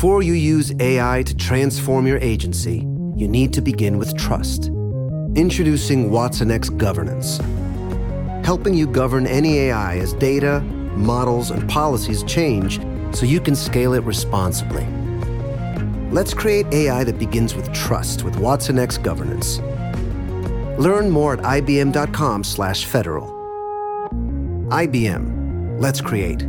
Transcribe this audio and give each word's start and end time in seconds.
Before 0.00 0.22
you 0.22 0.32
use 0.32 0.72
AI 0.80 1.22
to 1.24 1.36
transform 1.36 2.06
your 2.06 2.16
agency, 2.20 2.78
you 3.16 3.28
need 3.28 3.52
to 3.52 3.60
begin 3.60 3.98
with 3.98 4.16
trust. 4.16 4.68
Introducing 5.34 6.10
Watson 6.10 6.50
X 6.50 6.70
Governance, 6.70 7.36
helping 8.42 8.72
you 8.72 8.86
govern 8.86 9.26
any 9.26 9.58
AI 9.58 9.98
as 9.98 10.14
data, 10.14 10.60
models, 10.96 11.50
and 11.50 11.68
policies 11.68 12.22
change 12.22 12.80
so 13.14 13.26
you 13.26 13.40
can 13.40 13.54
scale 13.54 13.92
it 13.92 14.02
responsibly. 14.04 14.86
Let's 16.10 16.32
create 16.32 16.64
AI 16.72 17.04
that 17.04 17.18
begins 17.18 17.54
with 17.54 17.70
trust 17.74 18.24
with 18.24 18.38
Watson 18.38 18.78
X 18.78 18.96
Governance. 18.96 19.58
Learn 20.78 21.10
more 21.10 21.34
at 21.34 21.40
ibm.com/federal. 21.40 23.28
IBM. 24.70 25.78
Let's 25.78 26.00
create. 26.00 26.46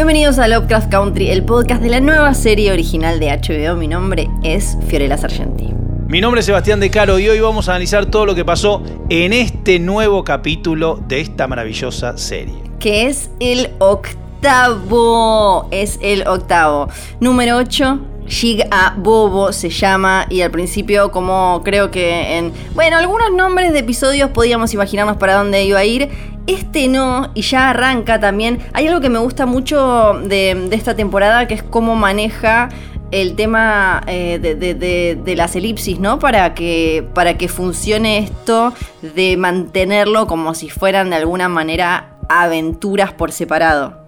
Bienvenidos 0.00 0.38
a 0.38 0.48
Lovecraft 0.48 0.90
Country, 0.90 1.28
el 1.28 1.44
podcast 1.44 1.82
de 1.82 1.90
la 1.90 2.00
nueva 2.00 2.32
serie 2.32 2.72
original 2.72 3.20
de 3.20 3.26
HBO. 3.28 3.76
Mi 3.76 3.86
nombre 3.86 4.30
es 4.42 4.78
Fiorella 4.88 5.18
Sargenti. 5.18 5.74
Mi 6.08 6.22
nombre 6.22 6.40
es 6.40 6.46
Sebastián 6.46 6.80
De 6.80 6.90
Caro 6.90 7.18
y 7.18 7.28
hoy 7.28 7.38
vamos 7.38 7.68
a 7.68 7.72
analizar 7.72 8.06
todo 8.06 8.24
lo 8.24 8.34
que 8.34 8.42
pasó 8.42 8.82
en 9.10 9.34
este 9.34 9.78
nuevo 9.78 10.24
capítulo 10.24 10.98
de 11.06 11.20
esta 11.20 11.46
maravillosa 11.46 12.16
serie. 12.16 12.54
Que 12.78 13.08
es 13.08 13.30
el 13.40 13.74
octavo. 13.78 15.68
Es 15.70 15.98
el 16.00 16.26
octavo. 16.26 16.88
Número 17.20 17.58
8. 17.58 18.00
Shig 18.26 18.64
a 18.70 18.94
Bobo 18.96 19.52
se 19.52 19.68
llama 19.68 20.24
y 20.30 20.40
al 20.40 20.50
principio 20.50 21.10
como 21.10 21.60
creo 21.62 21.90
que 21.90 22.38
en... 22.38 22.54
Bueno, 22.74 22.96
algunos 22.96 23.32
nombres 23.32 23.72
de 23.72 23.80
episodios 23.80 24.30
podíamos 24.30 24.72
imaginarnos 24.72 25.16
para 25.18 25.34
dónde 25.34 25.64
iba 25.64 25.80
a 25.80 25.84
ir. 25.84 26.08
Este 26.50 26.88
no, 26.88 27.30
y 27.34 27.42
ya 27.42 27.70
arranca 27.70 28.18
también. 28.18 28.58
Hay 28.72 28.88
algo 28.88 29.00
que 29.00 29.08
me 29.08 29.20
gusta 29.20 29.46
mucho 29.46 30.20
de, 30.24 30.68
esta 30.72 30.96
temporada, 30.96 31.46
que 31.46 31.54
es 31.54 31.62
cómo 31.62 31.94
maneja 31.94 32.70
el 33.12 33.36
tema 33.36 34.02
eh, 34.08 34.40
de, 34.40 35.36
las 35.36 35.54
elipsis, 35.54 36.00
¿no? 36.00 36.18
Para 36.18 36.52
que, 36.54 37.06
para 37.14 37.38
que 37.38 37.46
funcione 37.46 38.18
esto 38.18 38.74
de 39.00 39.36
mantenerlo 39.36 40.26
como 40.26 40.54
si 40.54 40.70
fueran 40.70 41.10
de 41.10 41.16
alguna 41.16 41.48
manera 41.48 42.16
aventuras 42.28 43.12
por 43.12 43.30
separado. 43.30 44.00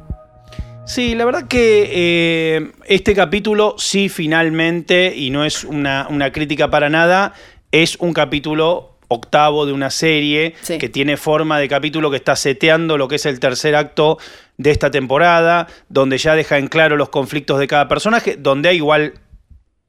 Sí, 0.85 1.15
la 1.15 1.25
verdad 1.25 1.47
que 1.47 1.91
eh, 1.93 2.73
este 2.87 3.15
capítulo 3.15 3.77
sí 3.79 4.09
finalmente, 4.09 5.15
y 5.15 5.31
no 5.31 5.45
es 5.45 5.63
una, 5.63 6.09
una 6.11 6.33
crítica 6.33 6.70
para 6.70 6.91
nada, 6.91 7.35
es 7.70 7.95
un 8.01 8.13
capítulo 8.13 8.92
octavo 9.13 9.67
de 9.67 9.73
una 9.73 9.91
serie 9.91 10.55
que 10.67 10.89
tiene 10.89 11.17
forma 11.17 11.59
de 11.59 11.69
capítulo 11.69 12.11
que 12.11 12.17
está 12.17 12.37
seteando 12.37 12.99
lo 12.99 13.09
que 13.09 13.17
es 13.17 13.27
el 13.27 13.41
tercer 13.41 13.75
acto 13.77 14.19
de 14.57 14.71
esta 14.71 14.91
temporada, 14.91 15.67
donde 15.89 16.19
ya 16.19 16.35
deja 16.35 16.59
en 16.59 16.69
claro 16.69 16.97
los 16.97 17.09
conflictos 17.09 17.59
de 17.59 17.67
cada 17.67 17.89
personaje, 17.89 18.37
donde 18.39 18.69
hay 18.69 18.77
igual 18.77 19.15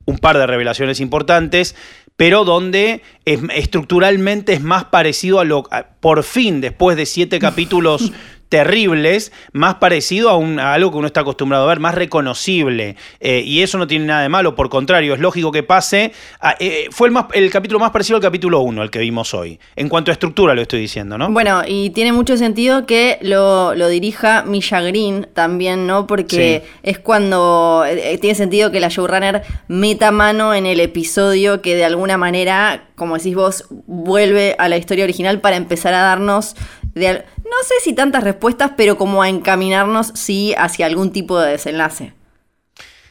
un 0.06 0.18
par 0.18 0.38
de 0.38 0.48
revelaciones 0.48 1.00
importantes, 1.00 1.76
pero 2.16 2.44
donde 2.44 3.02
estructuralmente 3.26 4.54
es 4.54 4.62
más 4.62 4.86
parecido 4.86 5.40
a 5.40 5.46
lo, 5.46 5.64
por 6.00 6.24
fin, 6.24 6.62
después 6.62 6.96
de 6.96 7.06
siete 7.06 7.40
capítulos 7.40 8.12
terribles, 8.54 9.32
más 9.52 9.76
parecido 9.76 10.30
a, 10.30 10.74
algo 10.76 10.92
que 10.92 10.98
uno 11.00 11.08
está 11.08 11.22
acostumbrado 11.22 11.64
a 11.64 11.70
ver, 11.70 11.80
más 11.80 11.96
reconocible. 11.96 12.98
Eh, 13.20 13.42
y 13.44 13.64
eso 13.64 13.80
no 13.80 13.88
tiene 13.88 14.06
nada 14.06 14.22
de 14.22 14.30
malo, 14.30 14.54
por 14.54 14.70
contrario, 14.70 15.16
es 15.16 15.20
lógico 15.20 15.52
que 15.52 15.64
pase. 15.64 16.12
Eh, 16.60 16.88
fue 16.92 17.08
el, 17.08 17.14
más, 17.14 17.26
el 17.34 17.50
capítulo 17.50 17.80
más 17.80 17.90
parecido 17.90 18.18
al 18.18 18.22
capítulo 18.22 18.60
1, 18.60 18.84
el 18.84 18.92
que 18.92 19.00
vimos 19.00 19.34
hoy. 19.34 19.60
En 19.76 19.90
cuanto 19.90 20.12
a 20.12 20.14
estructura 20.14 20.54
lo 20.54 20.62
estoy 20.62 20.82
diciendo, 20.82 21.18
¿no? 21.18 21.32
Bueno, 21.32 21.64
y 21.68 21.90
tiene 21.90 22.14
mucho 22.14 22.38
sentido 22.38 22.86
que 22.86 23.18
lo, 23.22 23.74
dirija 23.88 24.44
Misha 24.44 24.82
Green 24.82 25.28
también, 25.34 25.88
¿no? 25.88 26.06
Porque 26.06 26.62
es 26.84 27.00
cuando 27.00 27.86
eh, 27.88 28.20
tiene 28.20 28.36
sentido 28.36 28.70
que 28.70 28.80
la 28.80 28.90
showrunner 28.90 29.42
meta 29.68 30.12
mano 30.12 30.54
en 30.54 30.68
el 30.68 30.80
episodio 30.80 31.64
que 31.64 31.76
de 31.76 31.86
alguna 31.86 32.18
manera, 32.18 32.90
como 32.94 33.18
decís 33.18 33.34
vos, 33.34 33.66
vuelve 33.88 34.56
a 34.60 34.70
la 34.70 34.78
historia 34.78 35.06
original 35.06 35.42
para 35.42 35.56
empezar 35.56 35.96
a 35.96 36.02
darnos 36.02 36.56
no 37.44 37.64
sé 37.64 37.76
si 37.82 37.94
tantas 37.94 38.24
respuestas, 38.24 38.72
pero 38.78 38.98
como 38.98 39.22
a 39.22 39.30
encaminarnos 39.30 40.12
sí 40.16 40.54
hacia 40.58 40.86
algún 40.86 41.12
tipo 41.12 41.40
de 41.40 41.52
desenlace. 41.52 42.14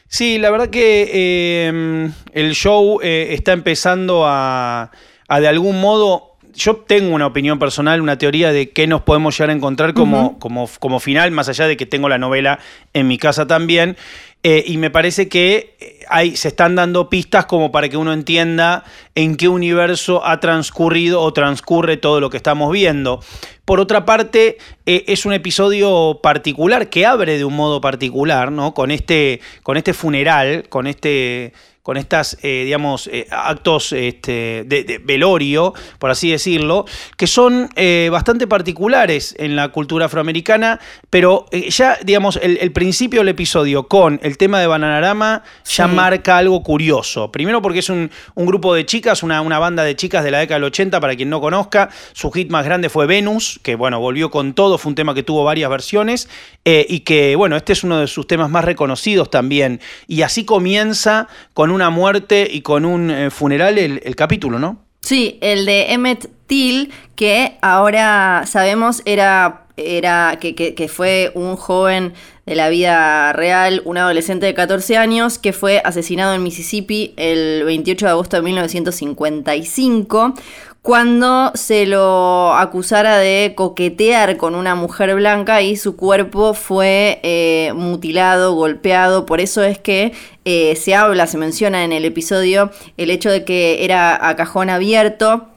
Sí, 0.07 0.37
la 0.37 0.51
verdad 0.51 0.69
que 0.69 1.65
em, 1.67 2.13
el 2.33 2.53
show 2.53 2.99
eh, 3.01 3.29
está 3.31 3.51
empezando 3.51 4.23
a, 4.25 4.91
de 5.27 5.47
algún 5.47 5.81
modo 5.81 6.33
yo 6.53 6.75
tengo 6.75 7.15
una 7.15 7.25
opinión 7.25 7.57
personal, 7.57 7.99
una 7.99 8.19
teoría 8.19 8.51
de 8.51 8.69
qué 8.69 8.85
nos 8.85 9.01
podemos 9.01 9.35
llegar 9.35 9.49
a 9.49 9.53
encontrar 9.53 9.95
como, 9.95 10.37
como, 10.37 10.69
como, 10.79 10.99
final, 10.99 11.31
más 11.31 11.49
allá 11.49 11.67
de 11.67 11.77
que 11.77 11.87
tengo 11.87 12.09
la 12.09 12.19
novela 12.19 12.59
en 12.93 13.07
mi 13.07 13.17
casa 13.17 13.47
también. 13.47 13.97
Eh, 14.43 14.63
y 14.67 14.77
me 14.77 14.91
parece 14.91 15.29
que 15.29 15.75
hay, 16.09 16.35
se 16.35 16.49
están 16.49 16.75
dando 16.75 17.09
pistas 17.09 17.45
como 17.45 17.71
para 17.71 17.89
que 17.89 17.97
uno 17.97 18.13
entienda 18.13 18.83
en 19.15 19.35
qué 19.35 19.47
universo 19.47 20.25
ha 20.25 20.39
transcurrido 20.39 21.21
o 21.21 21.33
transcurre 21.33 21.97
todo 21.97 22.19
lo 22.19 22.29
que 22.29 22.37
estamos 22.37 22.71
viendo. 22.71 23.19
Por 23.65 23.79
otra 23.79 24.05
parte, 24.05 24.57
eh, 24.85 25.05
es 25.07 25.25
un 25.25 25.33
episodio 25.33 26.19
particular 26.21 26.89
que 26.89 27.05
abre 27.05 27.37
de 27.37 27.45
un 27.45 27.55
modo 27.55 27.81
particular, 27.81 28.51
¿no? 28.51 28.73
Con 28.73 28.91
este, 28.91 29.39
con 29.63 29.77
este 29.77 29.93
funeral, 29.93 30.65
con 30.69 30.87
este 30.87 31.53
con 31.83 31.97
estos, 31.97 32.37
eh, 32.41 32.63
digamos, 32.63 33.07
eh, 33.07 33.27
actos 33.29 33.91
este, 33.91 34.63
de, 34.65 35.01
velorio, 35.03 35.73
por 35.99 36.11
así 36.11 36.31
decirlo, 36.31 36.85
que 37.17 37.27
son 37.27 37.69
eh, 37.75 38.07
bastante 38.09 38.47
particulares 38.47 39.35
en 39.37 39.57
la 39.57 39.67
cultura 39.67 40.05
afroamericana, 40.05 40.79
pero 41.09 41.45
ya, 41.51 41.99
digamos, 42.01 42.39
el, 42.41 42.71
principio 42.71 43.19
del 43.19 43.29
episodio 43.29 43.89
con 43.89 44.19
el 44.23 44.37
tema 44.37 44.61
de 44.61 44.67
Bananarama 44.67 45.43
ya 45.65 45.87
marca 45.87 46.37
algo 46.37 46.63
curioso. 46.63 47.31
Primero 47.31 47.61
porque 47.61 47.79
es 47.79 47.89
un, 47.89 48.09
grupo 48.37 48.73
de 48.73 48.85
chicas, 48.85 49.21
una, 49.21 49.41
una, 49.41 49.59
banda 49.59 49.83
de 49.83 49.97
chicas 49.97 50.23
de 50.23 50.31
la 50.31 50.39
década 50.39 50.59
del 50.59 50.65
80, 50.65 51.01
para 51.01 51.15
quien 51.17 51.29
no 51.29 51.41
conozca, 51.41 51.89
su 52.13 52.31
hit 52.31 52.49
más 52.49 52.63
grande 52.63 52.87
fue 52.87 53.07
Venus, 53.07 53.59
que 53.61 53.75
bueno, 53.75 53.99
volvió 53.99 54.31
con 54.31 54.53
todo, 54.53 54.77
fue 54.77 54.91
un 54.91 54.95
tema 54.95 55.13
que 55.13 55.23
tuvo 55.23 55.43
varias 55.43 55.69
versiones, 55.69 56.29
y 56.63 57.01
que 57.01 57.35
bueno, 57.35 57.57
este 57.57 57.73
es 57.73 57.83
uno 57.83 57.99
de 57.99 58.07
sus 58.07 58.25
temas 58.25 58.49
más 58.49 58.63
reconocidos 58.63 59.29
también. 59.29 59.81
Y 60.07 60.21
así 60.21 60.45
comienza 60.45 61.27
con 61.53 61.72
una 61.73 61.89
muerte 61.89 62.47
y 62.49 62.61
con 62.61 62.85
un 62.85 63.11
eh, 63.11 63.29
funeral 63.29 63.77
el, 63.77 64.15
capítulo, 64.15 64.59
¿no? 64.59 64.77
Sí, 65.01 65.37
el 65.41 65.65
de 65.65 65.91
Emmett 65.91 66.29
Till, 66.47 66.91
que 67.15 67.57
ahora 67.61 68.43
sabemos 68.45 69.01
era, 69.05 69.65
era 69.75 70.37
que, 70.39 70.87
fue 70.87 71.31
un 71.35 71.57
joven 71.57 72.13
de 72.45 72.55
la 72.55 72.69
vida 72.69 73.33
real, 73.33 73.81
un 73.85 73.97
adolescente 73.97 74.45
de 74.45 74.53
14 74.53 74.97
años, 74.97 75.37
que 75.39 75.51
fue 75.51 75.81
asesinado 75.83 76.33
en 76.33 76.43
Mississippi 76.43 77.13
el 77.17 77.63
28 77.65 78.05
de 78.05 78.11
agosto 78.11 78.37
de 78.37 78.43
1955 78.43 80.33
cuando 80.83 81.53
se 81.55 81.85
lo 81.85 82.53
acusara 82.53 83.17
de 83.17 83.53
coquetear 83.55 84.35
con 84.35 84.53
una 84.53 84.75
mujer 84.75 85.15
blanca 85.15 85.61
y 85.61 85.77
su 85.77 85.95
cuerpo 85.95 86.53
fue 86.53 87.21
eh, 87.23 87.71
mutilado, 87.73 88.53
golpeado. 88.53 89.25
Por 89.25 89.39
eso 89.39 89.63
es 89.63 89.79
que 89.79 90.11
eh, 90.43 90.75
se 90.75 90.93
habla, 90.93 91.25
se 91.25 91.37
menciona 91.37 91.85
en 91.85 91.93
el 91.93 92.03
episodio 92.03 92.69
el 92.97 93.11
hecho 93.11 93.31
de 93.31 93.45
que 93.45 93.85
era 93.85 94.27
a 94.27 94.35
cajón 94.35 94.69
abierto 94.69 95.52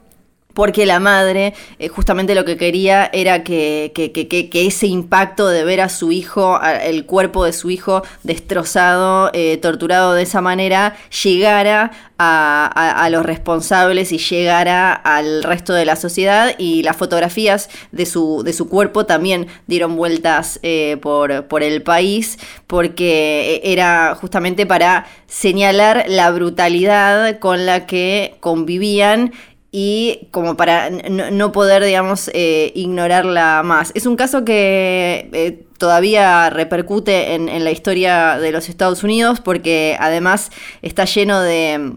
porque 0.57 0.87
la 0.87 0.99
madre 0.99 1.53
eh, 1.77 1.87
justamente 1.87 2.33
lo 2.33 2.43
que 2.43 2.57
quería 2.57 3.11
era 3.13 3.43
que, 3.43 3.91
ese 4.55 4.87
impacto 4.87 5.47
de 5.49 5.63
ver 5.63 5.81
a 5.81 5.87
su 5.87 6.11
hijo, 6.11 6.59
el 6.81 7.05
cuerpo 7.05 7.45
de 7.45 7.53
su 7.53 7.69
hijo 7.69 8.01
destrozado, 8.23 9.29
eh, 9.33 9.57
torturado 9.57 10.13
de 10.13 10.23
esa 10.23 10.41
manera, 10.41 10.97
llegara 11.23 11.91
a, 12.17 13.07
los 13.11 13.23
responsables 13.23 14.11
y 14.11 14.17
llegara 14.17 14.93
al 14.93 15.43
resto 15.43 15.73
de 15.73 15.85
la 15.85 15.95
sociedad 15.95 16.55
y 16.57 16.81
las 16.81 16.97
fotografías 16.97 17.69
de 17.91 18.07
su, 18.07 18.41
de 18.43 18.51
su 18.51 18.67
cuerpo 18.67 19.05
también 19.05 19.45
dieron 19.67 19.95
vueltas 19.95 20.59
eh, 20.63 20.97
por, 21.03 21.45
por 21.45 21.61
el 21.61 21.83
país 21.83 22.39
porque 22.65 23.61
era 23.63 24.17
justamente 24.19 24.65
para 24.65 25.05
señalar 25.27 26.05
la 26.07 26.31
brutalidad 26.31 27.37
con 27.37 27.67
la 27.67 27.85
que 27.85 28.37
convivían 28.39 29.31
y 29.79 30.29
como 30.31 30.57
para 30.57 30.89
no, 30.89 31.51
poder, 31.51 31.83
digamos, 31.83 32.31
eh, 32.33 32.71
ignorarla 32.73 33.61
más. 33.63 33.91
Es 33.93 34.07
un 34.07 34.15
caso 34.15 34.43
que 34.43 35.29
eh, 35.31 35.67
todavía 35.77 36.49
repercute 36.49 37.35
en, 37.35 37.63
la 37.63 37.69
historia 37.69 38.39
de 38.39 38.51
los 38.51 38.69
Estados 38.69 39.03
Unidos 39.03 39.39
porque 39.39 39.95
además 39.99 40.49
está 40.81 41.05
lleno 41.05 41.41
de... 41.41 41.93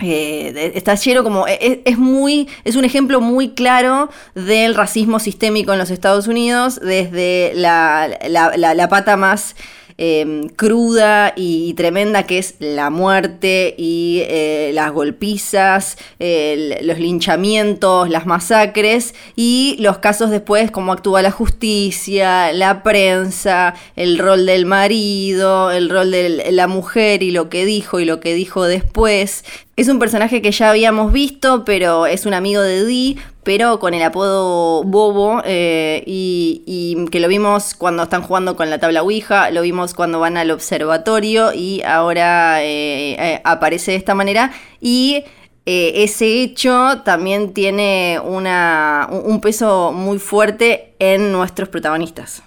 Eh, 0.00 0.72
está 0.74 0.96
lleno 0.96 1.22
como 1.22 1.46
es, 1.46 1.96
muy 1.96 2.48
es 2.64 2.74
un 2.74 2.84
ejemplo 2.84 3.20
muy 3.20 3.50
claro 3.50 4.10
del 4.34 4.74
racismo 4.74 5.20
sistémico 5.20 5.72
en 5.72 5.78
los 5.78 5.90
Estados 5.90 6.26
Unidos 6.26 6.80
desde 6.80 7.52
la, 7.54 8.08
la 8.28 8.88
pata 8.88 9.16
más 9.16 9.54
em, 9.98 10.48
cruda 10.48 11.32
y, 11.36 11.72
tremenda 11.74 12.24
que 12.24 12.38
es 12.38 12.56
la 12.58 12.90
muerte 12.90 13.74
y 13.78 14.22
eh, 14.26 14.70
las 14.74 14.92
golpizas, 14.92 15.96
los 16.18 16.98
linchamientos, 16.98 18.08
las 18.10 18.26
masacres 18.26 19.14
y 19.36 19.76
los 19.80 19.98
casos 19.98 20.30
después, 20.30 20.70
cómo 20.70 20.92
actúa 20.92 21.22
la 21.22 21.30
justicia, 21.30 22.52
la 22.52 22.82
prensa, 22.82 23.74
el 23.96 24.18
rol 24.18 24.46
del 24.46 24.66
marido, 24.66 25.70
el 25.70 25.88
rol 25.88 26.10
de 26.10 26.52
la 26.52 26.66
mujer 26.66 27.22
y 27.22 27.30
lo 27.30 27.48
que 27.48 27.64
dijo 27.64 28.00
y 28.00 28.04
lo 28.04 28.20
que 28.20 28.34
dijo 28.34 28.64
después. 28.64 29.44
Es 29.76 29.88
un 29.88 29.98
personaje 29.98 30.42
que 30.42 30.52
ya 30.52 30.70
habíamos 30.70 31.12
visto, 31.12 31.64
pero 31.64 32.06
es 32.06 32.26
un 32.26 32.34
amigo 32.34 32.60
de 32.60 32.84
Dee, 32.84 33.16
pero 33.44 33.78
con 33.78 33.94
el 33.94 34.02
apodo 34.02 34.84
Bobo, 34.84 35.42
eh, 35.44 36.02
y, 36.06 37.06
que 37.10 37.20
lo 37.20 37.28
vimos 37.28 37.74
cuando 37.74 38.04
están 38.04 38.22
jugando 38.22 38.56
con 38.56 38.70
la 38.70 38.78
tabla 38.78 39.02
Ouija, 39.02 39.50
lo 39.50 39.62
vimos 39.62 39.94
cuando 39.94 40.20
van 40.20 40.36
al 40.36 40.50
observatorio 40.50 41.52
y 41.52 41.82
ahora 41.82 42.62
eh, 42.62 43.16
eh, 43.18 43.40
aparece 43.44 43.92
de 43.92 43.96
esta 43.96 44.14
manera. 44.14 44.52
Y 44.80 45.24
ese 45.64 46.42
hecho 46.42 47.02
también 47.04 47.52
tiene 47.52 48.20
una, 48.24 49.08
un 49.10 49.40
peso 49.40 49.92
muy 49.92 50.18
fuerte 50.18 50.94
en 50.98 51.30
nuestros 51.30 51.68
protagonistas. 51.68 52.42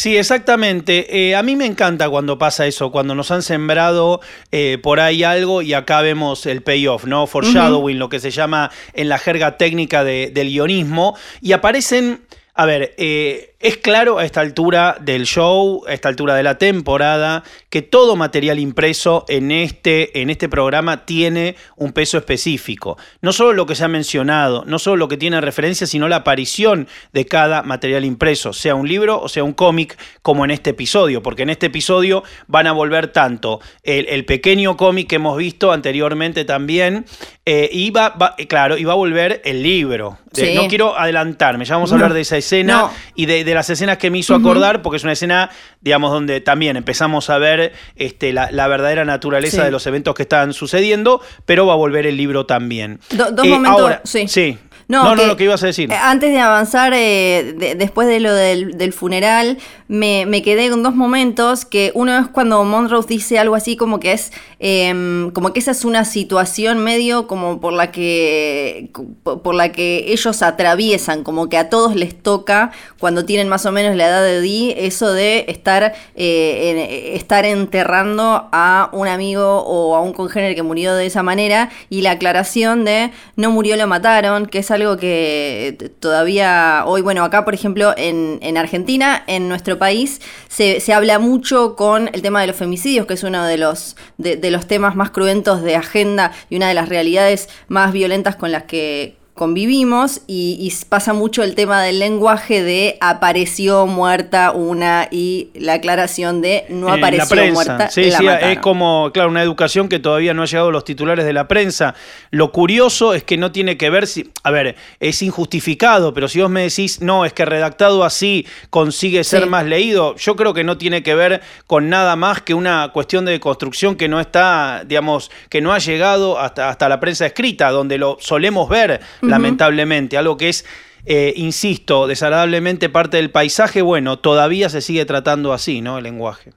Sí, 0.00 0.16
exactamente. 0.16 1.28
Eh, 1.28 1.36
a 1.36 1.42
mí 1.42 1.56
me 1.56 1.66
encanta 1.66 2.08
cuando 2.08 2.38
pasa 2.38 2.66
eso, 2.66 2.90
cuando 2.90 3.14
nos 3.14 3.30
han 3.32 3.42
sembrado 3.42 4.22
eh, 4.50 4.78
por 4.82 4.98
ahí 4.98 5.24
algo 5.24 5.60
y 5.60 5.74
acá 5.74 6.00
vemos 6.00 6.46
el 6.46 6.62
payoff, 6.62 7.04
¿no? 7.04 7.26
Foreshadowing, 7.26 7.98
lo 7.98 8.08
que 8.08 8.18
se 8.18 8.30
llama 8.30 8.70
en 8.94 9.10
la 9.10 9.18
jerga 9.18 9.58
técnica 9.58 10.02
del 10.02 10.48
guionismo, 10.48 11.18
y 11.42 11.52
aparecen, 11.52 12.22
a 12.54 12.64
ver, 12.64 12.94
eh, 12.96 13.49
es 13.60 13.76
claro 13.76 14.18
a 14.18 14.24
esta 14.24 14.40
altura 14.40 14.96
del 15.00 15.26
show, 15.26 15.84
a 15.86 15.92
esta 15.92 16.08
altura 16.08 16.34
de 16.34 16.42
la 16.42 16.56
temporada, 16.56 17.44
que 17.68 17.82
todo 17.82 18.16
material 18.16 18.58
impreso 18.58 19.26
en 19.28 19.52
este, 19.52 20.22
en 20.22 20.30
este 20.30 20.48
programa 20.48 21.04
tiene 21.04 21.56
un 21.76 21.92
peso 21.92 22.16
específico. 22.16 22.96
No 23.20 23.34
solo 23.34 23.52
lo 23.52 23.66
que 23.66 23.74
se 23.74 23.84
ha 23.84 23.88
mencionado, 23.88 24.64
no 24.64 24.78
solo 24.78 24.96
lo 24.96 25.08
que 25.08 25.18
tiene 25.18 25.42
referencia, 25.42 25.86
sino 25.86 26.08
la 26.08 26.16
aparición 26.16 26.88
de 27.12 27.26
cada 27.26 27.62
material 27.62 28.06
impreso, 28.06 28.54
sea 28.54 28.74
un 28.74 28.88
libro 28.88 29.20
o 29.20 29.28
sea 29.28 29.44
un 29.44 29.52
cómic, 29.52 29.98
como 30.22 30.46
en 30.46 30.52
este 30.52 30.70
episodio, 30.70 31.22
porque 31.22 31.42
en 31.42 31.50
este 31.50 31.66
episodio 31.66 32.24
van 32.46 32.66
a 32.66 32.72
volver 32.72 33.08
tanto 33.08 33.60
el, 33.82 34.24
pequeño 34.24 34.76
cómic 34.76 35.08
que 35.08 35.16
hemos 35.16 35.36
visto 35.36 35.72
anteriormente 35.72 36.46
también, 36.46 37.04
eh, 37.44 37.68
y 37.72 37.90
va, 37.90 38.14
claro, 38.48 38.78
y 38.78 38.84
va 38.84 38.92
a 38.92 38.96
volver 38.96 39.42
el 39.44 39.62
libro. 39.62 40.18
No 40.54 40.68
quiero 40.68 40.96
adelantarme, 40.96 41.64
ya 41.64 41.74
vamos 41.74 41.90
a 41.90 41.96
hablar 41.96 42.14
de 42.14 42.20
esa 42.20 42.36
escena 42.36 42.90
y 43.16 43.26
de 43.26 43.44
de 43.49 43.49
las 43.54 43.70
escenas 43.70 43.98
que 43.98 44.10
me 44.10 44.18
hizo 44.18 44.34
acordar, 44.34 44.82
porque 44.82 44.96
es 44.96 45.02
una 45.02 45.12
escena, 45.12 45.50
digamos, 45.80 46.12
donde 46.12 46.40
también 46.40 46.76
empezamos 46.76 47.30
a 47.30 47.38
ver 47.38 47.72
este, 47.96 48.32
la, 48.32 48.68
verdadera 48.68 49.04
naturaleza 49.04 49.64
de 49.64 49.70
los 49.70 49.86
eventos 49.86 50.14
que 50.14 50.22
están 50.22 50.52
sucediendo, 50.52 51.20
pero 51.46 51.66
va 51.66 51.74
a 51.74 51.76
volver 51.76 52.06
el 52.06 52.16
libro 52.16 52.46
también. 52.46 53.00
dos 53.10 53.44
eh, 53.44 53.48
momentos, 53.48 53.98
sí. 54.04 54.28
Sí, 54.28 54.58
no, 54.90 55.14
no, 55.14 55.24
lo 55.24 55.36
que 55.36 55.44
ibas 55.44 55.62
a 55.62 55.66
decir. 55.66 55.90
Eh, 55.92 55.94
antes 55.94 56.32
de 56.32 56.40
avanzar, 56.40 56.92
eh, 56.96 57.74
después 57.76 58.08
de 58.08 58.18
lo 58.18 58.34
del, 58.34 58.92
funeral, 58.92 59.58
me, 59.86 60.42
quedé 60.42 60.68
con 60.68 60.82
dos 60.82 60.96
momentos, 60.96 61.64
que 61.64 61.92
uno 61.94 62.18
es 62.18 62.26
cuando 62.26 62.64
Monrose 62.64 63.06
dice 63.06 63.38
algo 63.38 63.54
así 63.54 63.76
como 63.76 64.00
que 64.00 64.12
es, 64.12 64.32
em, 64.58 65.30
como 65.30 65.52
que 65.52 65.60
esa 65.60 65.70
es 65.70 65.84
una 65.84 66.04
situación 66.04 66.78
medio 66.78 67.28
como 67.28 67.60
por 67.60 67.72
la 67.72 67.92
que, 67.92 68.90
por 69.22 69.54
la 69.54 69.70
que 69.70 70.06
ellos 70.08 70.42
atraviesan, 70.42 71.22
como 71.22 71.48
que 71.48 71.56
a 71.56 71.68
todos 71.68 71.94
les 71.94 72.20
toca, 72.20 72.72
cuando 72.98 73.24
tienen 73.24 73.48
más 73.48 73.66
o 73.66 73.72
menos 73.72 73.94
la 73.94 74.08
edad 74.08 74.22
de 74.24 74.40
Dee, 74.40 74.74
eso 74.86 75.12
de 75.12 75.44
estar, 75.46 75.94
eh, 76.16 77.12
estar 77.14 77.44
enterrando 77.44 78.48
a 78.50 78.90
un 78.92 79.06
amigo 79.06 79.62
o 79.64 79.94
a 79.94 80.00
un 80.00 80.12
congénere 80.12 80.56
que 80.56 80.64
murió 80.64 80.94
de 80.94 81.06
esa 81.06 81.22
manera, 81.22 81.70
y 81.88 82.02
la 82.02 82.12
aclaración 82.12 82.84
de 82.84 83.12
no 83.36 83.52
murió, 83.52 83.76
lo 83.76 83.86
mataron, 83.86 84.46
que 84.46 84.58
es 84.58 84.70
algo 84.70 84.79
algo 84.80 84.96
que 84.96 85.92
todavía 86.00 86.84
hoy, 86.86 87.02
bueno, 87.02 87.24
acá 87.24 87.44
por 87.44 87.54
ejemplo 87.54 87.94
en, 87.96 88.56
Argentina, 88.56 89.22
en 89.26 89.48
nuestro 89.48 89.78
país, 89.78 90.20
se, 90.48 90.80
habla 90.92 91.18
mucho 91.18 91.76
con 91.76 92.10
el 92.12 92.22
tema 92.22 92.40
de 92.40 92.46
los 92.46 92.56
femicidios, 92.56 93.06
que 93.06 93.14
es 93.14 93.22
uno 93.22 93.44
de 93.44 93.58
los, 93.58 93.96
de 94.18 94.50
los 94.50 94.66
temas 94.66 94.96
más 94.96 95.10
cruentos 95.10 95.62
de 95.62 95.76
agenda 95.76 96.32
y 96.48 96.56
una 96.56 96.68
de 96.68 96.74
las 96.74 96.88
realidades 96.88 97.48
más 97.68 97.92
violentas 97.92 98.36
con 98.36 98.52
las 98.52 98.64
que, 98.64 99.19
convivimos 99.40 100.20
y, 100.26 100.70
pasa 100.90 101.14
mucho 101.14 101.42
el 101.42 101.54
tema 101.54 101.82
del 101.82 101.98
lenguaje 101.98 102.62
de 102.62 102.98
apareció 103.00 103.86
muerta 103.86 104.50
una 104.50 105.08
y 105.10 105.48
la 105.54 105.74
aclaración 105.74 106.42
de 106.42 106.66
no 106.68 106.92
apareció 106.92 107.50
muerta. 107.50 107.88
Sí, 107.88 108.10
sí, 108.10 108.26
es 108.26 108.58
como, 108.58 109.10
claro, 109.14 109.30
una 109.30 109.42
educación 109.42 109.88
que 109.88 109.98
todavía 109.98 110.34
no 110.34 110.42
ha 110.42 110.44
llegado 110.44 110.68
a 110.68 110.72
los 110.72 110.84
titulares 110.84 111.24
de 111.24 111.32
la 111.32 111.48
prensa. 111.48 111.94
Lo 112.30 112.52
curioso 112.52 113.14
es 113.14 113.24
que 113.24 113.38
no 113.38 113.50
tiene 113.50 113.78
que 113.78 113.88
ver 113.88 114.06
si, 114.06 114.30
a 114.42 114.50
ver, 114.50 114.76
es 115.00 115.22
injustificado, 115.22 116.12
pero 116.12 116.28
si 116.28 116.42
vos 116.42 116.50
me 116.50 116.64
decís, 116.64 117.00
no, 117.00 117.24
es 117.24 117.32
que 117.32 117.46
redactado 117.46 118.04
así 118.04 118.46
consigue 118.68 119.24
ser 119.24 119.46
más 119.46 119.64
leído, 119.64 120.16
yo 120.16 120.36
creo 120.36 120.52
que 120.52 120.64
no 120.64 120.76
tiene 120.76 121.02
que 121.02 121.14
ver 121.14 121.40
con 121.66 121.88
nada 121.88 122.14
más 122.14 122.42
que 122.42 122.52
una 122.52 122.90
cuestión 122.92 123.24
de 123.24 123.40
construcción 123.40 123.96
que 123.96 124.06
no 124.06 124.20
está, 124.20 124.82
digamos, 124.84 125.30
que 125.48 125.62
no 125.62 125.72
ha 125.72 125.78
llegado 125.78 126.38
hasta, 126.38 126.68
hasta 126.68 126.90
la 126.90 127.00
prensa 127.00 127.24
escrita, 127.24 127.70
donde 127.70 127.96
lo 127.96 128.18
solemos 128.20 128.68
ver 128.68 129.00
lamentablemente, 129.30 130.16
algo 130.16 130.36
que 130.36 130.48
es... 130.48 130.64
Eh, 131.06 131.32
insisto, 131.36 132.06
desagradablemente 132.06 132.90
parte 132.90 133.16
del 133.16 133.30
paisaje, 133.30 133.80
bueno, 133.80 134.18
todavía 134.18 134.68
se 134.68 134.82
sigue 134.82 135.06
tratando 135.06 135.54
así, 135.54 135.80
¿no? 135.80 135.96
El 135.96 136.04
lenguaje. 136.04 136.52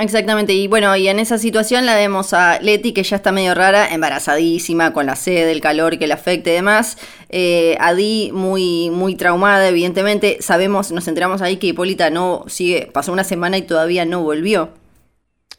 exactamente. 0.00 0.52
Y 0.52 0.68
bueno, 0.68 0.94
y 0.96 1.08
en 1.08 1.18
esa 1.18 1.38
situación 1.38 1.86
la 1.86 1.94
vemos 1.94 2.34
a 2.34 2.60
Leti, 2.60 2.92
que 2.92 3.02
ya 3.02 3.16
está 3.16 3.32
medio 3.32 3.54
rara, 3.54 3.88
embarazadísima, 3.92 4.92
con 4.92 5.06
la 5.06 5.16
sed, 5.16 5.48
el 5.48 5.62
calor 5.62 5.98
que 5.98 6.06
le 6.06 6.12
afecte 6.12 6.50
y 6.50 6.54
demás. 6.54 6.98
Eh, 7.30 7.78
Adi 7.80 8.30
muy, 8.34 8.90
muy 8.90 9.14
traumada, 9.14 9.66
evidentemente. 9.66 10.36
Sabemos, 10.40 10.92
nos 10.92 11.08
enteramos 11.08 11.40
ahí 11.40 11.56
que 11.56 11.68
Hipólita 11.68 12.10
no 12.10 12.44
sigue, 12.48 12.90
pasó 12.92 13.12
una 13.12 13.24
semana 13.24 13.56
y 13.56 13.62
todavía 13.62 14.04
no 14.04 14.22
volvió. 14.22 14.70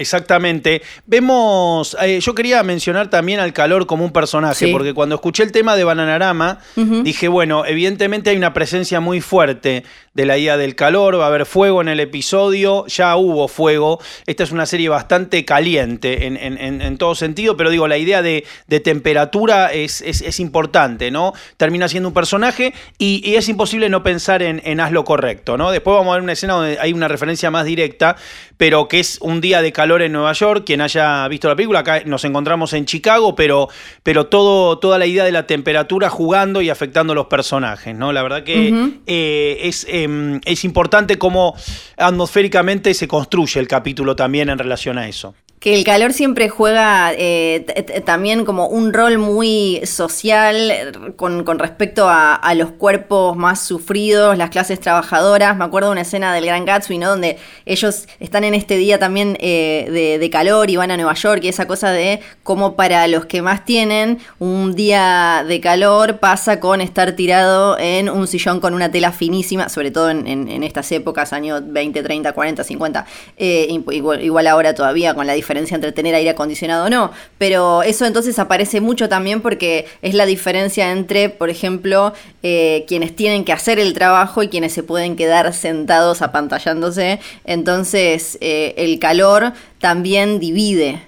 Exactamente. 0.01 0.81
Vemos, 1.05 1.95
eh, 2.01 2.19
yo 2.19 2.35
quería 2.35 2.63
mencionar 2.63 3.09
también 3.09 3.39
al 3.39 3.53
calor 3.53 3.85
como 3.85 4.03
un 4.03 4.11
personaje, 4.11 4.71
porque 4.71 4.93
cuando 4.93 5.15
escuché 5.15 5.43
el 5.43 5.51
tema 5.51 5.75
de 5.75 5.83
Bananarama, 5.83 6.59
dije, 6.75 7.27
bueno, 7.27 7.65
evidentemente 7.65 8.31
hay 8.31 8.37
una 8.37 8.53
presencia 8.53 8.99
muy 8.99 9.21
fuerte 9.21 9.83
de 10.13 10.25
la 10.25 10.37
idea 10.37 10.57
del 10.57 10.75
calor, 10.75 11.17
va 11.17 11.25
a 11.25 11.27
haber 11.27 11.45
fuego 11.45 11.81
en 11.81 11.87
el 11.87 11.99
episodio, 12.01 12.85
ya 12.87 13.15
hubo 13.15 13.47
fuego, 13.47 13.99
esta 14.25 14.43
es 14.43 14.51
una 14.51 14.65
serie 14.65 14.89
bastante 14.89 15.45
caliente 15.45 16.25
en, 16.25 16.97
todo 16.97 17.15
sentido, 17.15 17.55
pero 17.55 17.69
digo, 17.69 17.87
la 17.87 17.97
idea 17.97 18.21
de, 18.21 18.43
temperatura 18.83 19.71
es, 19.71 20.01
es, 20.01 20.39
importante, 20.39 21.11
¿no? 21.11 21.33
Termina 21.57 21.87
siendo 21.87 22.09
un 22.09 22.13
personaje 22.13 22.73
y, 22.97 23.35
es 23.35 23.47
imposible 23.47 23.87
no 23.89 24.03
pensar 24.03 24.43
en, 24.43 24.61
en 24.65 24.79
haz 24.81 24.91
lo 24.91 25.05
correcto, 25.05 25.57
¿no? 25.57 25.71
Después 25.71 25.95
vamos 25.95 26.11
a 26.11 26.15
ver 26.15 26.23
una 26.23 26.33
escena 26.33 26.53
donde 26.55 26.77
hay 26.79 26.91
una 26.91 27.07
referencia 27.07 27.49
más 27.49 27.65
directa, 27.65 28.17
pero 28.57 28.87
que 28.87 28.99
es 28.99 29.17
un 29.21 29.39
día 29.39 29.61
de 29.61 29.71
calor 29.71 30.01
en 30.01 30.11
Nueva 30.11 30.33
York, 30.33 30.63
quien 30.65 30.81
haya 30.81 31.27
visto 31.29 31.47
la 31.47 31.55
película, 31.55 31.79
acá 31.79 32.01
nos 32.05 32.25
encontramos 32.25 32.73
en 32.73 32.85
Chicago, 32.85 33.33
pero, 33.33 33.69
pero 34.03 34.27
todo, 34.27 34.77
toda 34.77 34.99
la 34.99 35.05
idea 35.05 35.23
de 35.23 35.31
la 35.31 35.47
temperatura 35.47 36.09
jugando 36.09 36.61
y 36.61 36.69
afectando 36.69 37.13
a 37.13 37.15
los 37.15 37.27
personajes, 37.27 37.95
¿no? 37.95 38.11
La 38.11 38.21
verdad 38.23 38.43
que 38.43 38.99
eh, 39.07 39.57
es... 39.61 39.87
Em, 40.03 40.41
es 40.45 40.63
importante 40.63 41.17
cómo 41.17 41.55
atmosféricamente 41.97 42.93
se 42.93 43.07
construye 43.07 43.59
el 43.59 43.67
capítulo 43.67 44.15
también 44.15 44.49
en 44.49 44.57
relación 44.57 44.97
a 44.97 45.07
eso. 45.07 45.35
Que 45.61 45.75
el 45.75 45.83
calor 45.83 46.11
siempre 46.11 46.49
juega 46.49 47.13
eh, 47.15 47.63
también 48.03 48.45
como 48.45 48.65
un 48.65 48.93
rol 48.93 49.19
muy 49.19 49.79
social 49.83 51.13
con, 51.17 51.45
respecto 51.59 52.07
a, 52.09 52.51
los 52.55 52.71
cuerpos 52.71 53.37
más 53.37 53.63
sufridos, 53.63 54.35
las 54.39 54.49
clases 54.49 54.79
trabajadoras. 54.79 55.55
Me 55.55 55.63
acuerdo 55.63 55.89
de 55.89 55.91
una 55.91 56.01
escena 56.01 56.33
del 56.33 56.47
Gran 56.47 56.65
Gatsby, 56.65 56.97
¿no? 56.97 57.09
Donde 57.09 57.37
ellos 57.67 58.07
están 58.19 58.43
en 58.43 58.55
este 58.55 58.75
día 58.77 58.97
también 58.97 59.37
eh, 59.39 60.17
de, 60.19 60.29
calor 60.31 60.71
y 60.71 60.77
van 60.77 60.89
a 60.89 60.97
Nueva 60.97 61.13
York 61.13 61.41
y 61.43 61.49
esa 61.49 61.67
cosa 61.67 61.91
de 61.91 62.21
cómo 62.41 62.75
para 62.75 63.07
los 63.07 63.27
que 63.27 63.43
más 63.43 63.63
tienen 63.63 64.17
un 64.39 64.73
día 64.73 65.45
de 65.47 65.61
calor 65.61 66.17
pasa 66.17 66.59
con 66.59 66.81
estar 66.81 67.11
tirado 67.11 67.77
en 67.77 68.09
un 68.09 68.27
sillón 68.27 68.61
con 68.61 68.73
una 68.73 68.89
tela 68.89 69.11
finísima, 69.11 69.69
sobre 69.69 69.91
todo 69.91 70.09
en, 70.09 70.63
estas 70.63 70.91
épocas, 70.91 71.33
años 71.33 71.61
20, 71.67 72.01
30, 72.01 72.33
40, 72.33 72.63
50, 72.63 73.05
igual, 73.37 74.23
igual 74.23 74.47
ahora 74.47 74.73
todavía 74.73 75.13
con 75.13 75.27
la 75.27 75.33
diferencia 75.33 75.50
diferencia 75.51 75.75
entre 75.75 75.91
tener 75.91 76.15
aire 76.15 76.29
acondicionado 76.29 76.85
o 76.85 76.89
no, 76.89 77.11
pero 77.37 77.83
eso 77.83 78.05
entonces 78.05 78.39
aparece 78.39 78.79
mucho 78.79 79.09
también 79.09 79.41
porque 79.41 79.85
es 80.01 80.13
la 80.13 80.25
diferencia 80.25 80.91
entre, 80.91 81.29
por 81.29 81.49
ejemplo, 81.49 82.13
eh, 82.43 82.85
quienes 82.87 83.15
tienen 83.15 83.43
que 83.43 83.51
hacer 83.51 83.79
el 83.79 83.93
trabajo 83.93 84.43
y 84.43 84.47
quienes 84.47 84.73
se 84.73 84.83
pueden 84.83 85.15
quedar 85.15 85.53
sentados 85.53 86.21
apantallándose. 86.21 87.19
Entonces, 87.43 88.37
eh, 88.41 88.73
el 88.77 88.99
calor 88.99 89.53
también 89.79 90.39
divide. 90.39 91.01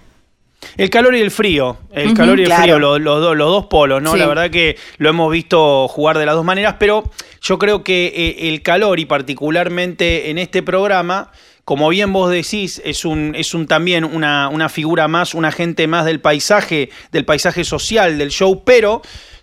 El 0.78 0.90
calor 0.90 1.16
y 1.16 1.22
el 1.22 1.32
frío, 1.32 1.78
el 1.92 2.14
calor 2.14 2.40
y 2.40 2.44
el 2.44 2.54
frío, 2.54 2.80
los, 2.80 3.02
dos 3.02 3.66
polos, 3.66 4.02
¿no? 4.02 4.16
La 4.16 4.28
verdad 4.28 4.50
que 4.50 4.78
lo 4.98 5.10
hemos 5.10 5.32
visto 5.32 5.88
jugar 5.88 6.18
de 6.18 6.26
las 6.26 6.36
dos 6.36 6.46
maneras, 6.46 6.76
pero 6.80 7.04
yo 7.42 7.60
creo 7.60 7.84
que 7.84 8.08
eh, 8.16 8.50
el 8.50 8.62
calor 8.62 9.00
y 9.00 9.06
particularmente 9.06 10.30
en 10.30 10.38
este 10.38 10.64
programa 10.64 11.32
como 11.66 11.90
bien 11.90 12.12
vos 12.12 12.30
decís, 12.30 12.82
es 12.84 13.06
un, 13.06 13.34
es 13.36 13.54
un 13.54 13.68
también 13.68 14.04
una, 14.04 14.50
una 14.50 14.70
figura 14.70 15.08
más, 15.08 15.34
un 15.34 15.46
agente 15.46 15.88
más 15.88 16.06
del 16.06 16.20
paisaje, 16.20 16.90
del 17.12 17.26
paisaje 17.26 17.64
social, 17.64 18.18
del 18.18 18.32
show, 18.32 18.64
pero 18.66 19.02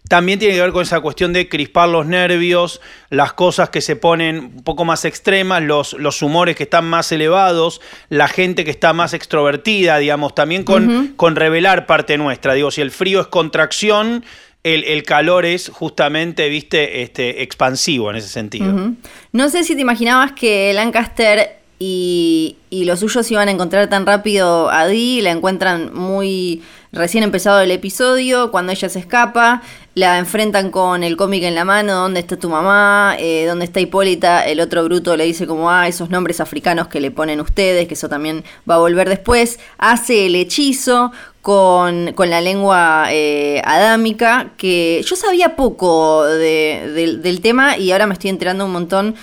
también 0.09 0.39
tiene 0.39 0.55
que 0.55 0.61
ver 0.61 0.73
con 0.73 0.83
esa 0.83 1.01
cuestión 1.01 1.33
de 1.33 1.49
crispar 1.49 1.89
los 1.89 2.05
nervios, 2.05 2.81
las 3.11 3.33
cosas 3.33 3.71
que 3.71 3.81
se 3.81 3.97
ponen 3.97 4.53
un 4.57 4.65
poco 4.65 4.85
más 4.85 5.05
extremas, 5.05 5.63
los, 5.63 5.93
los 5.95 6.21
humores 6.21 6.57
que 6.57 6.65
están 6.65 6.85
más 6.87 7.13
elevados, 7.13 7.81
la 8.09 8.29
gente 8.29 8.65
que 8.65 8.71
está 8.71 8.93
más 8.93 9.15
extrovertida, 9.15 9.99
digamos, 9.99 10.35
también 10.35 10.65
con, 10.65 11.15
con 11.17 11.37
revelar 11.37 11.87
parte 11.87 12.19
nuestra. 12.19 12.55
Digo, 12.55 12.71
si 12.71 12.81
el 12.81 12.91
frío 12.91 13.21
es 13.21 13.29
contracción, 13.29 14.25
el, 14.63 15.03
calor 15.05 15.47
es 15.47 15.71
justamente, 15.71 16.49
viste, 16.49 17.03
este, 17.03 17.43
expansivo 17.43 18.11
en 18.11 18.17
ese 18.17 18.29
sentido. 18.29 18.93
No 19.33 19.49
sé 19.49 19.65
si 19.65 19.75
te 19.75 19.81
imaginabas 19.81 20.33
que 20.33 20.73
Lancaster 20.75 21.60
y, 21.83 22.59
y 22.69 22.85
los 22.85 23.01
suyos 23.01 23.29
iban 23.31 23.49
a 23.49 23.51
encontrar 23.51 23.89
tan 23.89 24.05
rápido 24.05 24.71
a 24.71 24.87
Dee, 24.87 25.23
la 25.23 25.31
encuentran 25.31 25.93
muy 25.95 26.63
recién 26.93 27.25
empezado 27.25 27.61
el 27.61 27.71
episodio, 27.71 28.51
cuando 28.51 28.73
ella 28.73 28.89
se 28.91 28.99
escapa, 28.99 29.63
la 29.95 30.19
enfrentan 30.19 30.71
con 30.71 31.03
el 31.03 31.17
cómic 31.17 31.43
en 31.45 31.55
la 31.55 31.65
mano, 31.65 31.95
¿dónde 31.95 32.21
está 32.21 32.37
tu 32.37 32.51
mamá? 32.51 33.17
Eh, 33.19 33.47
¿Dónde 33.47 33.65
está 33.65 33.81
Hipólita? 33.81 34.45
El 34.47 34.61
otro 34.61 34.85
bruto 34.85 35.17
le 35.17 35.25
dice 35.25 35.47
como, 35.47 35.71
ah, 35.71 35.89
esos 35.89 36.11
nombres 36.11 36.41
africanos 36.41 36.89
que 36.89 37.01
le 37.01 37.11
ponen 37.11 37.41
ustedes, 37.41 37.89
que 37.89 37.95
eso 37.95 38.09
también 38.09 38.45
va 38.69 38.75
a 38.75 38.79
volver 38.79 39.09
después. 39.09 39.59
Hace 39.79 40.27
el 40.27 40.37
hechizo, 40.37 41.13
con, 41.43 42.15
la 42.17 42.41
lengua 42.41 43.07
eh, 43.11 43.63
adámica, 43.65 44.53
que 44.59 45.03
yo 45.07 45.17
sabía 45.17 45.57
poco 45.57 46.25
del 46.25 47.41
tema 47.41 47.79
y 47.79 47.93
ahora 47.93 48.07
me 48.07 48.13
estoy 48.13 48.31
enterando 48.31 48.67
un 48.67 48.73
montón 48.73 49.15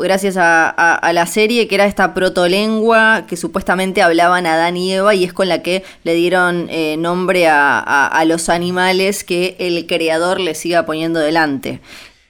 gracias 0.00 0.36
a, 0.38 1.10
la 1.12 1.26
serie, 1.26 1.66
que 1.66 1.74
era 1.74 1.86
esta 1.86 2.14
protolengua 2.14 3.24
que 3.26 3.36
supuestamente 3.36 4.02
hablaban 4.02 4.46
Adán 4.46 4.76
y 4.76 4.92
Eva 4.92 5.14
y 5.14 5.24
es 5.24 5.32
con 5.32 5.48
la 5.48 5.62
que 5.62 5.82
le 6.04 6.14
dieron 6.14 6.68
eh, 6.70 6.96
nombre 6.98 7.48
a, 7.48 7.78
a, 7.78 8.24
los 8.24 8.48
animales 8.48 9.24
que 9.24 9.56
el 9.58 9.86
creador 9.86 10.40
le 10.40 10.54
siga 10.54 10.86
poniendo 10.86 11.18
delante. 11.18 11.80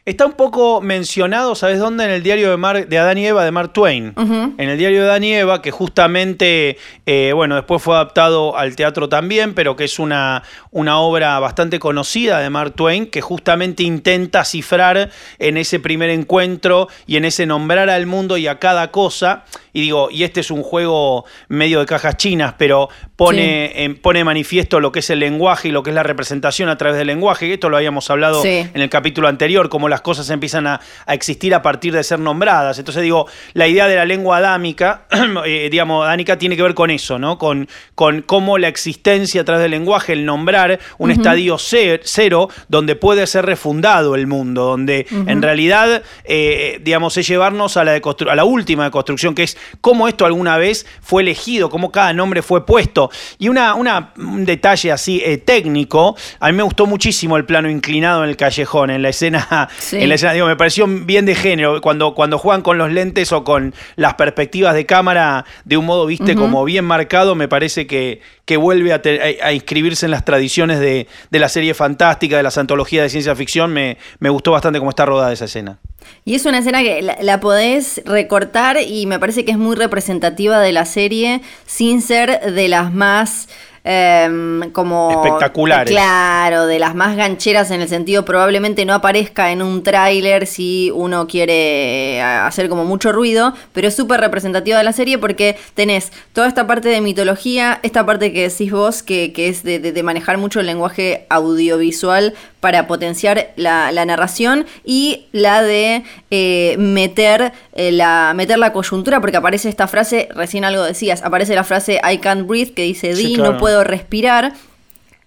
Está 0.07 0.25
un 0.25 0.35
poco 0.35 0.81
mencionado, 0.81 1.57
¿sabes 1.57 1.81
dónde? 1.81 2.05
En 2.05 2.13
el 2.13 2.23
diario 2.23 2.49
de, 2.53 2.57
Mar, 2.57 2.87
de 2.87 2.97
Adán 2.97 3.19
y 3.19 3.27
Eva 3.27 3.45
de 3.45 3.51
Mark 3.51 3.73
Twain. 3.73 4.15
En 4.17 4.69
el 4.69 4.79
diario 4.79 5.03
de 5.03 5.09
Adán 5.09 5.25
y 5.25 5.35
Eva, 5.35 5.61
que 5.61 5.73
justamente, 5.73 6.79
eh, 7.07 7.33
bueno, 7.35 7.57
después 7.57 7.83
fue 7.83 7.97
adaptado 7.97 8.57
al 8.57 8.77
teatro 8.77 9.09
también, 9.09 9.53
pero 9.53 9.75
que 9.75 9.83
es 9.83 9.99
una, 9.99 10.45
una 10.71 11.01
obra 11.01 11.41
bastante 11.41 11.81
conocida 11.81 12.39
de 12.39 12.51
Mark 12.51 12.75
Twain, 12.77 13.09
que 13.09 13.21
justamente 13.21 13.83
intenta 13.83 14.45
cifrar 14.45 15.11
en 15.41 15.57
ese 15.57 15.81
primer 15.81 16.11
encuentro 16.11 16.87
y 17.09 17.17
en 17.17 17.25
ese 17.25 17.45
nombrar 17.45 17.91
al 17.91 18.07
mundo 18.07 18.37
y 18.37 18.47
a 18.47 18.61
cada 18.61 18.93
cosa. 18.93 19.43
Y 19.77 19.83
digo, 19.83 20.09
y 20.11 20.23
este 20.23 20.41
es 20.41 20.53
un 20.53 20.63
juego 20.63 21.25
medio 21.49 21.81
de 21.81 21.87
cajas 21.87 22.17
chinas, 22.17 22.55
pero 22.57 22.89
pone, 23.17 23.99
pone 24.01 24.23
manifiesto 24.23 24.79
lo 24.79 24.93
que 24.93 25.01
es 25.01 25.11
el 25.11 25.19
lenguaje 25.19 25.69
y 25.69 25.71
lo 25.73 25.83
que 25.83 25.91
es 25.91 25.97
la 25.97 26.05
representación 26.05 26.69
a 26.69 26.79
través 26.79 26.97
del 26.97 27.09
lenguaje. 27.09 27.53
Esto 27.53 27.69
lo 27.69 27.77
habíamos 27.77 28.09
hablado 28.09 28.45
en 28.45 28.71
el 28.73 28.89
capítulo 28.89 29.27
anterior, 29.27 29.69
como 29.69 29.89
la 29.89 29.97
las 29.97 30.03
cosas 30.03 30.29
empiezan 30.29 30.67
a, 30.67 30.79
existir 31.09 31.55
a 31.55 31.63
partir 31.63 31.95
de 31.95 32.05
ser 32.05 32.19
nombradas. 32.19 32.79
Entonces 32.79 33.03
digo, 33.03 33.27
la 33.55 33.67
idea 33.67 33.89
de 33.89 33.97
la 33.97 34.05
lengua 34.05 34.37
adámica, 34.37 35.07
eh, 35.47 35.69
digamos, 35.71 36.05
adámica 36.05 36.37
tiene 36.37 36.55
que 36.55 36.63
ver 36.63 36.75
con 36.75 36.91
eso, 36.91 37.19
¿no? 37.19 37.39
Con, 37.39 37.67
con 37.95 38.21
cómo 38.21 38.59
la 38.59 38.69
existencia 38.69 39.41
a 39.41 39.45
través 39.45 39.63
del 39.63 39.71
lenguaje, 39.71 40.13
el 40.13 40.27
nombrar 40.27 40.79
un 40.99 41.11
estadio 41.11 41.57
cero, 41.59 42.51
donde 42.69 42.95
puede 42.95 43.27
ser 43.27 43.47
refundado 43.47 44.15
el 44.15 44.27
mundo, 44.27 44.65
donde 44.65 45.07
en 45.11 45.41
realidad, 45.41 46.03
eh, 46.25 46.79
digamos, 46.83 47.17
es 47.17 47.27
llevarnos 47.27 47.79
a 47.79 47.85
la, 47.85 47.95
a 47.95 48.35
la 48.35 48.45
última 48.45 48.85
de 48.85 48.91
construcción, 48.91 49.35
que 49.35 49.45
es 49.45 49.57
cómo 49.81 50.09
esto 50.09 50.27
alguna 50.27 50.57
vez 50.57 50.87
fue 51.01 51.23
elegido, 51.23 51.71
cómo 51.71 51.93
cada 51.93 52.13
nombre 52.13 52.43
fue 52.43 52.67
puesto. 52.67 53.11
Y 53.39 53.49
una, 53.49 53.75
una 53.75 54.13
un 54.17 54.45
detalle 54.45 54.93
así 54.93 55.23
eh, 55.25 55.39
técnico, 55.39 56.17
a 56.41 56.49
mí 56.49 56.53
me 56.53 56.63
gustó 56.63 56.87
muchísimo 56.87 57.37
el 57.37 57.45
plano 57.45 57.71
inclinado 57.71 58.25
en 58.25 58.31
el 58.31 58.37
callejón, 58.37 58.91
en 58.91 59.03
la 59.03 59.11
escena 59.11 59.69
en 59.93 60.09
la 60.09 60.15
escena. 60.15 60.33
Digo, 60.33 60.47
me 60.47 60.57
pareció 60.57 60.87
bien 60.87 61.27
de 61.27 61.35
género. 61.35 61.81
Cuando, 61.81 62.15
cuando 62.15 62.39
juegan 62.39 62.63
con 62.63 62.79
los 62.79 62.91
lentes 62.93 63.33
o 63.33 63.45
con 63.45 63.75
las 63.97 64.15
perspectivas 64.15 64.75
de 64.75 64.87
cámara 64.87 65.45
de 65.65 65.77
un 65.77 65.87
modo, 65.87 66.07
viste, 66.07 66.35
como 66.35 66.65
bien 66.65 66.85
marcado, 66.85 67.35
me 67.35 67.49
parece 67.49 67.87
que, 67.87 68.21
que 68.47 68.57
vuelve 68.57 68.93
a, 68.93 69.53
inscribirse 69.53 70.07
en 70.07 70.13
las 70.13 70.25
tradiciones 70.25 70.79
de, 70.81 71.07
la 71.31 71.49
serie 71.49 71.75
fantástica, 71.75 72.37
de 72.37 72.43
las 72.45 72.57
antologías 72.57 73.03
de 73.03 73.11
ciencia 73.11 73.35
ficción. 73.37 73.73
Me, 73.73 73.99
me 74.21 74.31
gustó 74.31 74.53
bastante 74.53 74.79
cómo 74.79 74.91
está 74.91 75.05
rodada 75.05 75.33
esa 75.33 75.45
escena. 75.45 75.79
Y 76.25 76.35
es 76.37 76.47
una 76.47 76.59
escena 76.59 76.83
que 76.83 77.03
la, 77.03 77.41
podés 77.41 78.01
recortar 78.05 78.79
y 78.81 79.07
me 79.07 79.19
parece 79.19 79.45
que 79.45 79.51
es 79.51 79.59
muy 79.59 79.75
representativa 79.77 80.61
de 80.61 80.73
la 80.73 80.85
serie 80.85 81.41
sin 81.67 82.01
ser 82.01 82.53
de 82.53 82.69
las 82.69 82.93
más 82.93 83.49
Em, 83.89 84.73
como... 84.73 85.13
Espectaculares. 85.13 85.89
Claro, 85.89 86.67
de 86.67 86.81
las 86.81 86.97
más 86.97 87.17
gancheras 87.17 87.71
en 87.71 87.81
el 87.81 87.89
sentido 87.89 88.25
probablemente 88.25 88.85
no 88.85 88.93
aparezca 88.93 89.53
en 89.53 89.63
un 89.63 89.85
tráiler 89.85 90.49
si 90.49 90.91
uno 90.93 91.29
quiere 91.29 92.17
eh, 92.17 92.21
hacer 92.21 92.69
como 92.69 92.85
mucho 92.85 93.13
ruido, 93.13 93.55
pero 93.73 93.87
es 93.87 93.95
súper 93.95 94.21
representativa 94.21 94.77
de 94.77 94.83
la 94.83 94.93
serie 94.93 95.19
porque 95.19 95.57
tenés 95.75 96.11
toda 96.33 96.49
esta 96.49 96.67
parte 96.67 96.89
de 96.89 97.01
mitología, 97.01 97.79
esta 97.85 98.05
parte 98.05 98.33
que 98.33 98.49
decís 98.49 98.73
vos, 98.73 99.05
que, 99.05 99.33
es 99.37 99.63
de, 99.63 100.03
manejar 100.03 100.37
mucho 100.37 100.59
el 100.59 100.67
lenguaje 100.67 101.25
audiovisual 101.29 102.35
para 102.67 102.89
potenciar 102.89 103.53
la, 103.55 103.93
narración 104.07 104.67
y 104.85 105.27
la 105.31 105.63
de 105.63 106.03
eh, 106.33 106.75
meter, 106.81 107.53
eh, 107.77 107.93
la, 107.93 108.33
meter 108.35 108.59
la 108.59 108.73
coyuntura, 108.73 109.21
porque 109.21 109.37
aparece 109.37 109.69
esta 109.69 109.87
frase, 109.87 110.29
recién 110.35 110.65
algo 110.65 110.83
decías, 110.83 111.23
aparece 111.23 111.55
la 111.55 111.63
frase 111.63 112.01
I 112.03 112.19
can't 112.19 112.45
breathe 112.45 112.75
que 112.75 112.83
dice 112.83 113.15
Di, 113.15 113.37
no 113.37 113.57
puedo 113.57 113.85
respirar 113.85 114.53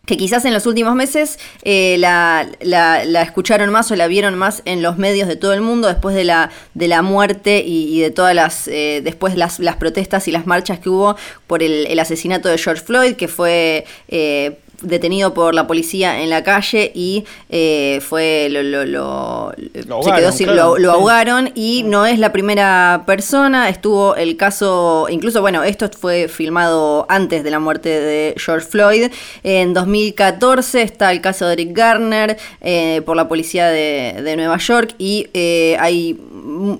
que 0.06 0.18
quizás 0.18 0.44
en 0.44 0.54
los 0.54 0.66
últimos 0.66 0.96
meses 0.96 1.40
eh, 1.64 1.96
la, 1.98 2.46
escucharon 3.22 3.70
más 3.70 3.90
o 3.90 3.96
la 3.96 4.08
vieron 4.08 4.38
más 4.38 4.62
en 4.66 4.82
los 4.82 4.98
medios 4.98 5.30
de 5.30 5.38
todo 5.38 5.54
el 5.54 5.62
mundo 5.62 5.88
después 5.88 6.16
de 6.16 6.26
la, 6.26 6.50
de 6.74 6.90
la 6.90 7.02
muerte 7.02 7.64
y, 7.66 8.02
de 8.02 8.12
todas 8.12 8.36
las, 8.36 8.68
eh, 8.68 9.00
después 9.02 9.38
las, 9.38 9.60
las 9.60 9.78
protestas 9.78 10.28
y 10.28 10.34
las 10.34 10.46
marchas 10.46 10.80
que 10.80 10.90
hubo 10.90 11.16
por 11.48 11.64
el, 11.64 11.98
asesinato 12.00 12.50
de 12.50 12.58
George 12.58 12.84
Floyd, 12.84 13.16
que 13.16 13.30
fue 13.30 13.86
eh, 14.10 14.58
detenido 14.82 15.34
por 15.34 15.54
la 15.54 15.68
policía 15.68 16.22
en 16.22 16.30
la 16.30 16.44
calle 16.44 16.92
y 16.94 17.26
eh, 17.50 18.02
fue 18.02 18.48
lo, 18.50 18.64
lo, 18.64 18.86
lo, 18.86 19.54
lo, 20.78 20.92
ahogaron 20.92 21.52
y 21.56 21.84
no 21.84 22.06
es 22.06 22.20
la 22.20 22.32
primera 22.32 23.04
persona, 23.06 23.70
estuvo 23.70 24.16
el 24.16 24.38
caso, 24.38 25.08
incluso 25.10 25.42
bueno, 25.42 25.64
esto 25.64 25.90
fue 25.98 26.28
filmado 26.28 27.06
antes 27.10 27.44
de 27.44 27.52
la 27.52 27.60
muerte 27.60 27.90
de 27.90 28.36
George 28.38 28.68
Floyd, 28.68 29.12
en 29.44 29.74
2014 29.74 30.82
está 30.82 31.12
el 31.12 31.22
caso 31.22 31.48
de 31.48 31.54
Eric 31.54 31.76
Garner 31.76 32.38
eh, 32.62 33.02
por 33.06 33.16
la 33.16 33.28
policía 33.28 33.68
de, 33.70 34.22
de 34.24 34.36
Nueva 34.36 34.58
York 34.58 34.96
y 34.98 35.28
eh, 35.34 35.78
hay 35.80 36.20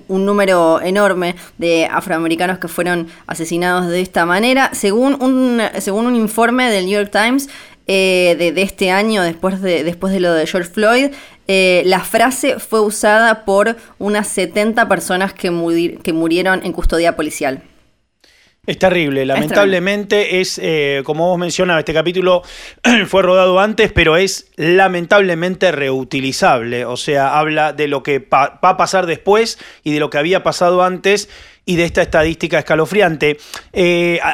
un 0.08 0.26
número 0.26 0.80
enorme 0.80 1.36
de 1.58 1.86
afroamericanos 1.86 2.58
que 2.58 2.68
fueron 2.68 3.08
asesinados 3.26 3.88
de 3.88 4.00
esta 4.00 4.26
manera. 4.26 4.70
Según 4.72 5.22
un, 5.22 5.60
según 5.78 6.06
un 6.06 6.16
informe 6.16 6.70
del 6.70 6.86
New 6.86 6.98
York 6.98 7.10
Times, 7.12 7.48
eh, 7.92 8.36
de, 8.38 8.62
este 8.62 8.92
año, 8.92 9.24
después 9.24 9.60
de, 9.60 9.82
después 9.82 10.12
de 10.12 10.20
lo 10.20 10.32
de 10.32 10.46
George 10.46 10.70
Floyd, 10.70 11.08
eh, 11.48 11.82
la 11.86 11.98
frase 11.98 12.60
fue 12.60 12.80
usada 12.80 13.44
por 13.44 13.76
unas 13.98 14.28
70 14.28 14.88
personas 14.88 15.32
que, 15.34 15.98
que 16.00 16.12
murieron 16.12 16.64
en 16.64 16.72
custodia 16.72 17.16
policial. 17.16 17.64
Es 18.64 18.78
terrible, 18.78 19.26
lamentablemente 19.26 20.40
es, 20.40 20.60
eh, 20.62 21.02
como 21.04 21.26
vos 21.30 21.38
mencionabas, 21.38 21.80
este 21.80 21.92
capítulo 21.92 22.44
fue 23.08 23.22
rodado 23.22 23.58
antes, 23.58 23.90
pero 23.90 24.16
es 24.16 24.52
lamentablemente 24.54 25.72
reutilizable, 25.72 26.84
o 26.84 26.96
sea, 26.96 27.40
habla 27.40 27.72
de 27.72 27.88
lo 27.88 28.04
que 28.04 28.20
va 28.20 28.60
a 28.62 28.76
pasar 28.76 29.06
después 29.06 29.58
y 29.82 29.92
de 29.92 29.98
lo 29.98 30.10
que 30.10 30.18
había 30.18 30.44
pasado 30.44 30.84
antes 30.84 31.28
y 31.64 31.74
de 31.74 31.86
esta 31.86 32.02
estadística 32.02 32.60
escalofriante. 32.60 33.38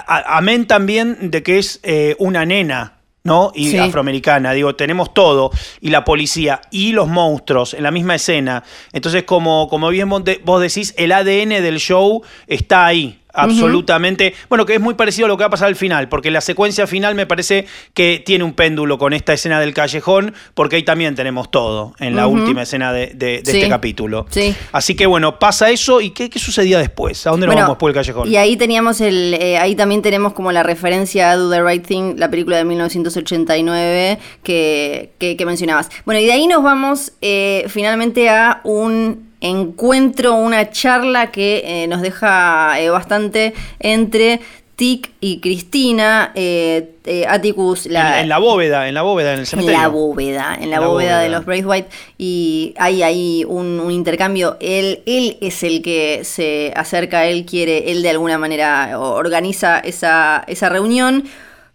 amén 0.07 0.67
también 0.67 1.31
de 1.31 1.43
que 1.43 1.59
es 1.59 1.81
una 2.19 2.45
nena 2.45 2.96
¿no? 3.27 3.53
Y 3.55 3.77
afroamericana. 3.77 4.53
Digo, 4.53 4.75
tenemos 4.75 5.13
todo. 5.13 5.51
Y 5.81 5.91
la 5.91 6.05
policía 6.05 6.63
y 6.71 6.93
los 6.93 7.09
monstruos 7.09 7.75
en 7.75 7.83
la 7.83 7.91
misma 7.91 8.15
escena. 8.15 8.63
Entonces, 8.93 9.25
como, 9.25 9.69
como 9.69 9.89
bien 9.91 10.09
vos 10.09 10.61
decís, 10.61 10.95
el 10.97 11.13
ADN 11.13 11.63
del 11.63 11.79
show 11.79 12.23
está 12.47 12.87
ahí 12.87 13.21
absolutamente. 13.37 14.35
Bueno, 14.49 14.67
que 14.67 14.75
es 14.75 14.81
muy 14.81 14.95
parecido 14.95 15.27
a 15.27 15.29
lo 15.29 15.37
que 15.37 15.43
va 15.43 15.49
a 15.49 15.51
pasar 15.51 15.69
al 15.69 15.77
final, 15.77 16.09
porque 16.09 16.31
la 16.31 16.41
secuencia 16.41 16.87
final 16.87 17.15
me 17.15 17.27
parece 17.27 17.67
que 17.95 18.23
tiene 18.25 18.45
un 18.45 18.55
péndulo 18.55 18.99
con 18.99 19.13
esta 19.13 19.33
escena 19.33 19.61
del 19.61 19.75
callejón, 19.75 20.35
porque 20.55 20.77
ahí 20.77 20.83
también 20.83 21.15
tenemos 21.15 21.51
todo 21.51 21.95
en 21.99 22.17
la 22.17 22.27
última 22.27 22.63
escena 22.63 22.93
de, 22.93 23.43
este 23.45 23.69
capítulo. 23.69 24.27
Sí. 24.31 24.55
Así 24.73 24.95
que 24.95 25.07
bueno, 25.07 25.39
pasa 25.39 25.71
eso 25.71 26.01
y 26.01 26.11
¿qué, 26.11 26.31
sucedía 26.39 26.79
después? 26.79 27.27
¿A 27.27 27.31
dónde 27.31 27.47
nos 27.47 27.57
vamos 27.57 27.71
después 27.71 27.95
del 27.95 28.03
callejón? 28.03 28.31
Y 28.31 28.37
ahí 28.37 28.57
teníamos 28.57 29.01
el, 29.01 29.35
eh, 29.35 29.59
ahí 29.59 29.75
también 29.75 30.03
tenemos 30.03 30.33
como 30.33 30.53
la 30.53 30.63
referencia 30.63 31.31
a 31.31 31.37
Do 31.37 31.51
the 31.51 31.63
Right 31.63 31.87
Thing, 31.87 32.15
la 32.17 32.31
película 32.31 32.57
de 32.57 32.65
1989 32.65 34.19
que, 34.43 35.13
que, 35.19 35.47
mencionabas. 35.47 35.91
Bueno, 36.05 36.21
y 36.21 36.27
de 36.27 36.33
ahí 36.33 36.47
nos 36.47 36.63
vamos 36.63 37.13
eh, 37.21 37.65
finalmente 37.69 38.29
a 38.29 38.61
un 38.65 39.27
encuentro, 39.41 40.35
una 40.35 40.71
charla 40.71 41.31
que 41.31 41.63
eh, 41.65 41.87
nos 41.89 42.03
deja 42.03 42.81
eh, 42.81 42.91
bastante 42.91 43.55
entre 43.79 44.41
Tic 44.77 45.13
y 45.21 45.41
Cristina, 45.41 46.33
eh, 46.35 46.97
eh, 47.07 47.25
Atticus... 47.27 47.87
La, 47.87 48.21
en, 48.21 48.29
la 48.29 48.37
bóveda, 48.37 48.89
en 48.89 48.95
la 48.95 49.01
bóveda, 49.01 49.33
en 49.33 49.41
el 49.41 49.47
cementerio. 49.47 49.79
En 49.79 49.83
la 49.83 49.89
bóveda, 49.89 50.59
en 50.61 50.71
la, 50.71 50.81
bóveda, 50.81 51.21
de 51.21 51.31
los 51.31 51.47
Braithwaite 51.47 51.89
y 52.19 52.75
hay 52.77 53.03
ahí 53.03 53.45
un, 53.49 53.91
intercambio. 53.91 54.59
Él, 54.61 55.03
él 55.07 55.39
es 55.41 55.63
el 55.63 55.81
que 55.81 56.25
se 56.25 56.75
acerca, 56.77 57.25
él 57.25 57.47
quiere, 57.47 57.91
él 57.91 58.03
de 58.03 58.11
alguna 58.11 58.37
manera 58.37 58.99
organiza 59.01 59.79
esa, 59.79 60.45
esa 60.47 60.69
reunión 60.69 61.25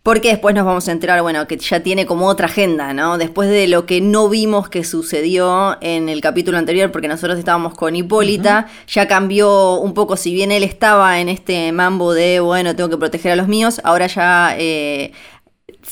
porque 0.04 0.30
después 0.30 0.56
nos 0.56 0.66
vamos 0.66 0.88
a 0.88 0.92
enterar, 0.92 1.22
bueno, 1.22 1.48
que 1.48 1.58
ya 1.58 1.82
tiene 1.82 2.08
como 2.08 2.26
otra 2.28 2.48
agenda, 2.48 2.94
¿no? 2.94 3.20
Después 3.20 3.50
de 3.50 3.68
lo 3.68 3.86
que 3.86 4.02
no 4.02 4.30
vimos 4.30 4.68
que 4.68 4.84
sucedió 4.84 5.78
en 5.82 6.10
el 6.10 6.22
capítulo 6.22 6.58
anterior, 6.58 6.92
porque 6.92 7.08
nosotros 7.08 7.38
estábamos 7.38 7.76
con 7.76 7.96
Hipólita, 7.96 8.68
ya 8.88 9.08
cambió 9.08 9.76
un 9.76 9.94
poco, 9.94 10.18
si 10.18 10.34
bien 10.34 10.52
él 10.52 10.64
estaba 10.64 11.20
en 11.20 11.30
este 11.30 11.72
mambo 11.72 12.16
de, 12.16 12.40
bueno, 12.40 12.76
tengo 12.76 12.90
que 12.90 12.98
proteger 12.98 13.34
a 13.34 13.36
los 13.36 13.48
míos, 13.48 13.80
ahora 13.84 14.08
ya, 14.08 14.56
eh, 14.58 15.12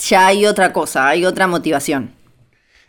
ya 0.08 0.28
hay 0.28 0.48
otra 0.48 0.74
cosa, 0.74 1.08
hay 1.08 1.26
otra 1.26 1.46
motivación. 1.46 2.16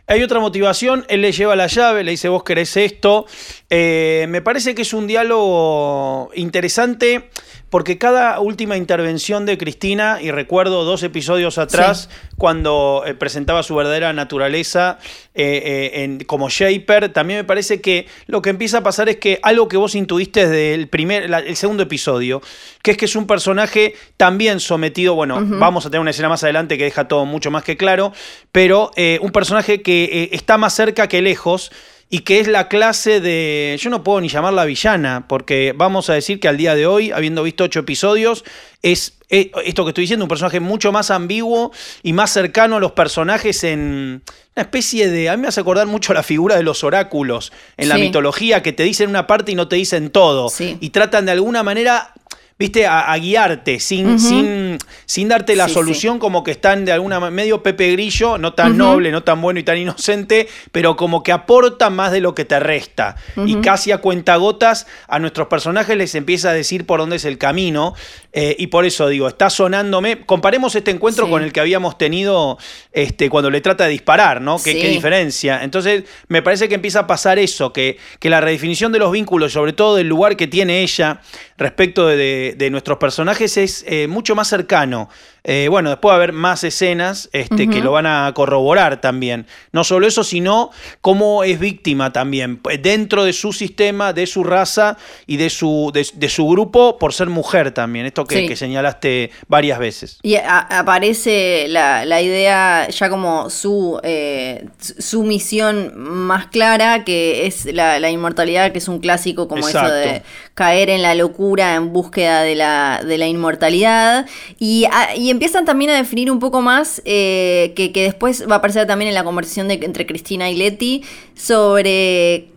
Hay 0.07 0.23
otra 0.23 0.39
motivación, 0.39 1.05
él 1.07 1.21
le 1.21 1.31
lleva 1.31 1.55
la 1.55 1.67
llave, 1.67 2.03
le 2.03 2.11
dice 2.11 2.27
vos 2.27 2.43
querés 2.43 2.75
esto. 2.75 3.27
Eh, 3.69 4.25
me 4.27 4.41
parece 4.41 4.75
que 4.75 4.81
es 4.81 4.93
un 4.93 5.07
diálogo 5.07 6.31
interesante 6.33 7.29
porque 7.71 7.97
cada 7.97 8.37
última 8.41 8.75
intervención 8.75 9.45
de 9.45 9.57
Cristina, 9.57 10.19
y 10.21 10.29
recuerdo 10.29 10.83
dos 10.83 11.03
episodios 11.03 11.57
atrás, 11.57 12.09
cuando 12.37 13.03
eh, 13.07 13.13
presentaba 13.13 13.63
su 13.63 13.73
verdadera 13.73 14.11
naturaleza 14.11 14.99
eh, 15.33 15.91
eh, 15.93 16.25
como 16.25 16.49
Shaper, 16.49 17.13
también 17.13 17.39
me 17.39 17.43
parece 17.45 17.79
que 17.79 18.07
lo 18.27 18.41
que 18.41 18.49
empieza 18.49 18.79
a 18.79 18.83
pasar 18.83 19.07
es 19.07 19.15
que 19.17 19.39
algo 19.41 19.69
que 19.69 19.77
vos 19.77 19.95
intuiste 19.95 20.41
desde 20.41 20.73
el, 20.73 20.89
primer, 20.89 21.33
el 21.33 21.55
segundo 21.55 21.83
episodio, 21.83 22.41
que 22.83 22.91
es 22.91 22.97
que 22.97 23.05
es 23.05 23.15
un 23.15 23.25
personaje 23.25 23.95
también 24.17 24.59
sometido, 24.59 25.15
bueno, 25.15 25.39
vamos 25.41 25.85
a 25.85 25.89
tener 25.89 26.01
una 26.01 26.11
escena 26.11 26.27
más 26.27 26.43
adelante 26.43 26.77
que 26.77 26.83
deja 26.83 27.07
todo 27.07 27.25
mucho 27.25 27.51
más 27.51 27.63
que 27.63 27.77
claro, 27.77 28.11
pero 28.51 28.91
un 29.21 29.31
personaje 29.31 29.81
que 29.81 30.29
está 30.33 30.57
más 30.57 30.75
cerca 30.75 31.07
que 31.07 31.21
lejos 31.21 31.71
y 32.13 32.19
que 32.19 32.41
es 32.41 32.47
la 32.49 32.67
clase 32.67 33.21
de, 33.21 33.77
yo 33.79 33.89
no 33.89 34.03
puedo 34.03 34.19
ni 34.19 34.27
llamarla 34.27 34.65
villana, 34.65 35.25
porque 35.29 35.73
vamos 35.73 36.09
a 36.09 36.13
decir 36.13 36.41
que 36.41 36.49
al 36.49 36.57
día 36.57 36.75
de 36.75 36.85
hoy, 36.85 37.09
habiendo 37.09 37.41
visto 37.41 37.63
ocho 37.63 37.79
episodios, 37.79 38.43
es 38.81 39.13
eh, 39.29 39.49
esto 39.63 39.85
que 39.85 39.91
estoy 39.91 40.03
diciendo, 40.03 40.25
un 40.25 40.29
personaje 40.29 40.59
mucho 40.59 40.91
más 40.91 41.09
ambiguo 41.09 41.71
y 42.03 42.11
más 42.11 42.31
cercano 42.31 42.75
a 42.75 42.79
los 42.81 42.91
personajes 42.91 43.63
en 43.63 44.23
una 44.55 44.61
especie 44.61 45.09
de, 45.09 45.29
a 45.29 45.37
mí 45.37 45.41
me 45.43 45.47
hace 45.47 45.61
acordar 45.61 45.87
mucho 45.87 46.13
la 46.13 46.21
figura 46.21 46.57
de 46.57 46.63
los 46.63 46.83
oráculos 46.83 47.53
en 47.77 47.87
la 47.87 47.95
mitología, 47.95 48.61
que 48.61 48.73
te 48.73 48.83
dicen 48.83 49.09
una 49.09 49.25
parte 49.25 49.53
y 49.53 49.55
no 49.55 49.69
te 49.69 49.77
dicen 49.77 50.09
todo, 50.09 50.51
y 50.59 50.89
tratan 50.89 51.25
de 51.25 51.31
alguna 51.31 51.63
manera 51.63 52.13
viste, 52.61 52.85
a, 52.85 53.17
guiarte, 53.17 53.79
sin, 53.79 54.19
sin, 54.19 54.77
sin, 55.05 55.27
darte 55.27 55.55
la 55.55 55.67
solución, 55.67 56.19
como 56.19 56.43
que 56.43 56.51
están 56.51 56.85
de 56.85 56.91
alguna 56.91 57.19
manera 57.19 57.35
medio 57.35 57.63
Pepe 57.63 57.91
Grillo, 57.93 58.37
no 58.37 58.53
tan 58.53 58.77
noble, 58.77 59.11
no 59.11 59.23
tan 59.23 59.41
bueno 59.41 59.59
y 59.59 59.63
tan 59.63 59.77
inocente, 59.77 60.47
pero 60.71 60.95
como 60.95 61.23
que 61.23 61.31
aporta 61.31 61.89
más 61.89 62.11
de 62.11 62.21
lo 62.21 62.35
que 62.35 62.45
te 62.45 62.59
resta. 62.59 63.15
Y 63.45 63.55
casi 63.55 63.91
a 63.91 63.97
cuentagotas 63.97 64.85
a 65.07 65.19
nuestros 65.19 65.47
personajes 65.47 65.97
les 65.97 66.13
empieza 66.15 66.51
a 66.51 66.53
decir 66.53 66.85
por 66.85 66.99
dónde 66.99 67.15
es 67.15 67.25
el 67.25 67.37
camino. 67.37 67.95
Eh, 68.33 68.55
y 68.57 68.67
por 68.67 68.85
eso 68.85 69.09
digo, 69.09 69.27
está 69.27 69.49
sonándome. 69.49 70.25
Comparemos 70.25 70.75
este 70.75 70.91
encuentro 70.91 71.29
con 71.29 71.43
el 71.43 71.51
que 71.51 71.59
habíamos 71.59 71.97
tenido 71.97 72.57
este, 72.93 73.29
cuando 73.29 73.49
le 73.49 73.59
trata 73.59 73.85
de 73.85 73.89
disparar, 73.89 74.41
¿no? 74.41 74.61
¿Qué, 74.61 74.79
¿Qué, 74.79 74.87
diferencia? 74.87 75.63
Entonces, 75.63 76.03
me 76.27 76.41
parece 76.41 76.69
que 76.69 76.75
empieza 76.75 77.01
a 77.01 77.07
pasar 77.07 77.39
eso, 77.39 77.73
que, 77.73 77.97
que 78.19 78.29
la 78.29 78.39
redefinición 78.39 78.91
de 78.91 78.99
los 78.99 79.11
vínculos, 79.11 79.51
sobre 79.51 79.73
todo 79.73 79.95
del 79.95 80.07
lugar 80.07 80.37
que 80.37 80.47
tiene 80.47 80.81
ella 80.81 81.21
respecto 81.57 82.07
de, 82.07 82.15
de 82.15 82.50
nuestros 82.69 82.97
personajes 82.97 83.57
es 83.57 83.83
eh, 83.87 84.07
mucho 84.07 84.35
más 84.35 84.47
cercano. 84.47 85.09
Eh, 85.43 85.67
bueno, 85.69 85.89
después 85.89 86.11
va 86.11 86.13
a 86.13 86.17
haber 86.17 86.33
más 86.33 86.63
escenas 86.63 87.27
este, 87.33 87.67
que 87.67 87.79
lo 87.79 87.91
van 87.91 88.05
a 88.05 88.31
corroborar 88.35 89.01
también. 89.01 89.47
No 89.71 89.83
solo 89.83 90.05
eso, 90.05 90.23
sino 90.23 90.69
cómo 91.01 91.43
es 91.43 91.59
víctima 91.59 92.13
también, 92.13 92.57
pues, 92.57 92.81
dentro 92.81 93.23
de 93.23 93.33
su 93.33 93.51
sistema, 93.51 94.13
de 94.13 94.27
su 94.27 94.43
raza 94.43 94.97
y 95.25 95.37
de 95.37 95.49
su, 95.49 95.91
de, 95.93 96.29
su 96.29 96.47
grupo 96.47 96.99
por 96.99 97.13
ser 97.13 97.27
mujer 97.27 97.71
también. 97.71 98.05
Esto 98.05 98.25
que, 98.25 98.55
señalaste 98.55 99.31
varias 99.47 99.79
veces. 99.79 100.19
Y 100.21 100.35
aparece 100.35 101.65
la, 101.67 102.21
idea 102.21 102.87
ya 102.89 103.09
como 103.09 103.49
su, 103.49 103.99
eh, 104.03 104.65
su 104.77 105.23
misión 105.23 105.93
más 105.97 106.47
clara, 106.47 107.03
que 107.03 107.47
es 107.47 107.65
la, 107.65 108.11
inmortalidad, 108.11 108.71
que 108.71 108.77
es 108.77 108.87
un 108.87 108.99
clásico 108.99 109.47
como 109.47 109.67
eso 109.67 109.89
de 109.89 110.21
caer 110.53 110.91
en 110.91 111.01
la 111.01 111.15
locura 111.15 111.73
en 111.73 111.91
búsqueda 111.91 112.43
de 112.43 112.53
la, 112.53 113.01
de 113.03 113.17
la 113.17 113.25
inmortalidad. 113.25 114.27
Y, 114.59 114.85
ah, 114.91 115.15
y 115.15 115.30
empiezan 115.31 115.65
también 115.65 115.91
a 115.91 115.95
definir 115.95 116.31
un 116.31 116.39
poco 116.39 116.61
más, 116.61 117.01
eh, 117.05 117.73
que, 117.75 117.91
después 117.93 118.47
va 118.49 118.55
a 118.55 118.57
aparecer 118.59 118.87
también 118.87 119.09
en 119.09 119.15
la 119.15 119.23
conversación 119.23 119.67
de, 119.67 119.79
entre 119.83 120.05
Cristina 120.05 120.49
y 120.49 120.55
Leti, 120.55 121.03
sobre 121.35 122.50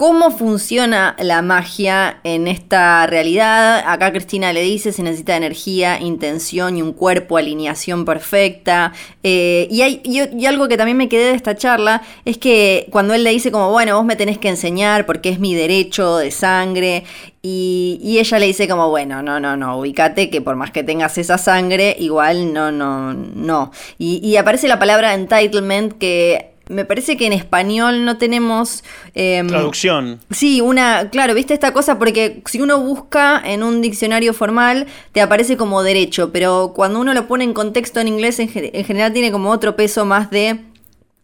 cómo 0.00 0.30
funciona 0.30 1.14
la 1.18 1.42
magia 1.42 2.20
en 2.24 2.48
esta 2.48 3.06
realidad. 3.06 3.84
Acá 3.86 4.12
Cristina 4.12 4.50
le 4.50 4.62
dice, 4.62 4.94
se 4.94 5.02
necesita 5.02 5.36
energía, 5.36 6.00
intención 6.00 6.78
y 6.78 6.80
un 6.80 6.94
cuerpo, 6.94 7.36
alineación 7.36 8.06
perfecta. 8.06 8.94
Eh, 9.22 9.68
y, 9.70 9.82
hay, 9.82 10.46
algo 10.46 10.68
que 10.68 10.78
también 10.78 10.96
me 10.96 11.10
quedé 11.10 11.24
de 11.24 11.34
esta 11.34 11.54
charla 11.54 12.00
es 12.24 12.38
que 12.38 12.86
cuando 12.90 13.12
él 13.12 13.24
le 13.24 13.30
dice 13.30 13.52
como, 13.52 13.72
bueno, 13.72 13.94
vos 13.94 14.06
me 14.06 14.16
tenés 14.16 14.38
que 14.38 14.48
enseñar 14.48 15.04
porque 15.04 15.28
es 15.28 15.38
mi 15.38 15.54
derecho 15.54 16.16
de 16.16 16.30
sangre. 16.30 17.04
Y, 17.42 18.16
ella 18.18 18.38
le 18.38 18.46
dice 18.46 18.66
como, 18.66 18.88
bueno, 18.88 19.22
no, 19.22 19.38
no, 19.38 19.58
no, 19.58 19.76
ubícate 19.76 20.30
que 20.30 20.40
por 20.40 20.56
más 20.56 20.70
que 20.70 20.82
tengas 20.82 21.18
esa 21.18 21.36
sangre, 21.36 21.94
igual 21.98 22.54
no, 22.54 22.72
no, 22.72 23.12
no. 23.12 23.70
Y 23.98 24.34
aparece 24.36 24.66
la 24.66 24.78
palabra 24.78 25.12
entitlement 25.12 25.92
que 25.98 26.49
me 26.70 26.84
parece 26.84 27.16
que 27.16 27.26
en 27.26 27.32
español 27.32 28.04
no 28.04 28.16
tenemos... 28.16 28.82
Em, 29.14 29.46
Traducción. 29.48 30.20
Sí, 30.30 30.60
una, 30.60 31.10
claro, 31.10 31.34
viste 31.34 31.52
esta 31.52 31.72
cosa 31.72 31.98
porque 31.98 32.42
si 32.46 32.60
uno 32.60 32.78
busca 32.78 33.42
en 33.44 33.62
un 33.62 33.82
diccionario 33.82 34.32
formal 34.32 34.86
te 35.12 35.20
aparece 35.20 35.56
como 35.56 35.82
derecho, 35.82 36.30
pero 36.32 36.72
cuando 36.74 37.00
uno 37.00 37.12
lo 37.12 37.26
pone 37.26 37.44
en 37.44 37.52
contexto 37.52 38.00
en 38.00 38.08
inglés 38.08 38.38
en 38.38 38.48
general 38.48 39.12
tiene 39.12 39.32
como 39.32 39.50
otro 39.50 39.76
peso 39.76 40.04
más 40.04 40.30
de 40.30 40.60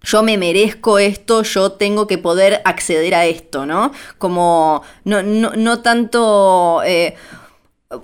yo 0.07 0.23
me 0.23 0.39
merezco 0.39 0.99
esto, 0.99 1.43
yo 1.43 1.73
tengo 1.73 2.07
que 2.07 2.17
poder 2.17 2.63
acceder 2.65 3.15
a 3.15 3.27
esto, 3.27 3.67
¿no? 3.67 3.93
Como 4.19 4.83
no, 5.05 5.23
no, 5.23 5.53
no 5.57 5.81
tanto... 5.81 6.83
Eh, 6.85 7.15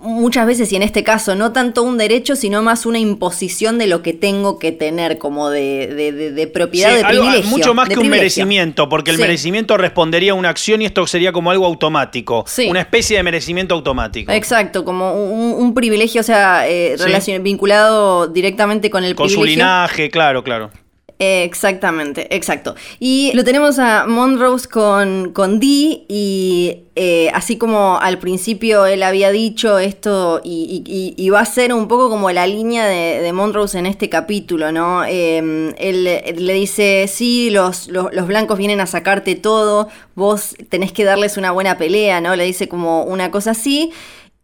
muchas 0.00 0.46
veces, 0.46 0.72
y 0.72 0.76
en 0.76 0.82
este 0.82 1.02
caso, 1.02 1.34
no 1.34 1.52
tanto 1.52 1.82
un 1.82 1.98
derecho, 1.98 2.36
sino 2.36 2.62
más 2.62 2.86
una 2.86 2.98
imposición 2.98 3.78
de 3.78 3.88
lo 3.88 4.02
que 4.02 4.12
tengo 4.12 4.58
que 4.58 4.70
tener 4.70 5.18
como 5.18 5.50
de, 5.50 6.32
de, 6.32 6.46
propiedad, 6.46 6.94
de 6.94 7.04
privilegio. 7.04 7.50
mucho 7.50 7.74
más 7.74 7.88
que 7.88 7.98
un 7.98 8.08
merecimiento, 8.08 8.88
porque 8.88 9.10
el 9.10 9.18
merecimiento 9.18 9.76
respondería 9.76 10.32
a 10.32 10.34
una 10.34 10.50
acción 10.50 10.82
y 10.82 10.86
esto 10.86 11.06
sería 11.06 11.32
como 11.32 11.50
algo 11.50 11.66
automático. 11.66 12.44
Una 12.68 12.80
especie 12.80 13.16
de 13.16 13.22
merecimiento 13.22 13.74
automático. 13.74 14.30
Exacto, 14.30 14.84
como 14.84 15.14
un, 15.14 15.74
privilegio, 15.74 16.20
o 16.20 16.24
sea, 16.24 16.68
eh, 16.68 16.96
vinculado 17.40 18.28
directamente 18.28 18.90
con 18.90 19.04
el 19.04 19.14
privilegio. 19.14 19.38
Con 19.38 19.46
su 19.46 19.50
linaje, 19.50 20.10
claro, 20.10 20.44
claro. 20.44 20.70
Exactamente, 21.24 22.34
exacto. 22.34 22.74
Y 22.98 23.30
lo 23.34 23.44
tenemos 23.44 23.78
a 23.78 24.06
Monrose 24.08 24.68
con, 24.68 25.32
con 25.32 25.60
Dee 25.60 26.04
y 26.08 26.78
eh, 26.96 27.30
así 27.32 27.58
como 27.58 28.00
al 28.00 28.18
principio 28.18 28.86
él 28.86 29.04
había 29.04 29.30
dicho 29.30 29.78
esto 29.78 30.40
y, 30.42 31.30
va 31.30 31.38
a 31.38 31.44
ser 31.44 31.72
un 31.74 31.86
poco 31.86 32.10
como 32.10 32.28
la 32.32 32.48
línea 32.48 32.86
de, 32.86 33.32
Monrose 33.32 33.78
en 33.78 33.86
este 33.86 34.08
capítulo, 34.08 34.72
¿no? 34.72 35.04
Em, 35.04 35.72
él, 35.78 36.02
le 36.04 36.52
dice, 36.54 37.06
sí, 37.06 37.50
los, 37.50 37.86
los, 37.86 38.12
los, 38.12 38.26
blancos 38.26 38.58
vienen 38.58 38.80
a 38.80 38.86
sacarte 38.86 39.36
todo, 39.36 39.88
vos 40.16 40.56
tenés 40.70 40.90
que 40.90 41.04
darles 41.04 41.36
una 41.36 41.52
buena 41.52 41.78
pelea, 41.78 42.20
¿no? 42.20 42.34
Le 42.34 42.44
dice 42.44 42.68
como 42.68 43.04
una 43.04 43.30
cosa 43.30 43.52
así. 43.52 43.92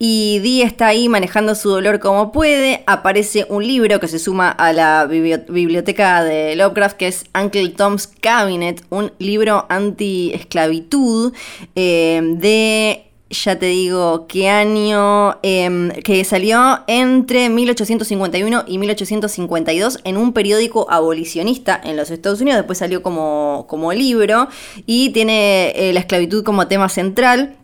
Y 0.01 0.39
Dee 0.39 0.63
está 0.63 0.87
ahí 0.87 1.09
manejando 1.09 1.57
su 1.57 1.71
dolor 1.71 1.99
como 1.99 2.31
puede. 2.31 2.85
Aparece 2.87 3.47
un 3.49 3.67
libro 3.67 3.99
que 3.99 4.07
se 4.07 4.21
suma 4.21 4.51
a 4.51 4.73
la 4.73 5.07
biblioteca 5.07 6.23
de 6.23 6.55
Lovecraft, 6.55 6.97
que 6.97 7.09
es 7.09 7.25
Uncle 7.35 7.71
Tom's 7.71 8.07
Cabinet, 8.07 8.85
un 8.91 9.11
libro 9.19 9.67
anti-esclavitud 9.69 11.33
eh, 11.75 12.21
de 12.37 13.09
ya 13.31 13.59
te 13.59 13.67
digo 13.67 14.27
qué 14.27 14.49
año, 14.49 15.39
em, 15.43 15.91
que 15.91 16.25
salió 16.25 16.81
entre 16.87 17.49
1851 17.51 18.65
y 18.67 18.79
1852 18.79 19.99
en 20.05 20.17
un 20.17 20.33
periódico 20.33 20.87
abolicionista 20.91 21.79
en 21.83 21.97
los 21.97 22.11
Estados 22.11 22.41
Unidos, 22.41 22.59
después 22.61 22.79
salió 22.79 23.03
como, 23.03 23.67
como 23.69 23.93
libro 23.93 24.49
y 24.87 25.11
tiene 25.11 25.73
eh, 25.75 25.93
la 25.93 26.01
esclavitud 26.01 26.43
como 26.43 26.69
tema 26.69 26.89
central. 26.89 27.57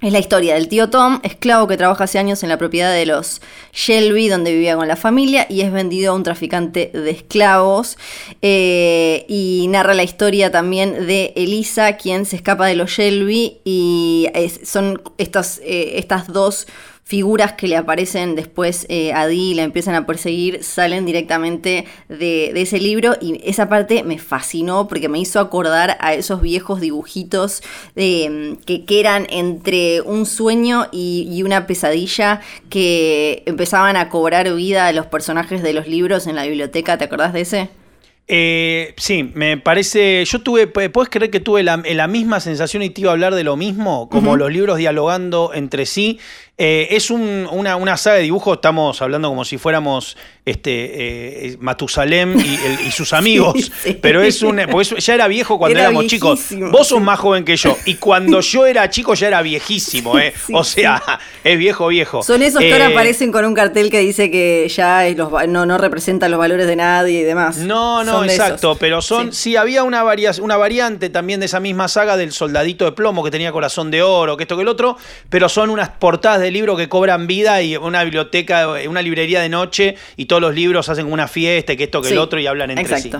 Es 0.00 0.14
la 0.14 0.18
historia 0.18 0.54
del 0.54 0.68
tío 0.68 0.88
Tom, 0.88 1.20
esclavo 1.24 1.68
que 1.68 1.76
trabaja 1.76 2.04
hace 2.04 2.18
años 2.18 2.42
en 2.42 2.48
la 2.48 2.56
propiedad 2.56 2.90
de 2.90 3.04
los 3.04 3.42
Shelby, 3.74 4.28
donde 4.28 4.50
vivía 4.50 4.74
con 4.74 4.88
la 4.88 4.96
familia, 4.96 5.46
y 5.50 5.60
es 5.60 5.70
vendido 5.70 6.12
a 6.12 6.14
un 6.14 6.22
traficante 6.22 6.90
de 6.94 7.10
esclavos. 7.10 7.98
Eh, 8.40 9.26
y 9.28 9.66
narra 9.68 9.92
la 9.92 10.02
historia 10.02 10.50
también 10.50 11.06
de 11.06 11.34
Elisa, 11.36 11.98
quien 11.98 12.24
se 12.24 12.36
escapa 12.36 12.66
de 12.66 12.76
los 12.76 12.90
Shelby, 12.92 13.58
y 13.66 14.26
son 14.64 15.02
estas, 15.18 15.60
eh, 15.64 15.92
estas 15.96 16.28
dos 16.28 16.66
figuras 17.10 17.54
que 17.54 17.66
le 17.66 17.76
aparecen 17.76 18.36
después 18.36 18.86
eh, 18.88 19.12
a 19.12 19.26
Dee 19.26 19.50
y 19.50 19.54
la 19.54 19.64
empiezan 19.64 19.96
a 19.96 20.06
perseguir 20.06 20.62
salen 20.62 21.06
directamente 21.06 21.84
de, 22.08 22.52
ese 22.54 22.78
libro 22.78 23.16
y 23.20 23.40
esa 23.44 23.68
parte 23.68 24.04
me 24.04 24.20
fascinó 24.20 24.86
porque 24.86 25.08
me 25.08 25.18
hizo 25.18 25.40
acordar 25.40 25.96
a 25.98 26.14
esos 26.14 26.40
viejos 26.40 26.80
dibujitos 26.80 27.62
que, 27.96 28.58
que, 28.86 29.00
eran 29.00 29.26
entre 29.28 30.02
un 30.02 30.24
sueño 30.24 30.86
y, 30.92 31.26
y, 31.32 31.42
una 31.42 31.66
pesadilla 31.66 32.42
que 32.68 33.42
empezaban 33.44 33.96
a 33.96 34.08
cobrar 34.08 34.54
vida 34.54 34.86
a 34.86 34.92
los 34.92 35.06
personajes 35.06 35.64
de 35.64 35.72
los 35.72 35.88
libros 35.88 36.28
en 36.28 36.36
la 36.36 36.44
biblioteca, 36.44 36.96
¿te 36.96 37.06
acordás 37.06 37.32
de 37.32 37.40
ese? 37.40 37.70
Eh, 38.32 38.94
sí, 38.96 39.28
me 39.34 39.56
parece. 39.56 40.24
Yo 40.24 40.40
tuve. 40.40 40.68
¿Puedes 40.68 41.10
creer 41.10 41.32
que 41.32 41.40
tuve 41.40 41.64
la, 41.64 42.06
misma 42.06 42.38
sensación 42.38 42.84
y 42.84 42.90
te 42.90 43.00
iba 43.00 43.10
a 43.10 43.14
hablar 43.14 43.34
de 43.34 43.42
lo 43.42 43.56
mismo? 43.56 44.08
Como 44.08 44.36
los 44.36 44.52
libros 44.52 44.78
dialogando 44.78 45.50
entre 45.52 45.84
sí. 45.84 46.20
Eh, 46.62 46.94
es 46.94 47.10
una, 47.10 47.76
una, 47.76 47.96
saga 47.96 48.16
de 48.16 48.24
dibujos, 48.24 48.56
estamos 48.56 49.00
hablando 49.00 49.30
como 49.30 49.46
si 49.46 49.56
fuéramos 49.56 50.18
este, 50.44 51.46
eh, 51.46 51.56
Matusalem 51.58 52.38
y, 52.38 52.90
sus 52.90 53.12
amigos. 53.14 53.72
Pero 54.02 54.20
es 54.20 54.42
un. 54.42 54.60
ya 54.98 55.14
era 55.14 55.26
viejo 55.26 55.58
cuando 55.58 55.78
éramos 55.78 56.06
chicos. 56.06 56.48
Vos 56.70 56.88
sos 56.88 57.00
más 57.00 57.18
joven 57.18 57.46
que 57.46 57.56
yo. 57.56 57.78
Y 57.86 57.94
cuando 57.94 58.42
yo 58.42 58.66
era 58.66 58.90
chico 58.90 59.14
ya 59.14 59.28
era 59.28 59.40
viejísimo, 59.40 60.18
¿eh? 60.18 60.34
o 60.52 60.62
sea, 60.62 61.02
es 61.42 61.58
viejo, 61.58 61.86
viejo. 61.86 62.22
Son 62.22 62.42
esos 62.42 62.60
que 62.60 62.74
ahora 62.74 62.88
aparecen 62.88 63.32
con 63.32 63.46
un 63.46 63.54
cartel 63.54 63.90
que 63.90 64.00
dice 64.00 64.30
que 64.30 64.68
ya 64.68 65.08
los, 65.16 65.30
no, 65.48 65.64
no 65.64 65.78
representan 65.78 66.30
los 66.30 66.38
valores 66.38 66.66
de 66.66 66.76
nadie 66.76 67.20
y 67.20 67.22
demás. 67.22 67.56
No, 67.56 68.04
no, 68.04 68.22
exacto. 68.22 68.76
Pero 68.78 69.00
son. 69.00 69.32
Sí, 69.32 69.56
había 69.56 69.82
una, 69.82 70.04
una 70.42 70.56
variante 70.58 71.08
también 71.08 71.40
de 71.40 71.46
esa 71.46 71.60
misma 71.60 71.88
saga 71.88 72.18
del 72.18 72.32
soldadito 72.32 72.84
de 72.84 72.92
plomo 72.92 73.24
que 73.24 73.30
tenía 73.30 73.50
corazón 73.50 73.90
de 73.90 74.02
oro, 74.02 74.36
que 74.36 74.44
esto 74.44 74.56
que 74.56 74.62
el 74.62 74.68
otro. 74.68 74.98
Pero 75.30 75.48
son 75.48 75.70
unas 75.70 75.88
portadas 75.88 76.40
de 76.40 76.49
libros 76.50 76.78
que 76.78 76.88
cobran 76.88 77.26
vida 77.26 77.62
y 77.62 77.76
una 77.76 78.04
biblioteca, 78.04 78.68
una 78.88 79.02
librería 79.02 79.40
de 79.40 79.48
noche 79.48 79.96
y 80.16 80.26
todos 80.26 80.42
los 80.42 80.54
libros 80.54 80.88
hacen 80.88 81.10
una 81.10 81.28
fiesta, 81.28 81.76
que 81.76 81.84
esto, 81.84 82.02
que 82.02 82.10
el 82.10 82.18
otro 82.18 82.40
y 82.40 82.46
hablan 82.46 82.70
entre 82.70 83.00
sí. 83.00 83.10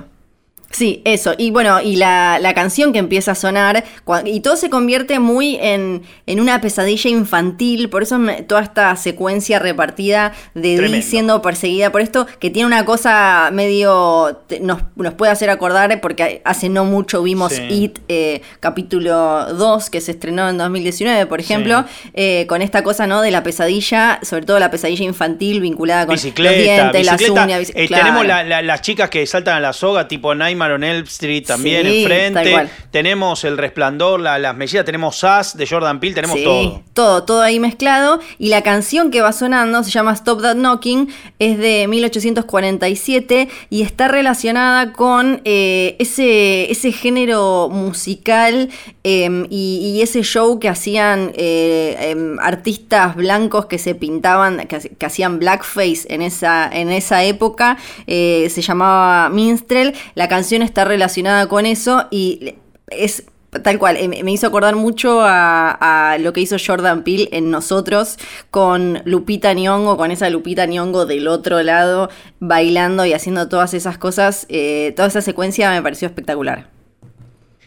Sí, 0.70 1.02
eso. 1.04 1.35
Y 1.37 1.50
bueno, 1.50 1.80
y 1.80 1.96
la, 1.96 2.38
canción 2.54 2.92
que 2.92 3.00
empieza 3.00 3.33
a 3.33 3.35
sonar, 3.35 3.85
y 4.24 4.40
todo 4.40 4.56
se 4.56 4.70
convierte 4.70 5.18
muy 5.18 5.59
en, 5.61 6.02
una 6.26 6.61
pesadilla 6.61 7.11
infantil, 7.11 7.88
por 7.88 8.02
eso 8.02 8.18
toda 8.46 8.62
esta 8.62 8.94
secuencia 8.96 9.59
repartida 9.59 10.33
de 10.54 10.78
Dee 10.78 11.02
siendo 11.02 11.42
perseguida 11.42 11.90
por 11.90 12.00
esto, 12.00 12.26
que 12.38 12.50
tiene 12.50 12.66
una 12.66 12.85
cosa 12.85 13.50
medio, 13.52 14.42
nos, 14.61 14.83
puede 15.14 15.33
hacer 15.33 15.50
acordar, 15.50 16.00
porque 16.00 16.40
hace 16.44 16.68
no 16.68 16.85
mucho 16.85 17.22
vimos 17.22 17.52
It, 17.68 17.98
eh, 18.09 18.42
capítulo 18.61 19.52
2, 19.52 19.90
que 19.90 20.00
se 20.00 20.12
estrenó 20.12 20.48
en 20.48 20.59
2019, 20.59 21.26
por 21.26 21.40
ejemplo, 21.40 21.85
eh, 22.14 22.46
con 22.48 22.62
esta 22.62 22.85
cosa, 22.85 23.06
¿no? 23.06 23.22
De 23.22 23.33
la 23.33 23.42
pesadilla, 23.42 24.20
sobre 24.22 24.44
todo 24.44 24.59
la 24.61 24.70
pesadilla 24.70 25.04
infantil 25.04 25.61
vinculada 25.61 26.06
con 26.06 26.14
los 26.14 26.22
dientes, 26.22 27.06
las 27.06 27.28
uñas. 27.28 27.72
Eh, 27.74 27.88
tenemos 27.88 28.24
las 28.24 28.83
chicas 28.83 29.11
que 29.11 29.26
saltan 29.26 29.56
a 29.56 29.61
la 29.61 29.72
soga, 29.72 30.06
tipo 30.06 30.35
Naima 30.60 30.74
on 30.74 30.84
Elm 30.84 31.04
Street 31.04 31.46
también 31.46 31.86
enfrente. 31.86 32.68
Tenemos 32.90 33.44
El 33.44 33.56
Resplandor, 33.56 34.20
la, 34.20 34.38
las 34.38 34.56
mellidas, 34.56 34.84
tenemos 34.84 35.18
Sass 35.18 35.56
de 35.56 35.66
Jordan 35.66 36.00
Peele, 36.00 36.14
tenemos 36.14 36.42
todo. 36.42 36.82
Todo, 36.92 37.24
todo 37.24 37.42
ahí 37.42 37.58
mezclado. 37.58 38.20
Y 38.38 38.48
la 38.48 38.62
canción 38.62 39.10
que 39.10 39.20
va 39.20 39.32
sonando 39.32 39.82
se 39.82 39.90
llama 39.90 40.12
Stop 40.12 40.42
That 40.42 40.56
Knocking, 40.56 41.08
es 41.38 41.58
de 41.58 41.86
1847 41.88 43.48
y 43.70 43.82
está 43.82 44.08
relacionada 44.08 44.92
con 44.92 45.40
eh, 45.44 45.96
ese, 45.98 46.70
ese 46.70 46.92
género 46.92 47.68
musical 47.70 48.68
em, 49.04 49.46
y, 49.50 50.00
ese 50.00 50.22
show 50.22 50.58
que 50.58 50.68
hacían 50.68 51.32
eh, 51.34 51.96
em, 52.00 52.38
artistas 52.40 53.14
blancos 53.16 53.66
que 53.66 53.78
se 53.78 53.94
pintaban, 53.94 54.66
que, 54.66 55.06
hacían 55.06 55.38
blackface 55.38 56.06
en 56.08 56.22
esa, 56.22 56.68
en 56.72 56.90
esa 56.90 57.22
época. 57.24 57.76
Eh, 58.06 58.48
se 58.50 58.62
llamaba 58.62 59.28
Minstrel. 59.28 59.94
La 60.14 60.28
canción 60.28 60.49
está 60.56 60.84
relacionada 60.84 61.48
con 61.48 61.66
eso 61.66 62.06
y 62.10 62.56
es 62.88 63.24
tal 63.62 63.78
cual, 63.78 63.96
eh, 63.96 64.08
me 64.08 64.32
hizo 64.32 64.46
acordar 64.46 64.76
mucho 64.76 65.20
a, 65.22 66.16
lo 66.20 66.32
que 66.32 66.40
hizo 66.40 66.56
Jordan 66.64 67.02
Peele 67.02 67.28
en 67.32 67.50
Nosotros 67.50 68.16
con 68.50 69.02
Lupita 69.04 69.52
Nyong'o, 69.52 69.96
con 69.96 70.10
esa 70.10 70.30
Lupita 70.30 70.66
Nyong'o 70.66 71.06
del 71.06 71.26
otro 71.28 71.62
lado, 71.62 72.10
bailando 72.38 73.04
y 73.04 73.12
haciendo 73.12 73.48
todas 73.48 73.74
esas 73.74 73.98
cosas. 73.98 74.46
Eh, 74.48 74.92
toda 74.96 75.08
esa 75.08 75.20
secuencia 75.20 75.70
me 75.70 75.82
pareció 75.82 76.06
espectacular. 76.06 76.68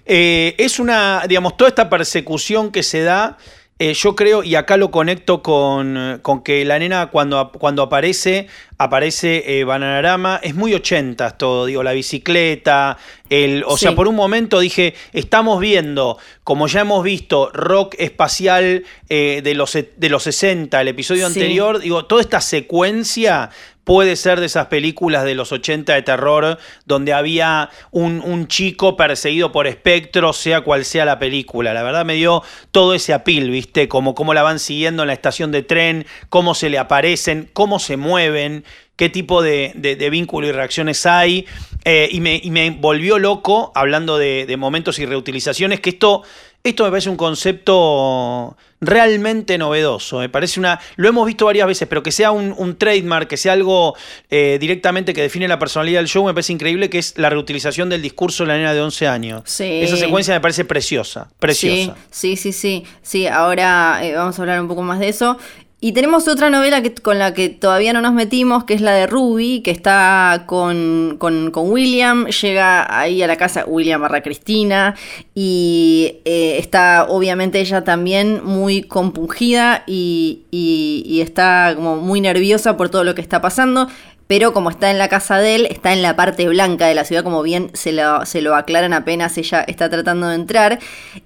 Eh, 0.06 0.56
es 0.58 0.80
una, 0.80 1.24
digamos, 1.28 1.58
toda 1.58 1.69
esta 1.69 1.89
persecución 1.89 2.72
que 2.72 2.84
se 2.84 3.02
da 3.02 3.38
eh, 3.86 3.93
yo 3.96 4.15
creo, 4.15 4.46
y 4.46 4.56
acá 4.56 4.78
lo 4.78 4.91
conecto 4.91 5.43
con, 5.43 6.22
que 6.46 6.63
la 6.63 6.80
nena 6.80 7.08
cuando, 7.08 7.52
cuando 7.52 7.84
aparece, 7.84 8.48
aparece 8.78 9.60
eh, 9.60 9.65
Bananarama, 9.65 10.39
es 10.41 10.56
muy 10.56 10.74
ochentas 10.74 11.38
todo, 11.38 11.65
digo, 11.65 11.84
la 11.84 11.91
bicicleta, 11.91 12.98
el, 13.30 13.65
o 13.67 13.76
sea, 13.76 13.93
por 13.93 14.08
un 14.08 14.15
momento 14.15 14.62
dije, 14.62 14.93
estamos 15.12 15.60
viendo, 15.60 16.17
como 16.46 16.67
ya 16.67 16.80
hemos 16.80 17.04
visto, 17.04 17.50
rock 17.52 17.96
espacial 18.00 18.86
eh, 19.10 19.41
de, 19.43 19.54
los, 19.54 19.74
de 19.74 20.10
los 20.10 20.24
60, 20.24 20.80
el 20.80 20.88
episodio 20.88 21.28
anterior, 21.28 21.80
digo, 21.80 22.06
toda 22.06 22.22
esta 22.22 22.39
secuencia 22.39 23.50
puede 23.84 24.15
ser 24.15 24.39
de 24.39 24.46
esas 24.46 24.67
películas 24.67 25.26
de 25.26 25.36
los 25.36 25.52
80 25.52 25.93
de 25.93 26.02
terror 26.02 26.58
donde 26.86 27.13
había 27.13 27.69
un, 27.91 28.48
chico 28.48 28.98
perseguido 28.98 29.52
por 29.52 29.67
espectros, 29.67 30.38
sea 30.38 30.62
cual 30.62 30.86
sea 30.86 31.06
la 31.06 31.19
película. 31.19 31.74
La 31.74 31.84
verdad 31.84 32.06
me 32.06 32.15
dio 32.15 32.43
todo 32.72 32.93
ese 32.93 33.13
apil, 33.13 33.50
¿viste? 33.50 33.88
Como 33.88 34.15
cómo 34.15 34.34
la 34.34 34.43
van 34.43 34.60
siguiendo 34.60 35.04
en 35.04 35.08
la 35.08 35.13
estación 35.13 35.52
de 35.52 35.63
tren, 35.63 36.06
cómo 36.30 36.56
se 36.56 36.69
le 36.69 36.78
aparecen, 36.78 37.50
cómo 37.54 37.80
se 37.80 37.98
mueven, 37.98 38.63
qué 38.96 39.10
tipo 39.10 39.41
de, 39.41 39.74
vínculo 40.12 40.48
y 40.48 40.52
reacciones 40.52 41.06
hay. 41.06 41.46
Eh, 41.86 42.10
y, 42.12 42.19
me, 42.19 42.78
volvió 42.80 43.19
loco, 43.19 43.72
hablando 43.76 44.17
de, 44.17 44.54
momentos 44.58 45.00
y 45.00 45.06
reutilizaciones, 45.06 45.80
que 45.80 45.91
esto, 45.91 46.24
esto 46.63 46.84
me 46.84 46.89
parece 46.89 47.10
un 47.10 47.17
concepto 47.17 48.58
realmente 48.86 49.58
novedoso. 49.58 50.19
Me 50.19 50.30
parece 50.30 50.60
una. 50.60 50.80
Lo 50.96 51.10
hemos 51.10 51.26
visto 51.26 51.46
varias 51.46 51.67
veces, 51.67 51.88
pero 51.88 52.04
que 52.04 52.12
sea 52.12 52.32
un, 52.32 52.76
trademark, 52.78 53.28
que 53.28 53.38
sea 53.38 53.54
algo 53.54 53.96
eh, 54.30 54.58
directamente 54.60 55.13
que 55.13 55.22
define 55.22 55.48
la 55.48 55.60
personalidad 55.60 56.00
del 56.00 56.08
show, 56.08 56.26
me 56.26 56.34
parece 56.34 56.54
increíble, 56.54 56.89
que 56.89 57.00
es 57.00 57.17
la 57.17 57.30
reutilización 57.30 57.89
del 57.89 58.02
discurso 58.02 58.43
de 58.43 58.48
la 58.48 58.58
nena 58.58 58.74
de 58.74 58.82
11 58.82 59.08
años. 59.08 59.60
Esa 59.60 59.98
secuencia 59.98 60.34
me 60.34 60.41
parece 60.41 60.65
preciosa. 60.65 61.30
Preciosa. 61.39 61.96
Sí, 62.12 62.36
sí, 62.36 62.52
sí. 62.52 62.84
Sí, 63.02 63.28
ahora 63.28 64.00
eh, 64.04 64.13
vamos 64.15 64.38
a 64.38 64.41
hablar 64.41 64.62
un 64.62 64.67
poco 64.67 64.82
más 64.82 65.00
de 65.00 65.10
eso. 65.10 65.38
Y 65.84 65.91
tenemos 65.91 66.30
otra 66.30 66.50
novela 66.50 66.82
que, 66.82 66.93
con 66.93 67.19
la 67.19 67.34
que 67.34 67.50
todavía 67.50 67.91
no 67.91 68.00
nos 68.00 68.13
metimos, 68.13 68.63
que 68.63 68.74
es 68.74 68.80
la 68.80 68.93
de 68.93 69.06
Ruby, 69.06 69.60
que 69.60 69.72
está 69.72 70.46
con, 70.46 71.19
William. 71.54 72.28
Llega 72.28 73.02
ahí 73.02 73.22
a 73.22 73.28
la 73.28 73.36
casa 73.36 73.65
William 73.67 74.00
barra 74.00 74.24
Cristina 74.24 74.96
y 75.36 76.19
eh, 76.24 76.56
está 76.58 77.08
obviamente 77.10 77.60
ella 77.60 77.84
también 77.84 78.46
muy 78.46 78.84
compungida 78.84 79.84
y, 79.86 81.19
está 81.22 81.74
como 81.76 81.98
muy 81.98 82.22
nerviosa 82.22 82.78
por 82.78 82.88
todo 82.88 83.04
lo 83.04 83.13
que 83.13 83.19
está 83.19 83.41
pasando. 83.41 83.89
Pero 84.26 84.54
como 84.54 84.69
está 84.69 84.89
en 84.89 84.98
la 84.98 85.10
casa 85.10 85.39
de 85.39 85.56
él, 85.56 85.67
está 85.69 85.91
en 85.91 86.02
la 86.02 86.15
parte 86.15 86.48
blanca 86.48 86.88
de 86.88 86.96
la 86.96 87.04
ciudad, 87.04 87.26
como 87.26 87.43
bien 87.43 87.72
se 87.74 87.91
lo, 87.91 88.26
se 88.26 88.41
lo 88.41 88.56
aclaran 88.56 88.93
apenas 88.93 89.38
ella 89.38 89.65
está 89.67 89.89
tratando 89.89 90.30
de 90.30 90.36
entrar. 90.36 90.80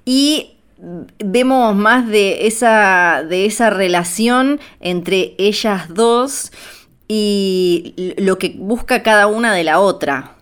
Y 0.03 0.56
vemos 1.19 1.75
más 1.75 2.07
de 2.07 2.47
esa, 2.47 3.23
de 3.27 3.45
esa 3.45 3.69
relación 3.69 4.59
entre 4.79 5.35
ellas 5.37 5.93
dos 5.93 6.51
y 7.07 8.13
lo 8.17 8.37
que 8.37 8.55
busca 8.57 9.03
cada 9.03 9.27
una 9.27 9.53
de 9.53 9.63
la 9.63 9.79
otra. 9.79 10.37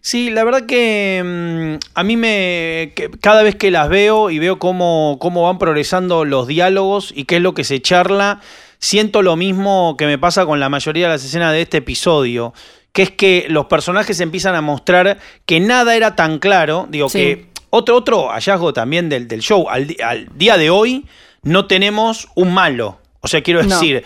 Sí, 0.00 0.28
la 0.28 0.44
verdad 0.44 0.66
que 0.66 1.22
mm, 1.24 1.84
a 1.94 2.04
mí 2.04 2.18
me. 2.18 2.92
cada 3.22 3.42
vez 3.42 3.56
que 3.56 3.70
las 3.70 3.88
veo 3.88 4.30
y 4.30 4.38
veo 4.38 4.58
cómo, 4.58 5.16
cómo 5.18 5.44
van 5.44 5.58
progresando 5.58 6.26
los 6.26 6.46
diálogos 6.46 7.10
y 7.16 7.24
qué 7.24 7.36
es 7.36 7.42
lo 7.42 7.54
que 7.54 7.64
se 7.64 7.80
charla, 7.80 8.42
siento 8.78 9.22
lo 9.22 9.34
mismo 9.36 9.96
que 9.96 10.04
me 10.04 10.18
pasa 10.18 10.44
con 10.44 10.60
la 10.60 10.68
mayoría 10.68 11.06
de 11.06 11.14
las 11.14 11.24
escenas 11.24 11.52
de 11.52 11.62
este 11.62 11.78
episodio. 11.78 12.52
Que 12.92 13.02
es 13.02 13.10
que 13.10 13.46
los 13.48 13.64
personajes 13.64 14.20
empiezan 14.20 14.54
a 14.54 14.60
mostrar 14.60 15.18
que 15.46 15.58
nada 15.58 15.96
era 15.96 16.14
tan 16.14 16.38
claro. 16.38 16.86
Digo 16.90 17.08
que 17.08 17.46
otro, 17.74 17.96
otro 17.96 18.28
hallazgo 18.28 18.72
también 18.72 19.08
del, 19.08 19.28
del 19.28 19.40
show, 19.40 19.68
al, 19.68 19.86
día 20.34 20.56
de 20.56 20.70
hoy 20.70 21.06
no 21.42 21.66
tenemos 21.66 22.28
un 22.34 22.52
malo. 22.52 22.98
O 23.20 23.26
sea, 23.26 23.42
quiero 23.42 23.62
decir, 23.62 24.04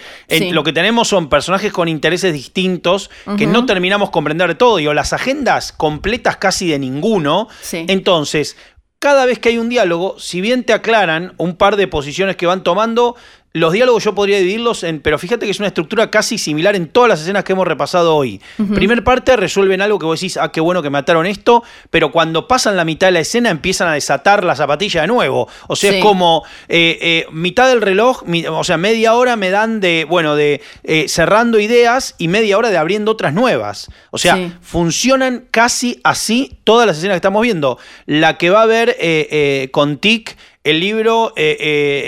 lo 0.52 0.62
que 0.62 0.72
tenemos 0.72 1.08
son 1.08 1.28
personajes 1.28 1.72
con 1.72 1.88
intereses 1.88 2.32
distintos 2.32 3.10
que 3.36 3.48
no 3.48 3.66
terminamos 3.66 4.10
comprender 4.10 4.54
todo. 4.54 4.76
Digo, 4.76 4.94
las 4.94 5.12
agendas 5.12 5.72
completas 5.72 6.36
casi 6.36 6.68
de 6.68 6.78
ninguno. 6.78 7.48
Entonces, 7.72 8.56
cada 9.00 9.26
vez 9.26 9.40
que 9.40 9.48
hay 9.48 9.58
un 9.58 9.68
diálogo, 9.68 10.18
si 10.18 10.40
bien 10.40 10.64
te 10.64 10.72
aclaran 10.72 11.34
un 11.36 11.56
par 11.56 11.76
de 11.76 11.88
posiciones 11.88 12.36
que 12.36 12.46
van 12.46 12.62
tomando, 12.62 13.16
los 13.52 13.72
diálogos 13.72 14.04
yo 14.04 14.14
podría 14.14 14.38
dividirlos 14.38 14.84
en, 14.84 15.00
pero 15.00 15.18
fíjate 15.18 15.46
que 15.46 15.50
es 15.50 15.58
una 15.58 15.68
estructura 15.68 16.10
casi 16.10 16.36
similar 16.36 16.76
en 16.76 16.88
todas 16.88 17.08
las 17.08 17.20
escenas 17.22 17.44
que 17.44 17.52
hemos 17.52 17.66
repasado 17.66 18.14
hoy. 18.14 18.40
Primer 18.74 19.02
parte 19.04 19.36
resuelven 19.36 19.80
algo 19.80 19.98
que 19.98 20.04
vos 20.04 20.20
decís, 20.20 20.36
ah, 20.36 20.52
qué 20.52 20.60
bueno 20.60 20.82
que 20.82 20.90
mataron 20.90 21.24
esto, 21.24 21.62
pero 21.90 22.12
cuando 22.12 22.46
pasan 22.46 22.76
la 22.76 22.84
mitad 22.84 23.06
de 23.06 23.12
la 23.12 23.20
escena 23.20 23.50
empiezan 23.50 23.88
a 23.88 23.94
desatar 23.94 24.44
la 24.44 24.54
zapatilla 24.54 25.02
de 25.02 25.06
nuevo. 25.06 25.48
O 25.66 25.76
sea, 25.76 25.92
es 25.92 26.02
como 26.02 26.44
eh, 26.68 26.98
eh, 27.00 27.26
mitad 27.32 27.68
del 27.68 27.80
reloj, 27.80 28.22
o 28.50 28.64
sea, 28.64 28.76
media 28.76 29.14
hora 29.14 29.36
me 29.36 29.50
dan 29.50 29.80
de, 29.80 30.04
bueno, 30.08 30.36
de 30.36 30.60
eh, 30.84 31.06
cerrando 31.08 31.58
ideas 31.58 32.14
y 32.18 32.28
media 32.28 32.58
hora 32.58 32.68
de 32.70 32.76
abriendo 32.76 33.12
otras 33.12 33.32
nuevas. 33.32 33.90
O 34.10 34.18
sea, 34.18 34.58
funcionan 34.60 35.46
casi 35.50 36.00
así 36.04 36.58
todas 36.64 36.86
las 36.86 36.98
escenas 36.98 37.14
que 37.14 37.18
estamos 37.18 37.42
viendo. 37.42 37.78
La 38.04 38.36
que 38.36 38.50
va 38.50 38.62
a 38.62 38.66
ver 38.66 39.70
con 39.70 39.96
Tic 39.98 40.36
el 40.68 40.80
libro 40.80 41.32
eh, 41.36 41.56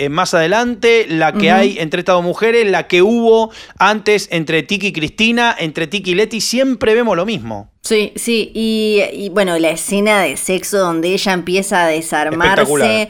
eh, 0.02 0.08
más 0.10 0.34
adelante, 0.34 1.06
la 1.08 1.32
que 1.32 1.50
hay 1.50 1.78
entre 1.78 2.00
estas 2.00 2.14
dos 2.16 2.24
mujeres, 2.24 2.70
la 2.70 2.86
que 2.88 3.00
hubo 3.00 3.50
antes 3.78 4.28
entre 4.30 4.62
Tiki 4.62 4.88
y 4.88 4.92
Cristina, 4.92 5.56
entre 5.58 5.86
Tiki 5.86 6.10
y 6.10 6.14
Leti, 6.14 6.42
siempre 6.42 6.94
vemos 6.94 7.16
lo 7.16 7.24
mismo. 7.24 7.70
Sí, 7.80 8.12
sí, 8.16 8.52
y, 8.54 9.30
bueno, 9.30 9.58
la 9.58 9.70
escena 9.70 10.20
de 10.22 10.36
sexo 10.36 10.78
donde 10.78 11.08
ella 11.14 11.32
empieza 11.32 11.84
a 11.84 11.88
desarmarse. 11.88 13.08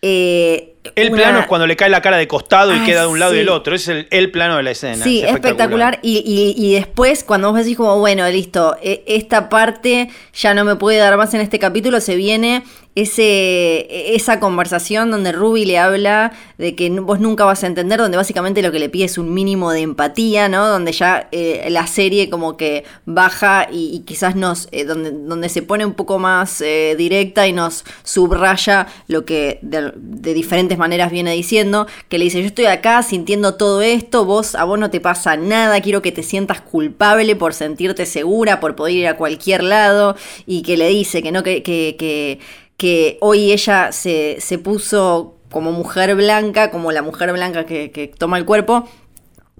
Eh, 0.00 0.74
el 0.96 1.10
plano 1.10 1.40
es 1.40 1.46
cuando 1.46 1.66
le 1.66 1.76
cae 1.76 1.88
la 1.88 2.02
cara 2.02 2.18
de 2.18 2.28
costado 2.28 2.74
y 2.74 2.78
ah, 2.78 2.84
queda 2.84 3.00
de 3.02 3.06
un 3.08 3.18
lado 3.18 3.34
y 3.34 3.38
del 3.38 3.48
otro. 3.48 3.74
Es 3.74 3.88
el, 3.88 4.30
plano 4.30 4.58
de 4.58 4.62
la 4.62 4.70
escena. 4.70 5.02
Sí, 5.02 5.24
espectacular. 5.24 5.98
Y, 6.02 6.72
después, 6.74 7.24
cuando 7.24 7.50
vos 7.50 7.58
decís 7.58 7.76
como, 7.76 7.98
bueno, 7.98 8.28
listo, 8.28 8.76
e, 8.82 9.02
esta 9.06 9.48
parte 9.48 10.10
ya 10.34 10.54
no 10.54 10.64
me 10.64 10.76
puede 10.76 10.98
dar 10.98 11.16
más 11.16 11.32
en 11.34 11.40
este 11.40 11.58
capítulo, 11.58 12.00
se 12.00 12.16
viene 12.16 12.62
ese, 12.94 14.14
esa 14.14 14.38
conversación 14.38 15.10
donde 15.10 15.32
Ruby 15.32 15.64
le 15.64 15.78
habla 15.78 16.32
de 16.58 16.76
que 16.76 16.88
vos 16.90 17.18
nunca 17.18 17.44
vas 17.44 17.64
a 17.64 17.66
entender, 17.66 17.98
donde 17.98 18.16
básicamente 18.16 18.62
lo 18.62 18.70
que 18.70 18.78
le 18.78 18.88
pide 18.88 19.06
es 19.06 19.18
un 19.18 19.34
mínimo 19.34 19.72
de 19.72 19.80
empatía, 19.80 20.48
¿no? 20.48 20.68
Donde 20.68 20.92
ya 20.92 21.28
eh, 21.32 21.66
la 21.70 21.88
serie 21.88 22.30
como 22.30 22.56
que 22.56 22.84
baja 23.04 23.66
y, 23.70 24.00
quizás 24.06 24.36
nos, 24.36 24.68
eh, 24.70 24.84
donde, 24.84 25.10
donde 25.10 25.48
se 25.48 25.62
pone 25.62 25.84
un 25.84 25.94
poco 25.94 26.20
más 26.20 26.60
eh, 26.60 26.94
directa 26.96 27.48
y 27.48 27.52
nos 27.52 27.84
subraya 28.04 28.86
lo 29.08 29.24
que 29.24 29.58
de, 29.62 29.92
de, 29.96 30.34
diferentes 30.34 30.78
maneras 30.78 31.10
viene 31.10 31.32
diciendo, 31.32 31.88
que 32.08 32.18
le 32.18 32.24
dice, 32.24 32.40
yo 32.40 32.46
estoy 32.46 32.66
acá 32.66 33.02
sintiendo 33.02 33.54
todo 33.56 33.82
esto, 33.82 34.24
vos, 34.24 34.54
a 34.54 34.62
vos 34.62 34.78
no 34.78 34.90
te 34.90 35.00
pasa 35.00 35.36
nada, 35.36 35.80
quiero 35.80 36.00
que 36.00 36.12
te 36.12 36.22
sientas 36.22 36.60
culpable 36.60 37.34
por 37.34 37.54
sentirte 37.54 38.06
segura, 38.06 38.60
por 38.60 38.76
poder 38.76 38.94
ir 38.94 39.08
a 39.08 39.16
cualquier 39.16 39.64
lado, 39.64 40.16
y 40.46 40.62
que 40.62 40.76
le 40.76 40.88
dice 40.88 41.22
que 41.22 41.32
no, 41.32 41.42
que, 41.42 41.62
que, 41.64 41.96
que 41.98 42.38
que 42.76 43.18
hoy 43.20 43.52
ella 43.52 43.92
se, 43.92 44.38
puso 44.62 45.36
como 45.50 45.72
mujer 45.72 46.14
blanca, 46.14 46.70
como 46.70 46.92
la 46.92 47.02
mujer 47.02 47.32
blanca 47.32 47.64
que, 47.66 48.12
toma 48.18 48.38
el 48.38 48.44
cuerpo, 48.44 48.88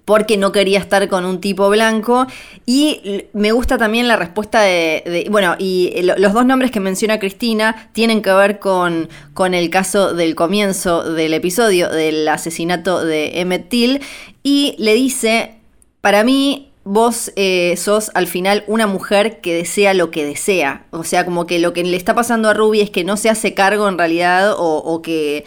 porque 0.03 0.37
no 0.37 0.51
quería 0.51 0.77
estar 0.79 1.07
con 1.07 1.25
un 1.25 1.41
tipo 1.41 1.69
blanco. 1.69 2.27
Y 2.65 3.25
me 3.33 3.51
gusta 3.51 3.77
también 3.77 4.07
la 4.07 4.17
respuesta 4.17 4.61
de. 4.61 5.27
bueno, 5.31 5.55
y 5.57 5.93
los 6.03 6.33
dos 6.33 6.45
nombres 6.45 6.71
que 6.71 6.79
menciona 6.79 7.19
Cristina 7.19 7.89
tienen 7.93 8.21
que 8.21 8.31
ver 8.31 8.59
con, 8.59 9.09
con 9.33 9.53
el 9.53 9.69
caso 9.69 10.13
del 10.13 10.35
comienzo 10.35 11.03
del 11.13 11.33
episodio, 11.33 11.89
del 11.89 12.27
asesinato 12.27 13.03
de 13.03 13.39
Emmett 13.39 13.69
Till. 13.69 14.01
Y 14.43 14.75
le 14.77 14.93
dice: 14.93 15.55
Para 16.01 16.23
mí, 16.23 16.71
vos 16.85 17.31
eh, 17.35 17.75
sos 17.77 18.11
al 18.13 18.27
final 18.27 18.63
una 18.67 18.85
mujer 18.85 19.41
que 19.41 19.55
desea 19.55 19.93
lo 19.93 20.11
que 20.11 20.23
desea. 20.23 20.85
O 20.91 21.03
sea, 21.03 21.25
como 21.25 21.47
que 21.47 21.59
lo 21.59 21.73
que 21.73 21.83
le 21.83 21.97
está 21.97 22.13
pasando 22.13 22.47
a 22.47 22.53
Ruby 22.53 22.79
es 22.79 22.91
que 22.91 23.03
no 23.03 23.17
se 23.17 23.29
hace 23.29 23.55
cargo 23.55 23.89
en 23.89 23.97
realidad 23.97 24.53
o, 24.53 24.77
o 24.77 25.01
que 25.01 25.45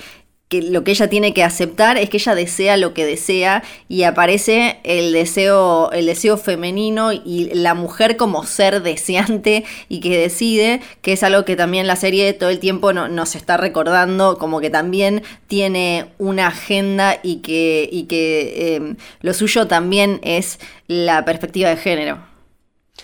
que 0.49 0.63
lo 0.63 0.83
que 0.83 0.93
ella 0.93 1.09
tiene 1.09 1.35
que 1.35 1.45
aceptar 1.45 1.99
es 1.99 2.09
que 2.09 2.17
ella 2.17 2.35
desea 2.35 2.77
lo 2.77 2.95
que 2.95 3.05
desea 3.05 3.63
y 3.89 4.05
aparece 4.05 4.79
el 4.83 5.13
deseo, 5.13 5.91
el 5.93 6.07
deseo 6.07 6.39
femenino 6.39 7.13
y 7.13 7.51
la 7.53 7.75
mujer 7.75 8.17
como 8.17 8.45
ser 8.45 8.83
deseante 8.83 9.65
y 9.89 10.01
que 10.01 10.17
decide, 10.19 10.81
que 11.03 11.13
es 11.13 11.23
algo 11.23 11.45
que 11.45 11.57
también 11.57 11.87
la 11.87 11.97
serie 11.97 12.33
todo 12.33 12.49
el 12.49 12.61
tiempo 12.61 12.93
nos 12.93 13.35
está 13.35 13.59
recordando, 13.59 14.39
como 14.39 14.61
que 14.61 14.71
también 14.71 15.23
tiene 15.47 16.07
una 16.19 16.47
agenda 16.47 17.19
y 17.23 17.37
que, 17.37 17.89
y 17.93 18.05
que 18.05 18.77
em, 18.77 18.97
lo 19.21 19.35
suyo 19.35 19.67
también 19.67 20.19
es 20.23 20.59
la 20.87 21.25
perspectiva 21.25 21.69
de 21.69 21.77
género. 21.77 22.38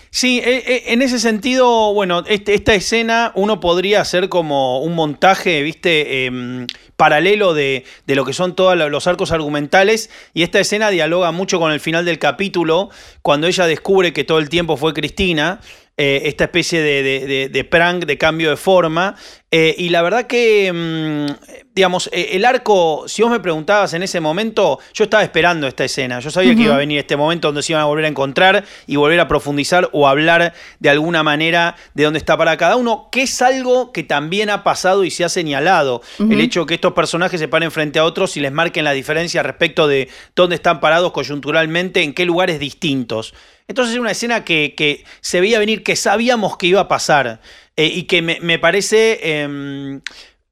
Sí, 0.09 0.39
e, 0.43 0.57
e, 0.57 0.93
en 0.93 1.01
ese 1.01 1.19
sentido, 1.19 1.93
bueno, 1.93 2.23
este, 2.27 2.53
esta 2.53 2.73
escena 2.73 3.31
uno 3.35 3.59
podría 3.59 4.01
hacer 4.01 4.29
como 4.29 4.79
un 4.79 4.95
montaje, 4.95 5.61
viste, 5.61 6.25
em, 6.25 6.67
paralelo 6.95 7.53
de, 7.53 7.83
de, 8.07 8.15
lo 8.15 8.23
que 8.23 8.31
son 8.31 8.55
todos 8.55 8.77
los 8.77 9.07
arcos 9.07 9.31
argumentales, 9.31 10.09
y 10.33 10.43
esta 10.43 10.59
escena 10.59 10.89
dialoga 10.89 11.31
mucho 11.31 11.59
con 11.59 11.71
el 11.73 11.81
final 11.81 12.05
del 12.05 12.19
capítulo, 12.19 12.89
cuando 13.21 13.47
ella 13.47 13.67
descubre 13.67 14.13
que 14.13 14.23
todo 14.23 14.39
el 14.39 14.47
tiempo 14.47 14.77
fue 14.77 14.93
Cristina, 14.93 15.59
eh, 15.97 16.23
esta 16.25 16.43
especie 16.43 16.81
de, 16.81 17.49
de, 17.49 17.63
prank, 17.63 18.03
de 18.03 18.17
cambio 18.17 18.49
de 18.49 18.57
forma. 18.57 19.15
Eh, 19.49 19.73
y 19.77 19.87
la 19.87 20.01
verdad 20.01 20.27
que, 20.27 20.69
mm, 20.73 21.71
digamos, 21.73 22.09
eh, 22.11 22.31
el 22.33 22.43
arco, 22.43 23.05
si 23.07 23.21
vos 23.21 23.31
me 23.31 23.39
preguntabas 23.39 23.93
en 23.93 24.03
ese 24.03 24.19
momento, 24.19 24.79
yo 24.93 25.05
estaba 25.05 25.23
esperando 25.23 25.67
esta 25.67 25.85
escena. 25.85 26.19
Yo 26.19 26.31
sabía 26.31 26.53
que 26.53 26.63
iba 26.63 26.75
a 26.75 26.79
venir 26.79 26.99
este 26.99 27.15
momento 27.15 27.47
donde 27.47 27.63
se 27.63 27.71
iban 27.71 27.81
a 27.81 27.85
volver 27.85 28.03
a 28.03 28.07
encontrar 28.09 28.65
y 28.87 28.97
volver 28.97 29.21
a 29.21 29.29
profundizar 29.29 29.89
o 29.93 30.05
hablar 30.05 30.53
de 30.81 30.89
alguna 30.89 31.23
manera 31.23 31.77
de 31.93 32.03
dónde 32.03 32.19
está 32.19 32.35
para 32.37 32.57
cada 32.57 32.75
uno, 32.75 33.07
que 33.09 33.21
es 33.21 33.41
algo 33.41 33.93
que 33.93 34.03
también 34.03 34.49
ha 34.49 34.65
pasado 34.65 35.05
y 35.05 35.11
se 35.11 35.23
ha 35.23 35.29
señalado. 35.29 36.01
El 36.19 36.41
hecho 36.41 36.61
de 36.61 36.65
que 36.65 36.73
estos 36.73 36.91
personajes 36.91 37.39
se 37.39 37.47
paren 37.47 37.71
frente 37.71 37.99
a 37.99 38.03
otros 38.03 38.35
y 38.35 38.41
les 38.41 38.51
marquen 38.51 38.83
la 38.83 38.91
diferencia 38.91 39.43
respecto 39.43 39.87
de 39.87 40.09
dónde 40.35 40.55
están 40.55 40.81
parados 40.81 41.13
coyunturalmente, 41.13 42.03
en 42.03 42.13
qué 42.13 42.25
lugares 42.25 42.59
distintos. 42.59 43.33
Entonces 43.67 43.95
es 43.95 43.99
una 43.99 44.11
escena 44.11 44.43
que, 44.43 45.05
se 45.21 45.41
veía 45.41 45.59
venir, 45.59 45.83
que 45.83 45.95
sabíamos 45.95 46.57
que 46.57 46.67
iba 46.67 46.81
a 46.81 46.87
pasar 46.87 47.41
eh, 47.75 47.85
y 47.85 48.03
que 48.03 48.21
me, 48.21 48.59
parece 48.59 49.41
em, 49.41 50.01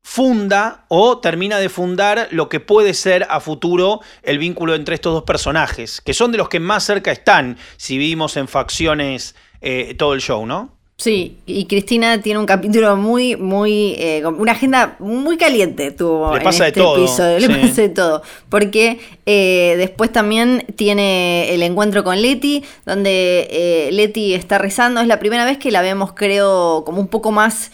funda 0.03 0.85
o 0.89 1.19
termina 1.19 1.59
de 1.59 1.69
fundar 1.69 2.27
lo 2.31 2.49
que 2.49 2.59
puede 2.59 2.93
ser 2.93 3.27
a 3.29 3.39
futuro 3.39 4.01
el 4.23 4.37
vínculo 4.39 4.75
entre 4.75 4.95
estos 4.95 5.13
dos 5.13 5.23
personajes, 5.23 6.01
que 6.01 6.13
son 6.13 6.31
de 6.31 6.37
los 6.37 6.49
que 6.49 6.59
más 6.59 6.83
cerca 6.83 7.11
están 7.11 7.57
si 7.77 7.97
vivimos 7.97 8.35
en 8.37 8.47
facciones 8.47 9.35
eh, 9.61 9.95
todo 9.97 10.13
el 10.13 10.21
show, 10.21 10.45
¿no? 10.45 10.77
Sí, 10.95 11.39
y 11.47 11.65
Cristina 11.65 12.21
tiene 12.21 12.39
un 12.39 12.45
capítulo 12.45 12.95
muy, 12.95 13.35
muy, 13.35 13.95
eh, 13.97 14.23
una 14.25 14.51
agenda 14.51 14.95
muy 14.99 15.37
caliente 15.37 15.91
tuvo 15.91 16.35
Le 16.35 16.41
pasa 16.41 16.67
este 16.67 16.79
de 16.79 16.85
todo, 16.85 16.97
episodio, 16.97 17.39
le 17.39 17.49
pasa 17.49 17.81
de 17.81 17.89
todo, 17.89 18.21
porque 18.47 18.99
eh, 19.25 19.73
después 19.77 20.11
también 20.11 20.65
tiene 20.75 21.53
el 21.53 21.63
encuentro 21.63 22.03
con 22.03 22.21
Leti, 22.21 22.63
donde 22.85 23.47
eh, 23.49 23.89
Leti 23.91 24.35
está 24.35 24.59
rezando, 24.59 25.01
es 25.01 25.07
la 25.07 25.19
primera 25.19 25.45
vez 25.45 25.57
que 25.57 25.71
la 25.71 25.81
vemos 25.81 26.13
creo 26.13 26.83
como 26.85 27.01
un 27.01 27.07
poco 27.07 27.31
más 27.31 27.71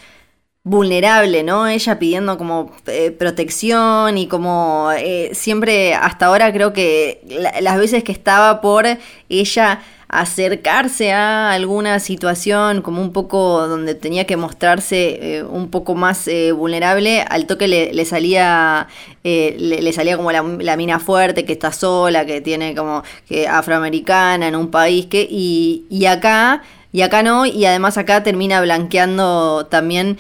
vulnerable, 0.64 1.44
¿no? 1.44 1.68
Ella 1.68 2.00
pidiendo 2.00 2.38
como 2.38 2.72
protección 3.18 4.18
y 4.18 4.28
como 4.28 4.90
siempre 5.32 5.94
hasta 5.94 6.28
ahora 6.28 6.54
creo 6.54 6.74
que 6.74 7.22
las 7.62 7.78
veces 7.78 8.04
que 8.04 8.12
estaba 8.12 8.62
por 8.62 8.86
ella 9.30 9.82
acercarse 10.10 11.12
a 11.12 11.52
alguna 11.52 12.00
situación 12.00 12.82
como 12.82 13.00
un 13.00 13.14
poco 13.14 13.68
donde 13.68 13.94
tenía 13.94 14.26
que 14.26 14.38
mostrarse 14.38 15.38
eh, 15.38 15.44
un 15.44 15.70
poco 15.70 15.94
más 15.94 16.28
eh, 16.28 16.52
vulnerable, 16.52 17.22
al 17.22 17.46
toque 17.46 17.68
le, 17.68 18.06
salía 18.06 18.88
eh, 19.24 19.56
le, 19.60 19.94
salía 19.94 20.18
como 20.18 20.32
la, 20.32 20.78
mina 20.78 21.00
fuerte 21.00 21.46
que 21.46 21.54
está 21.54 21.72
sola, 21.72 22.26
que 22.26 22.42
tiene 22.42 22.74
como 22.74 23.04
que 23.28 23.48
afroamericana 23.48 24.48
en 24.48 24.56
un 24.56 24.72
país 24.72 25.06
que 25.06 25.28
y, 25.30 25.86
y 25.92 26.08
acá 26.08 26.64
y 26.92 27.02
acá 27.02 27.22
no, 27.22 27.46
y 27.46 27.66
además 27.66 28.00
acá 28.00 28.24
termina 28.24 28.62
blanqueando 28.62 29.68
también 29.68 30.18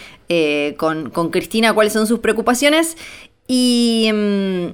con, 0.77 1.09
con, 1.09 1.31
Cristina 1.31 1.73
cuáles 1.73 1.93
son 1.93 2.05
sus 2.05 2.19
preocupaciones 2.19 2.95
y, 3.47 4.11
mm, 4.13 4.67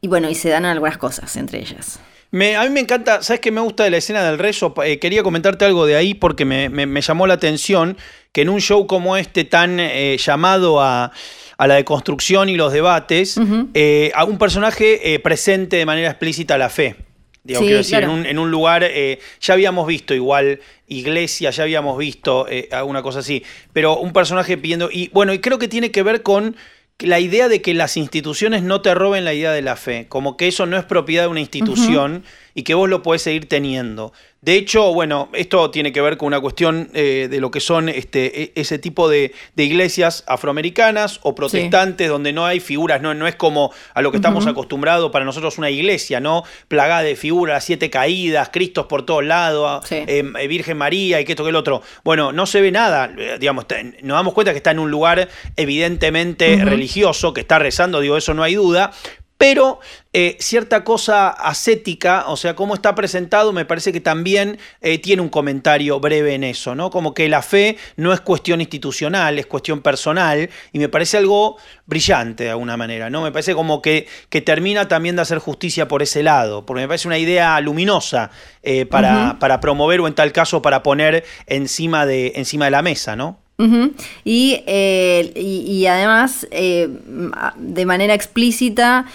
y 0.00 0.08
bueno, 0.08 0.28
y 0.28 0.34
se 0.34 0.48
dan 0.48 0.64
algunas 0.64 0.98
cosas 0.98 1.36
entre 1.36 1.60
ellas 1.60 2.00
a 2.32 2.64
mí 2.64 2.70
me 2.70 2.80
encanta, 2.80 3.22
¿sabes 3.22 3.40
qué 3.40 3.50
me 3.50 3.60
gusta 3.60 3.84
de 3.84 3.90
la 3.90 3.98
escena 3.98 4.24
del 4.24 4.38
rezo? 4.38 4.72
Eh, 4.84 4.98
quería 4.98 5.22
comentarte 5.22 5.66
algo 5.66 5.84
de 5.84 5.96
ahí 5.96 6.14
porque 6.14 6.46
me, 6.46 7.00
llamó 7.02 7.26
la 7.26 7.34
atención 7.34 7.98
que 8.32 8.40
en 8.40 8.48
un 8.48 8.60
show 8.60 8.86
como 8.86 9.18
este 9.18 9.44
tan 9.44 9.78
eh, 9.78 10.16
llamado 10.18 10.80
a, 10.80 11.12
la 11.58 11.74
deconstrucción 11.74 12.48
y 12.48 12.56
los 12.56 12.72
debates, 12.72 13.38
eh, 13.74 14.10
a 14.16 14.24
un 14.24 14.36
personaje 14.36 15.20
presente 15.22 15.76
de 15.76 15.86
manera 15.86 16.08
explícita 16.08 16.58
la 16.58 16.68
fe. 16.68 16.96
Digo, 17.44 17.60
quiero 17.60 17.76
decir, 17.78 17.98
en, 17.98 18.38
un, 18.38 18.50
lugar, 18.50 18.84
ya 19.40 19.54
habíamos 19.54 19.86
visto 19.86 20.12
igual 20.12 20.58
iglesia, 20.88 21.50
ya 21.50 21.62
habíamos 21.62 21.96
visto 21.98 22.46
alguna 22.72 23.02
cosa 23.02 23.20
así, 23.20 23.44
pero 23.72 23.96
un 23.98 24.12
personaje 24.12 24.56
pidiendo, 24.58 24.90
y 24.90 25.08
bueno, 25.12 25.32
y 25.32 25.38
creo 25.38 25.58
que 25.58 25.68
tiene 25.68 25.92
que 25.92 26.02
ver 26.02 26.22
con 26.22 26.56
la 27.02 27.20
idea 27.20 27.48
de 27.48 27.62
que 27.62 27.74
las 27.74 27.96
instituciones 27.96 28.62
no 28.62 28.80
te 28.80 28.94
roben 28.94 29.24
la 29.24 29.34
idea 29.34 29.52
de 29.52 29.62
la 29.62 29.76
fe, 29.76 30.06
como 30.08 30.36
que 30.36 30.48
eso 30.48 30.66
no 30.66 30.76
es 30.76 30.84
propiedad 30.84 31.24
de 31.24 31.28
una 31.28 31.40
institución 31.40 32.24
y 32.54 32.62
que 32.62 32.74
vos 32.74 32.88
lo 32.88 33.02
podés 33.02 33.22
seguir 33.22 33.48
teniendo. 33.48 34.12
De 34.42 34.56
hecho, 34.56 34.92
bueno, 34.92 35.28
esto 35.34 35.70
tiene 35.70 35.92
que 35.92 36.00
ver 36.00 36.16
con 36.16 36.26
una 36.26 36.40
cuestión 36.40 36.90
eh, 36.94 37.28
de 37.30 37.40
lo 37.40 37.52
que 37.52 37.60
son 37.60 37.88
este, 37.88 38.42
e, 38.42 38.52
ese 38.56 38.76
tipo 38.80 39.08
de, 39.08 39.32
iglesias 39.56 40.24
afroamericanas 40.26 41.20
o 41.22 41.36
protestantes 41.36 42.08
donde 42.08 42.32
no 42.32 42.44
hay 42.44 42.58
figuras, 42.58 43.00
no, 43.00 43.14
no 43.14 43.28
es 43.28 43.36
como 43.36 43.72
a 43.94 44.02
lo 44.02 44.10
que 44.10 44.16
estamos 44.16 44.48
acostumbrados 44.48 45.12
para 45.12 45.24
nosotros 45.24 45.58
una 45.58 45.70
iglesia, 45.70 46.18
¿no? 46.18 46.42
Plagada 46.66 47.04
de 47.04 47.14
figuras, 47.14 47.62
siete 47.64 47.88
caídas, 47.88 48.48
Cristos 48.52 48.86
por 48.86 49.06
todos 49.06 49.24
lados, 49.24 49.86
em, 49.92 50.34
eh, 50.36 50.48
Virgen 50.48 50.76
María 50.76 51.20
y 51.20 51.24
que 51.24 51.32
esto 51.32 51.44
que 51.44 51.50
el 51.50 51.56
otro. 51.56 51.80
Bueno, 52.02 52.32
no 52.32 52.44
se 52.46 52.60
ve 52.60 52.72
nada, 52.72 53.14
eh, 53.16 53.36
digamos, 53.38 53.66
nos 54.02 54.16
damos 54.16 54.34
cuenta 54.34 54.50
que 54.50 54.56
está 54.56 54.72
en 54.72 54.80
un 54.80 54.90
lugar 54.90 55.28
evidentemente 55.54 56.64
religioso, 56.64 57.32
que 57.32 57.42
está 57.42 57.60
rezando, 57.60 58.00
digo, 58.00 58.16
eso 58.16 58.34
no 58.34 58.42
hay 58.42 58.56
duda, 58.56 58.90
pero 59.42 59.80
eh, 60.12 60.36
cierta 60.38 60.84
cosa 60.84 61.28
ascética, 61.30 62.26
o 62.28 62.36
sea, 62.36 62.54
cómo 62.54 62.74
está 62.74 62.94
presentado, 62.94 63.52
me 63.52 63.64
parece 63.64 63.92
que 63.92 64.00
también 64.00 64.56
eh, 64.80 64.98
tiene 64.98 65.20
un 65.20 65.28
comentario 65.28 65.98
breve 65.98 66.34
en 66.34 66.44
eso, 66.44 66.76
¿no? 66.76 66.90
Como 66.90 67.12
que 67.12 67.28
la 67.28 67.42
fe 67.42 67.76
no 67.96 68.12
es 68.12 68.20
cuestión 68.20 68.60
institucional, 68.60 69.40
es 69.40 69.46
cuestión 69.46 69.80
personal, 69.80 70.48
y 70.72 70.78
me 70.78 70.88
parece 70.88 71.16
algo 71.16 71.56
brillante 71.86 72.44
de 72.44 72.50
alguna 72.50 72.76
manera, 72.76 73.10
¿no? 73.10 73.20
Me 73.20 73.32
parece 73.32 73.56
como 73.56 73.82
que, 73.82 74.06
que 74.28 74.42
termina 74.42 74.86
también 74.86 75.16
de 75.16 75.22
hacer 75.22 75.38
justicia 75.38 75.88
por 75.88 76.02
ese 76.02 76.22
lado, 76.22 76.64
porque 76.64 76.82
me 76.82 76.86
parece 76.86 77.08
una 77.08 77.18
idea 77.18 77.60
luminosa 77.60 78.30
eh, 78.62 78.86
para, 78.86 79.40
para 79.40 79.58
promover 79.58 80.02
o 80.02 80.06
en 80.06 80.14
tal 80.14 80.30
caso 80.30 80.62
para 80.62 80.84
poner 80.84 81.24
encima 81.48 82.06
de, 82.06 82.34
encima 82.36 82.66
de 82.66 82.70
la 82.70 82.82
mesa, 82.82 83.16
¿no? 83.16 83.40
y, 84.24 84.60
y, 84.66 85.86
además, 85.86 86.48
de 86.50 87.86
manera 87.86 88.12
explícita, 88.12 89.06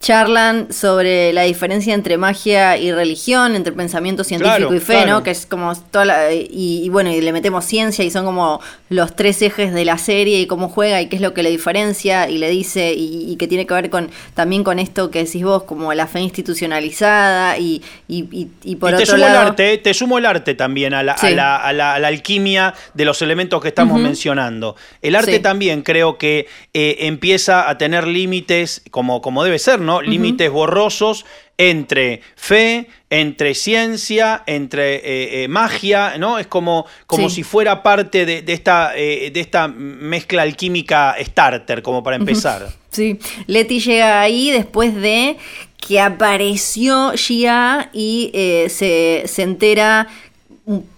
charlan 0.00 0.72
sobre 0.72 1.32
la 1.32 1.42
diferencia 1.42 1.92
entre 1.92 2.18
magia 2.18 2.76
y 2.76 2.92
religión, 2.92 3.56
entre 3.56 3.72
pensamiento 3.72 4.22
científico 4.22 4.72
y 4.72 4.78
fe, 4.78 5.04
¿no? 5.06 5.24
Que 5.24 5.32
es 5.32 5.44
como 5.44 5.74
toda 5.74 6.04
la, 6.04 6.32
y, 6.32 6.88
bueno, 6.88 7.10
y 7.10 7.20
le 7.20 7.32
metemos 7.32 7.64
ciencia 7.64 8.04
y 8.04 8.10
son 8.10 8.24
como 8.24 8.60
los 8.90 9.16
tres 9.16 9.42
ejes 9.42 9.74
de 9.74 9.84
la 9.84 9.98
serie 9.98 10.38
y 10.40 10.46
cómo 10.46 10.68
juega 10.68 11.02
y 11.02 11.08
qué 11.08 11.16
es 11.16 11.22
lo 11.22 11.34
que 11.34 11.42
le 11.42 11.50
diferencia 11.50 12.28
y 12.30 12.38
le 12.38 12.48
dice 12.48 12.94
y, 12.96 13.36
que 13.38 13.48
tiene 13.48 13.66
que 13.66 13.74
ver 13.74 13.90
con 13.90 14.10
también 14.34 14.64
con 14.64 14.78
esto 14.78 15.10
que 15.10 15.24
decís 15.24 15.42
vos, 15.42 15.64
como 15.64 15.92
la 15.92 16.06
fe 16.06 16.20
institucionalizada 16.20 17.58
y, 17.58 17.82
y, 18.06 18.76
por 18.76 18.90
te 18.90 19.02
otro 19.02 19.06
sumo 19.06 19.18
lado... 19.18 19.42
El 19.42 19.46
arte, 19.48 19.78
te 19.78 19.94
sumo 19.94 20.18
el 20.18 20.26
arte 20.26 20.54
también 20.54 20.94
a 20.94 21.02
la, 21.02 21.14
a 21.14 21.72
la, 21.72 21.94
alquimia 21.94 22.72
de 22.94 23.04
los 23.04 23.20
elementos 23.20 23.60
que 23.60 23.68
estamos 23.68 24.00
mencionando. 24.00 24.76
El 25.02 25.16
arte 25.16 25.40
también 25.40 25.82
creo 25.82 26.18
que 26.18 26.46
eh, 26.72 26.96
empieza 27.00 27.68
a 27.68 27.76
tener 27.78 28.06
límites 28.06 28.82
como, 28.90 29.20
como 29.20 29.42
debe 29.42 29.58
ser, 29.58 29.80
¿no? 29.80 29.87
Límites 30.02 30.50
borrosos 30.50 31.24
entre 31.58 32.22
fe, 32.36 32.86
entre 33.10 33.54
ciencia, 33.54 34.44
entre 34.46 34.96
eh, 34.96 35.44
eh, 35.44 35.48
magia, 35.48 36.16
¿no? 36.16 36.38
Es 36.38 36.46
como, 36.46 36.86
como 37.06 37.28
si 37.28 37.42
fuera 37.42 37.82
parte 37.82 38.24
de, 38.24 38.44
esta, 38.46 38.96
eh, 38.96 39.30
de 39.32 39.40
esta 39.40 39.66
mezcla 39.66 40.42
alquímica 40.42 41.16
starter, 41.20 41.82
como 41.82 42.02
para 42.02 42.16
empezar. 42.16 42.68
Sí, 42.90 43.18
Leti 43.46 43.80
llega 43.80 44.20
ahí 44.20 44.50
después 44.50 44.94
de 44.94 45.36
que 45.76 46.00
apareció 46.00 47.12
Gia 47.16 47.90
y 47.92 48.30
se, 48.68 49.24
se 49.26 49.42
entera 49.42 50.08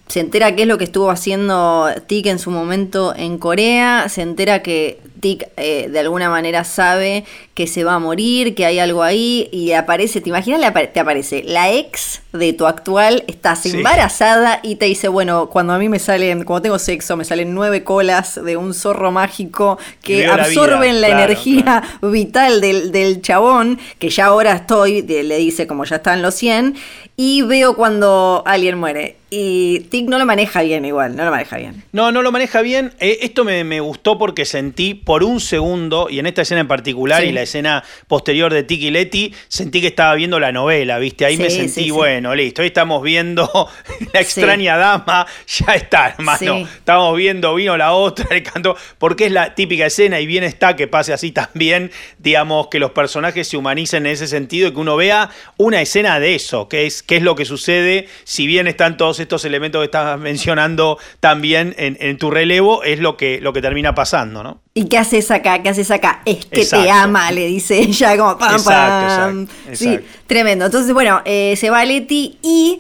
se 0.09 0.19
entera 0.19 0.57
qué 0.57 0.63
es 0.63 0.69
lo 0.69 0.77
que 0.77 0.85
estuvo 0.85 1.11
haciendo 1.11 1.89
Tik 2.09 2.27
en 2.27 2.41
su 2.41 2.51
momento 2.51 3.15
en 3.17 3.39
Corea, 3.39 4.09
se 4.09 4.23
entera 4.23 4.61
que 4.61 4.99
Tik 5.21 5.45
eh, 5.57 5.89
de 5.91 5.99
alguna 5.99 6.31
manera 6.31 6.65
sabe 6.65 7.25
que 7.55 7.67
se 7.67 7.85
va 7.85 7.95
a 7.95 7.99
morir, 7.99 8.55
que 8.55 8.65
hay 8.65 8.79
algo 8.79 9.03
ahí, 9.03 9.49
y 9.53 9.73
aparece, 9.73 10.21
¿te 10.21 10.31
imaginas? 10.31 10.61
te 10.93 11.01
aparece 11.01 11.43
la 11.45 11.71
ex 11.73 12.23
de 12.33 12.53
tu 12.53 12.67
actual, 12.67 13.25
estás 13.27 13.67
embarazada 13.67 14.61
y 14.63 14.77
te 14.77 14.87
dice, 14.87 15.09
bueno, 15.09 15.49
cuando 15.51 15.73
a 15.73 15.79
mí 15.79 15.89
me 15.89 15.99
salen, 15.99 16.45
cuando 16.45 16.63
tengo 16.63 16.79
sexo, 16.79 17.17
me 17.17 17.25
salen 17.25 17.55
nueve 17.55 17.85
colas 17.85 18.43
de 18.43 18.57
un 18.57 18.73
zorro 18.73 19.13
mágico 19.13 19.79
que 20.03 20.27
absorben 20.27 21.01
la, 21.01 21.09
energía 21.09 21.83
vital 22.03 22.61
del, 22.61 22.93
del, 22.93 23.21
chabón, 23.21 23.79
que 23.99 24.09
ya 24.09 24.27
ahora 24.27 24.53
estoy, 24.53 25.03
le 25.03 25.37
dice 25.37 25.67
como 25.67 25.85
ya 25.85 25.97
están 25.97 26.23
los 26.23 26.35
100, 26.35 26.77
y 27.17 27.43
veo 27.43 27.77
cuando 27.77 28.43
alguien 28.47 28.79
muere. 28.79 29.17
Y 29.29 29.81
Tic 29.91 30.09
no 30.09 30.19
lo 30.19 30.27
maneja 30.27 30.63
bien 30.63 30.85
igual, 30.85 31.15
no 31.15 31.25
lo 31.25 31.31
maneja 31.31 31.59
bien. 31.59 31.85
No, 31.93 32.11
no 32.11 32.23
lo 32.23 32.33
maneja 32.33 32.63
bien. 32.63 32.93
Eh, 32.99 33.19
esto 33.21 33.45
me, 33.45 33.81
gustó 33.81 34.19
porque 34.19 34.45
sentí 34.45 34.95
por 35.11 35.25
un 35.25 35.41
segundo, 35.41 36.07
y 36.09 36.21
en 36.21 36.27
esta 36.27 36.43
escena 36.43 36.61
en 36.61 36.69
particular 36.69 37.25
y 37.25 37.33
la 37.33 37.43
escena 37.43 37.83
posterior 38.07 38.55
de 38.55 38.63
Tic 38.63 38.81
y 38.81 38.91
Leti, 38.93 39.35
sentí 39.49 39.81
que 39.81 39.89
estaba 39.89 40.15
viendo 40.15 40.39
la 40.39 40.53
novela, 40.53 41.01
¿viste? 41.01 41.25
Ahí 41.25 41.37
me 41.37 41.51
sentí, 41.51 41.91
bueno, 41.91 42.33
listo, 42.37 42.63
hoy 42.63 42.69
estamos 42.69 43.03
viendo 43.03 43.51
la 44.13 44.21
extraña 44.21 44.77
dama, 44.77 45.27
ya 45.49 45.75
está, 45.75 46.11
hermano. 46.11 46.59
Estamos 46.61 47.17
viendo, 47.17 47.53
vino 47.57 47.77
la 47.77 47.93
otra, 47.93 48.25
el 48.31 48.45
canto, 48.45 48.77
porque 48.99 49.27
es 49.27 49.33
la 49.33 49.57
típica 49.57 49.87
escena 49.87 50.21
y 50.21 50.27
bien 50.27 50.45
está 50.45 50.77
que 50.77 50.87
pase 50.87 51.13
así 51.13 51.33
también, 51.33 51.91
digamos, 52.19 52.69
que 52.69 52.79
los 52.79 52.93
personajes 52.93 53.49
se 53.49 53.57
humanicen 53.57 54.07
en 54.07 54.13
ese 54.13 54.29
sentido 54.29 54.69
y 54.69 54.73
que 54.73 54.79
uno 54.79 54.95
vea 54.95 55.31
una 55.57 55.81
escena 55.81 56.21
de 56.21 56.37
eso, 56.37 56.69
que 56.69 56.87
es, 56.87 57.03
que 57.03 57.17
es 57.17 57.25
lo 57.25 57.35
que 57.35 57.47
sucede, 57.47 58.07
si 58.23 58.47
bien 58.47 58.69
están 58.69 58.97
todos 58.97 59.19
estos 59.19 59.45
elementos 59.45 59.81
que 59.81 59.87
estabas 59.87 60.21
mencionando 60.21 60.99
también 61.19 61.75
en, 61.79 62.17
tu 62.17 62.31
relevo, 62.31 62.85
es 62.85 63.01
lo 63.01 63.17
que, 63.17 63.41
lo 63.41 63.53
que 63.53 63.61
termina 63.61 63.93
pasando, 63.97 64.45
¿no? 64.45 64.61
¿Y 64.81 64.85
qué 64.85 64.97
haces 64.97 65.31
acá? 65.31 65.63
¿Qué 65.63 65.69
haces 65.69 65.91
acá? 65.91 66.23
Es 66.25 66.47
que 66.47 66.65
te 66.65 66.91
ama, 66.91 67.31
le 67.33 67.47
dice 67.49 67.79
ella, 67.81 68.17
como 68.17 68.39
pam, 68.39 68.65
pam. 68.65 69.47
Sí, 69.75 69.99
tremendo. 70.27 70.65
Entonces, 70.65 70.95
bueno, 70.95 71.21
eh, 71.27 71.55
se 71.59 71.69
va 71.69 71.85
Leti 71.85 72.39
y. 72.41 72.79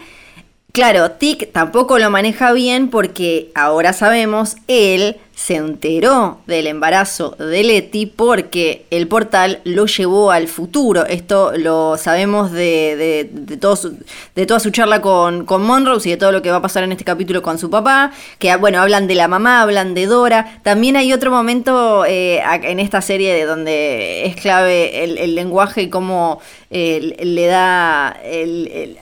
Claro, 0.73 1.11
Tic 1.11 1.53
tampoco 1.53 1.99
lo 1.99 2.11
maneja 2.11 2.53
bien 2.53 2.89
porque 2.89 3.51
ahora 3.55 3.93
sabemos, 3.93 4.57
él 4.67 5.19
se 5.40 5.55
enteró 5.57 6.38
del 6.46 6.66
embarazo 6.66 7.31
de 7.31 7.64
Leti 7.64 8.05
porque 8.05 8.85
el 8.90 9.09
portal 9.09 9.61
lo 9.64 9.87
llevó 9.87 10.33
al 10.33 10.48
futuro. 10.48 11.07
Esto 11.07 11.53
lo 11.57 11.96
sabemos 11.96 12.53
de, 12.53 13.24
de, 13.33 13.57
todo 13.57 13.90
de 14.35 14.44
toda 14.44 14.61
su 14.61 14.70
charla 14.70 15.00
con, 15.00 15.46
con 15.46 15.62
y 16.05 16.11
de 16.11 16.16
todo 16.18 16.31
lo 16.31 16.42
que 16.42 16.50
va 16.50 16.59
a 16.59 16.62
pasar 16.62 16.83
en 16.83 16.92
este 16.92 17.05
capítulo 17.05 17.40
con 17.40 17.59
su 17.59 17.70
papá. 17.70 18.12
Que 18.38 18.55
bueno, 18.57 18.83
hablan 18.83 19.07
de 19.07 19.14
la 19.14 19.29
mamá, 19.29 19.62
hablan 19.62 19.94
de 19.94 20.05
Dora. 20.05 20.61
También 20.62 20.96
hay 20.96 21.11
otro 21.14 21.31
momento 21.31 22.05
eh, 22.05 22.42
en 22.62 22.79
esta 22.79 23.00
serie 23.00 23.33
de 23.33 23.46
donde 23.46 24.26
es 24.26 24.37
clave 24.37 25.05
el, 25.05 25.35
lenguaje 25.35 25.81
y 25.83 25.88
cómo 25.88 26.42
eh, 26.70 27.16
le 27.18 27.46
da, 27.46 28.14
el, 28.22 28.98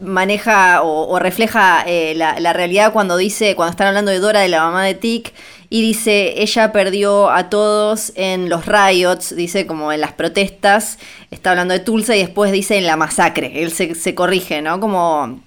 maneja 0.00 0.82
o, 0.82 1.18
refleja 1.18 1.82
eh, 1.86 2.12
la, 2.14 2.38
la 2.40 2.52
realidad 2.52 2.92
cuando 2.92 3.16
dice, 3.16 3.56
cuando 3.56 3.70
están 3.70 3.86
hablando 3.86 4.10
de 4.10 4.18
Dora, 4.18 4.40
de 4.40 4.48
la 4.48 4.60
mamá 4.60 4.84
de 4.84 4.94
Tic 4.94 5.32
y 5.72 5.80
dice, 5.80 6.34
ella 6.42 6.70
perdió 6.70 7.30
a 7.30 7.48
todos 7.48 8.12
en 8.14 8.50
los 8.50 8.66
riots, 8.66 9.34
dice 9.34 9.66
como 9.66 9.90
en 9.90 10.02
las 10.02 10.12
protestas, 10.12 10.98
está 11.30 11.52
hablando 11.52 11.72
de 11.72 11.80
Tulsa 11.80 12.14
y 12.14 12.18
después 12.18 12.52
dice 12.52 12.76
en 12.76 12.84
la 12.84 12.98
masacre, 12.98 13.62
él 13.62 13.72
se, 13.72 13.94
se 13.94 14.14
corrige, 14.14 14.60
¿no? 14.60 14.80
Como 14.80 15.40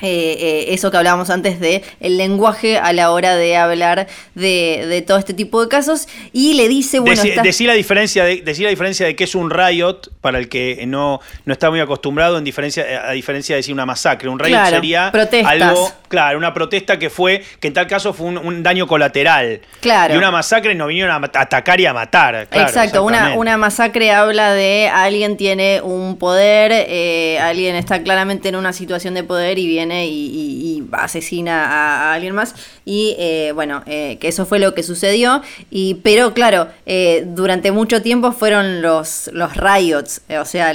eh, 0.00 0.36
eh, 0.40 0.74
eso 0.74 0.90
que 0.90 0.96
hablábamos 0.96 1.30
antes 1.30 1.60
de 1.60 1.84
el 2.00 2.18
lenguaje 2.18 2.78
a 2.78 2.92
la 2.92 3.12
hora 3.12 3.36
de 3.36 3.56
hablar 3.56 4.08
de, 4.34 5.04
todo 5.06 5.18
este 5.18 5.34
tipo 5.34 5.62
de 5.62 5.68
casos. 5.68 6.08
Y 6.32 6.54
le 6.54 6.68
dice 6.68 6.98
bueno 6.98 7.22
decir, 7.22 7.68
la 7.68 7.74
diferencia 7.74 8.24
de 8.24 8.42
decir 8.42 8.64
la 8.64 8.70
diferencia 8.70 9.06
de 9.06 9.14
que 9.14 9.22
es 9.22 9.36
un 9.36 9.50
riot 9.50 10.10
para 10.20 10.38
el 10.40 10.48
que 10.48 10.84
no, 10.86 11.20
no 11.44 11.52
está 11.52 11.70
muy 11.70 11.78
acostumbrado 11.78 12.38
en 12.38 12.44
diferencia 12.44 13.08
a 13.08 13.12
diferencia 13.12 13.54
de 13.54 13.58
decir 13.58 13.72
una 13.72 13.86
masacre. 13.86 14.28
Un 14.28 14.40
riot 14.40 14.66
sería 14.66 15.12
algo 15.46 15.92
claro 16.08 16.38
una 16.38 16.52
protesta 16.52 16.98
que 16.98 17.08
fue 17.08 17.44
que 17.60 17.68
en 17.68 17.74
tal 17.74 17.86
caso 17.86 18.12
fue 18.12 18.26
un, 18.26 18.64
daño 18.64 18.88
colateral. 18.88 19.60
Claro. 19.80 20.14
Y 20.14 20.16
una 20.16 20.32
masacre 20.32 20.74
nos 20.74 20.88
vinieron 20.88 21.12
a 21.12 21.24
atacar 21.40 21.80
y 21.80 21.86
a 21.86 21.94
matar 21.94 22.48
exacto 22.50 23.04
una, 23.04 23.34
una 23.36 23.56
masacre 23.56 24.10
habla 24.10 24.52
de 24.52 24.88
alguien 24.92 25.36
tiene 25.36 25.80
un 25.82 26.18
poder 26.18 26.72
eh, 26.72 27.38
alguien 27.40 27.76
está 27.76 28.02
claramente 28.02 28.48
en 28.48 28.56
una 28.56 28.72
situación 28.72 29.14
de 29.14 29.22
poder 29.22 29.58
y 29.58 29.68
viene 29.68 29.93
y, 30.02 30.84
asesina 30.92 31.66
a, 31.66 32.14
alguien 32.14 32.34
más. 32.34 32.54
Y 32.84 33.14
eh, 33.18 33.52
bueno, 33.54 33.82
eh, 33.86 34.18
que 34.20 34.28
eso 34.28 34.46
fue 34.46 34.58
lo 34.58 34.74
que 34.74 34.82
sucedió. 34.82 35.42
Y, 35.70 35.94
pero 35.96 36.34
claro, 36.34 36.68
eh, 36.86 37.24
durante 37.26 37.72
mucho 37.72 38.02
tiempo 38.02 38.32
fueron 38.32 38.82
los, 38.82 39.30
los 39.32 39.56
riots, 39.56 40.22
o 40.40 40.44
sea, 40.44 40.74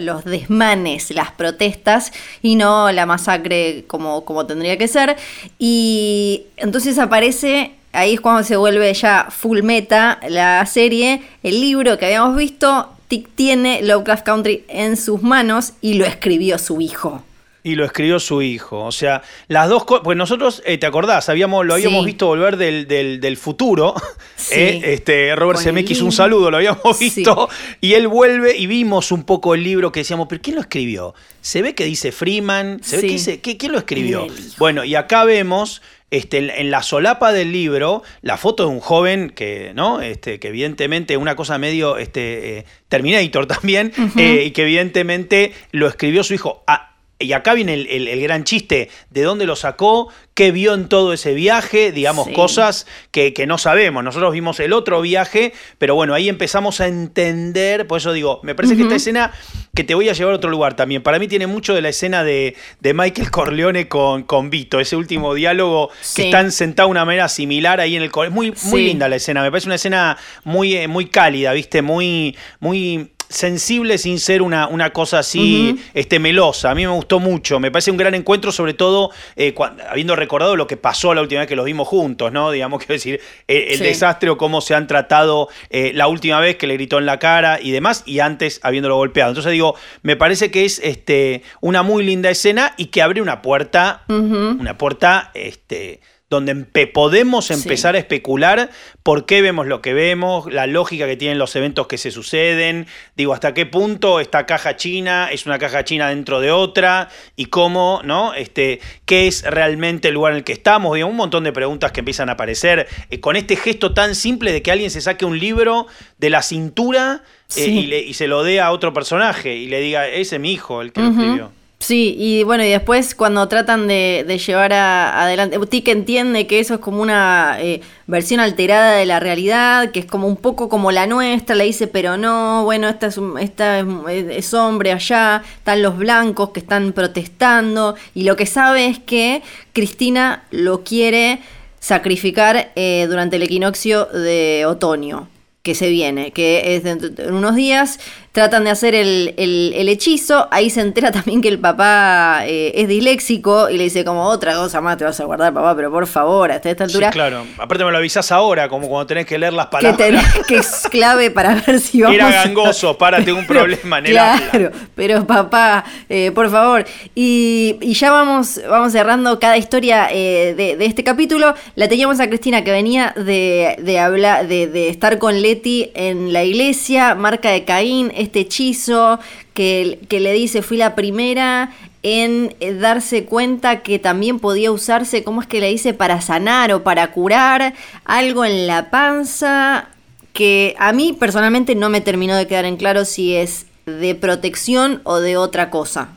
los 0.00 0.24
desmanes, 0.24 1.10
las 1.10 1.32
protestas 1.32 2.12
y 2.42 2.56
no 2.56 2.90
la 2.92 3.06
masacre 3.06 3.84
como, 3.86 4.24
como 4.24 4.46
tendría 4.46 4.78
que 4.78 4.88
ser. 4.88 5.16
Y 5.58 6.44
entonces 6.56 6.98
aparece 6.98 7.72
ahí 7.94 8.14
es 8.14 8.20
cuando 8.20 8.42
se 8.42 8.56
vuelve 8.56 8.92
ya 8.92 9.28
full 9.30 9.62
meta 9.62 10.20
la 10.28 10.64
serie. 10.66 11.22
El 11.42 11.60
libro 11.60 11.96
que 11.96 12.06
habíamos 12.06 12.36
visto, 12.36 12.90
Tick 13.08 13.28
tiene 13.34 13.82
Lovecraft 13.82 14.24
Country 14.26 14.64
en 14.68 14.96
sus 14.96 15.22
manos 15.22 15.72
y 15.80 15.94
lo 15.94 16.04
escribió 16.04 16.58
su 16.58 16.80
hijo. 16.80 17.22
Y 17.66 17.74
lo 17.76 17.84
escribió 17.84 18.20
su 18.20 18.42
hijo. 18.42 18.84
O 18.84 18.92
sea, 18.92 19.22
las 19.48 19.68
dos 19.68 19.84
cosas. 19.84 20.04
Pues 20.04 20.16
nosotros, 20.16 20.62
eh, 20.66 20.78
¿te 20.78 20.86
acordás? 20.86 21.28
Habíamos, 21.30 21.64
lo 21.66 21.74
habíamos 21.74 22.02
Sí. 22.02 22.06
visto 22.06 22.26
volver 22.26 22.56
del, 22.58 22.86
del- 22.86 23.20
del 23.20 23.36
futuro. 23.36 23.94
Sí. 24.36 24.54
Eh, 24.60 24.80
este, 24.92 25.34
Robert 25.36 25.58
Zemeckis, 25.60 26.02
un 26.02 26.12
saludo, 26.12 26.50
lo 26.50 26.58
habíamos 26.58 26.98
Sí. 26.98 27.04
visto. 27.14 27.48
Y 27.80 27.94
él 27.94 28.06
vuelve 28.08 28.54
y 28.54 28.66
vimos 28.66 29.10
un 29.10 29.24
poco 29.24 29.54
el 29.54 29.64
libro 29.64 29.90
que 29.90 30.00
decíamos, 30.00 30.26
¿pero 30.28 30.42
quién 30.42 30.56
lo 30.56 30.60
escribió? 30.60 31.14
Se 31.40 31.62
ve 31.62 31.74
que 31.74 31.86
dice 31.86 32.12
Freeman. 32.12 32.80
Se 32.82 32.96
ve 32.96 33.02
que 33.02 33.08
dice, 33.08 33.40
¿qué- 33.40 33.56
¿quién 33.56 33.72
lo 33.72 33.78
escribió? 33.78 34.26
Bueno, 34.58 34.84
y 34.84 34.94
acá 34.94 35.24
vemos. 35.24 35.80
Este, 36.10 36.60
en- 36.60 36.70
la 36.70 36.82
solapa 36.82 37.32
del 37.32 37.50
libro, 37.52 38.02
la 38.20 38.36
foto 38.36 38.64
de 38.64 38.68
un 38.68 38.78
joven 38.80 39.30
que, 39.30 39.72
¿no? 39.74 40.00
Este, 40.02 40.38
que 40.38 40.48
evidentemente 40.48 41.16
una 41.16 41.34
cosa 41.34 41.58
medio 41.58 41.96
este, 41.96 42.58
eh, 42.58 42.64
Terminator 42.88 43.46
también, 43.48 43.92
eh, 44.18 44.44
y 44.46 44.50
que 44.52 44.62
evidentemente 44.62 45.52
lo 45.72 45.88
escribió 45.88 46.22
su 46.22 46.34
hijo. 46.34 46.62
Ah, 46.68 46.93
y 47.24 47.32
acá 47.32 47.54
viene 47.54 47.74
el, 47.74 47.86
el- 47.88 48.08
el 48.08 48.20
gran 48.20 48.44
chiste, 48.44 48.88
¿de 49.10 49.22
dónde 49.22 49.46
lo 49.46 49.56
sacó? 49.56 50.08
¿Qué 50.34 50.50
vio 50.52 50.74
en 50.74 50.88
todo 50.88 51.12
ese 51.12 51.32
viaje? 51.34 51.92
Digamos, 51.92 52.26
Sí. 52.28 52.32
cosas 52.32 52.86
que, 53.12 53.32
que 53.32 53.46
no 53.46 53.56
sabemos. 53.58 54.02
Nosotros 54.02 54.32
vimos 54.32 54.58
el 54.60 54.72
otro 54.72 55.00
viaje, 55.00 55.52
pero 55.78 55.94
bueno, 55.94 56.12
ahí 56.14 56.28
empezamos 56.28 56.80
a 56.80 56.88
entender, 56.88 57.86
por 57.86 57.98
eso 57.98 58.12
digo, 58.12 58.40
me 58.42 58.54
parece 58.54 58.76
que 58.76 58.82
esta 58.82 58.96
escena, 58.96 59.32
que 59.74 59.84
te 59.84 59.94
voy 59.94 60.08
a 60.08 60.12
llevar 60.12 60.32
a 60.34 60.36
otro 60.36 60.50
lugar 60.50 60.74
también, 60.74 61.02
para 61.02 61.18
mí 61.18 61.28
tiene 61.28 61.46
mucho 61.46 61.74
de 61.74 61.82
la 61.82 61.88
escena 61.90 62.24
de, 62.24 62.56
de 62.80 62.94
Michael 62.94 63.30
Corleone 63.30 63.88
con, 63.88 64.24
con 64.24 64.50
Vito, 64.50 64.80
ese 64.80 64.96
último 64.96 65.34
diálogo 65.34 65.90
Sí. 66.00 66.22
que 66.22 66.28
están 66.28 66.50
sentados 66.52 66.88
de 66.88 66.92
una 66.92 67.04
manera 67.04 67.28
similar 67.28 67.80
ahí 67.80 67.96
en 67.96 68.02
el... 68.02 68.10
Es 68.24 68.30
muy, 68.30 68.50
muy 68.50 68.54
Sí. 68.56 68.76
linda 68.86 69.08
la 69.08 69.16
escena, 69.16 69.42
me 69.42 69.50
parece 69.50 69.68
una 69.68 69.76
escena 69.76 70.16
muy, 70.44 70.74
eh, 70.76 70.88
muy 70.88 71.06
cálida, 71.06 71.52
¿viste? 71.52 71.80
Muy, 71.82 72.36
muy 72.60 73.12
sensible 73.28 73.98
sin 73.98 74.18
ser 74.18 74.42
una, 74.42 74.68
una 74.68 74.90
cosa 74.92 75.20
así 75.20 75.78
este, 75.94 76.18
melosa. 76.18 76.70
A 76.70 76.74
mí 76.74 76.86
me 76.86 76.92
gustó 76.92 77.20
mucho. 77.20 77.60
Me 77.60 77.70
parece 77.70 77.90
un 77.90 77.96
gran 77.96 78.14
encuentro, 78.14 78.52
sobre 78.52 78.74
todo 78.74 79.10
eh, 79.36 79.54
habiendo 79.88 80.16
recordado 80.16 80.56
lo 80.56 80.66
que 80.66 80.76
pasó 80.76 81.14
la 81.14 81.20
última 81.22 81.40
vez 81.40 81.48
que 81.48 81.56
los 81.56 81.64
vimos 81.64 81.88
juntos, 81.88 82.32
¿no? 82.32 82.50
Digamos, 82.50 82.78
quiero 82.84 82.94
decir, 82.94 83.20
el 83.48 83.78
Sí. 83.78 83.84
desastre 83.84 84.30
o 84.30 84.36
cómo 84.36 84.60
se 84.60 84.74
han 84.74 84.86
tratado 84.86 85.48
eh, 85.70 85.92
la 85.94 86.06
última 86.08 86.40
vez 86.40 86.56
que 86.56 86.66
le 86.66 86.74
gritó 86.74 86.98
en 86.98 87.06
la 87.06 87.18
cara 87.18 87.60
y 87.60 87.70
demás, 87.70 88.02
y 88.06 88.20
antes 88.20 88.60
habiéndolo 88.62 88.96
golpeado. 88.96 89.30
Entonces 89.30 89.52
digo, 89.52 89.74
me 90.02 90.16
parece 90.16 90.50
que 90.50 90.64
es 90.64 90.80
este, 90.82 91.42
una 91.60 91.82
muy 91.82 92.04
linda 92.04 92.30
escena 92.30 92.74
y 92.76 92.86
que 92.86 93.02
abre 93.02 93.20
una 93.22 93.42
puerta, 93.42 94.02
una 94.08 94.78
puerta, 94.78 95.30
este 95.34 96.00
donde 96.30 96.54
podemos 96.86 97.46
Sí. 97.46 97.52
empezar 97.54 97.94
a 97.94 97.98
especular 97.98 98.70
por 99.02 99.26
qué 99.26 99.42
vemos 99.42 99.66
lo 99.66 99.80
que 99.82 99.92
vemos, 99.92 100.50
la 100.52 100.66
lógica 100.66 101.06
que 101.06 101.16
tienen 101.16 101.38
los 101.38 101.54
eventos 101.54 101.86
que 101.86 101.98
se 101.98 102.10
suceden, 102.10 102.86
digo, 103.16 103.34
hasta 103.34 103.54
qué 103.54 103.66
punto 103.66 104.18
esta 104.20 104.46
caja 104.46 104.76
china 104.76 105.28
es 105.30 105.46
una 105.46 105.58
caja 105.58 105.84
china 105.84 106.08
dentro 106.08 106.40
de 106.40 106.50
otra 106.50 107.08
y 107.36 107.46
cómo, 107.46 108.00
¿no? 108.04 108.34
Este, 108.34 108.80
qué 109.04 109.26
es 109.28 109.42
realmente 109.44 110.08
el 110.08 110.14
lugar 110.14 110.32
en 110.32 110.38
el 110.38 110.44
que 110.44 110.52
estamos, 110.54 110.94
digo, 110.96 111.06
un 111.08 111.16
montón 111.16 111.44
de 111.44 111.52
preguntas 111.52 111.92
que 111.92 112.00
empiezan 112.00 112.28
a 112.28 112.32
aparecer 112.32 112.88
eh, 113.10 113.20
con 113.20 113.36
este 113.36 113.54
gesto 113.56 113.92
tan 113.94 114.14
simple 114.14 114.50
de 114.52 114.62
que 114.62 114.72
alguien 114.72 114.90
se 114.90 115.00
saque 115.02 115.24
un 115.24 115.38
libro 115.38 115.86
de 116.18 116.30
la 116.30 116.42
cintura 116.42 117.22
eh, 117.22 117.64
Sí. 117.66 117.78
y, 117.80 117.86
le- 117.86 118.00
y 118.02 118.14
se 118.14 118.26
lo 118.26 118.42
dé 118.42 118.60
a 118.60 118.72
otro 118.72 118.92
personaje 118.92 119.54
y 119.54 119.66
le 119.66 119.78
diga, 119.80 120.08
ese 120.08 120.36
es 120.36 120.40
mi 120.40 120.52
hijo 120.52 120.80
el 120.82 120.92
que 120.92 121.00
lo 121.02 121.10
escribió. 121.10 121.52
Sí, 121.86 122.14
y 122.18 122.44
bueno, 122.44 122.64
y 122.64 122.70
después 122.70 123.14
cuando 123.14 123.46
tratan 123.46 123.86
de, 123.86 124.24
de 124.26 124.38
llevar 124.38 124.72
a- 124.72 125.22
adelante, 125.22 125.58
Tic 125.66 125.86
entiende 125.88 126.46
que 126.46 126.58
eso 126.58 126.72
es 126.74 126.80
como 126.80 127.02
una 127.02 127.58
eh, 127.60 127.82
versión 128.06 128.40
alterada 128.40 128.92
de 128.92 129.04
la 129.04 129.20
realidad, 129.20 129.90
que 129.90 130.00
es 130.00 130.06
como 130.06 130.26
un 130.26 130.36
poco 130.38 130.70
como 130.70 130.92
la 130.92 131.06
nuestra, 131.06 131.54
le 131.54 131.64
dice, 131.64 131.86
pero 131.86 132.16
no, 132.16 132.64
bueno, 132.64 132.88
esta 132.88 133.08
es, 133.08 133.20
esta 133.38 133.80
es, 133.80 133.86
es 134.30 134.54
hombre 134.54 134.92
allá, 134.92 135.42
están 135.58 135.82
los 135.82 135.98
blancos 135.98 136.50
que 136.50 136.60
están 136.60 136.92
protestando, 136.94 137.96
y 138.14 138.24
lo 138.24 138.34
que 138.36 138.46
sabe 138.46 138.86
es 138.86 138.98
que 138.98 139.42
Cristina 139.74 140.44
lo 140.50 140.84
quiere 140.84 141.40
sacrificar 141.80 142.72
eh, 142.76 143.04
durante 143.10 143.36
el 143.36 143.42
equinoccio 143.42 144.06
de 144.06 144.64
otoño 144.66 145.28
que 145.62 145.74
se 145.74 145.90
viene, 145.90 146.30
que 146.30 146.76
es 146.76 146.84
de 146.84 147.30
unos 147.30 147.54
días, 147.56 147.98
tratan 148.34 148.64
de 148.64 148.70
hacer 148.70 148.96
el, 148.96 149.32
el- 149.36 149.72
el 149.76 149.88
hechizo, 149.88 150.48
ahí 150.50 150.68
se 150.68 150.80
entera 150.80 151.12
también 151.12 151.40
que 151.40 151.46
el 151.46 151.60
papá 151.60 152.40
eh, 152.46 152.72
es 152.74 152.88
disléxico 152.88 153.70
y 153.70 153.76
le 153.78 153.84
dice 153.84 154.04
como 154.04 154.24
otra 154.24 154.54
cosa 154.56 154.80
más 154.80 154.96
te 154.98 155.04
vas 155.04 155.20
a 155.20 155.24
guardar 155.24 155.54
papá, 155.54 155.76
pero 155.76 155.92
por 155.92 156.08
favor, 156.08 156.50
hasta 156.50 156.68
esta 156.68 156.84
Sí, 156.88 156.94
altura, 156.94 157.10
claro. 157.10 157.46
Aparte 157.58 157.84
me 157.84 157.92
lo 157.92 157.98
avisás 157.98 158.32
ahora, 158.32 158.68
como 158.68 158.88
cuando 158.88 159.06
tenés 159.06 159.26
que 159.26 159.38
leer 159.38 159.52
las 159.52 159.66
que, 159.66 159.70
palabras. 159.70 160.08
tenés- 160.08 160.46
que 160.48 160.56
es 160.56 160.82
clave 160.90 161.30
para 161.30 161.54
ver 161.54 161.78
si 161.78 162.02
vamos 162.02 162.16
Era 162.16 162.28
a- 162.28 162.44
gangoso, 162.44 162.98
para, 162.98 163.24
tengo 163.24 163.38
un 163.38 163.46
problema 163.46 163.98
en 164.00 164.06
el 164.06 164.18
habla. 164.18 164.50
Claro, 164.50 164.70
pero 164.96 165.24
papá, 165.26 165.84
eh, 166.08 166.32
por 166.34 166.50
favor. 166.50 166.84
Y, 167.14 167.76
y 167.80 167.94
ya 167.94 168.10
vamos, 168.10 168.60
vamos 168.68 168.90
cerrando 168.90 169.38
cada 169.38 169.56
historia 169.56 170.08
eh, 170.10 170.54
de, 170.56 170.76
de 170.76 170.86
este 170.86 171.04
capítulo. 171.04 171.54
La 171.76 171.88
teníamos 171.88 172.18
a 172.18 172.26
Cristina 172.26 172.64
que 172.64 172.72
venía 172.72 173.12
de, 173.16 173.76
de, 173.80 174.00
hablar, 174.00 174.48
de, 174.48 174.66
de 174.66 174.88
estar 174.88 175.18
con 175.18 175.40
Leti 175.40 175.92
en 175.94 176.32
la 176.32 176.42
iglesia, 176.42 177.14
marca 177.14 177.50
de 177.50 177.64
Caín, 177.64 178.10
este 178.24 178.40
hechizo 178.40 179.20
que, 179.54 180.00
que 180.08 180.20
le 180.20 180.32
dice 180.32 180.62
fui 180.62 180.76
la 180.76 180.94
primera 180.94 181.70
en 182.04 182.54
eh, 182.60 182.74
darse 182.74 183.24
cuenta 183.24 183.82
que 183.82 183.98
también 183.98 184.38
podía 184.38 184.70
usarse, 184.70 185.24
¿cómo 185.24 185.40
es 185.40 185.46
que 185.46 185.60
le 185.60 185.68
dice? 185.68 185.94
Para 185.94 186.20
sanar 186.20 186.72
o 186.72 186.82
para 186.82 187.10
curar 187.12 187.74
algo 188.04 188.44
en 188.44 188.66
la 188.66 188.90
panza 188.90 189.88
que 190.34 190.74
a 190.78 190.92
mí 190.92 191.16
personalmente 191.18 191.74
no 191.74 191.88
me 191.88 192.02
terminó 192.02 192.36
de 192.36 192.46
quedar 192.46 192.66
en 192.66 192.76
claro 192.76 193.06
si 193.06 193.34
es 193.34 193.66
de 193.86 194.14
protección 194.14 195.00
o 195.04 195.20
de 195.20 195.38
otra 195.38 195.70
cosa. 195.70 196.08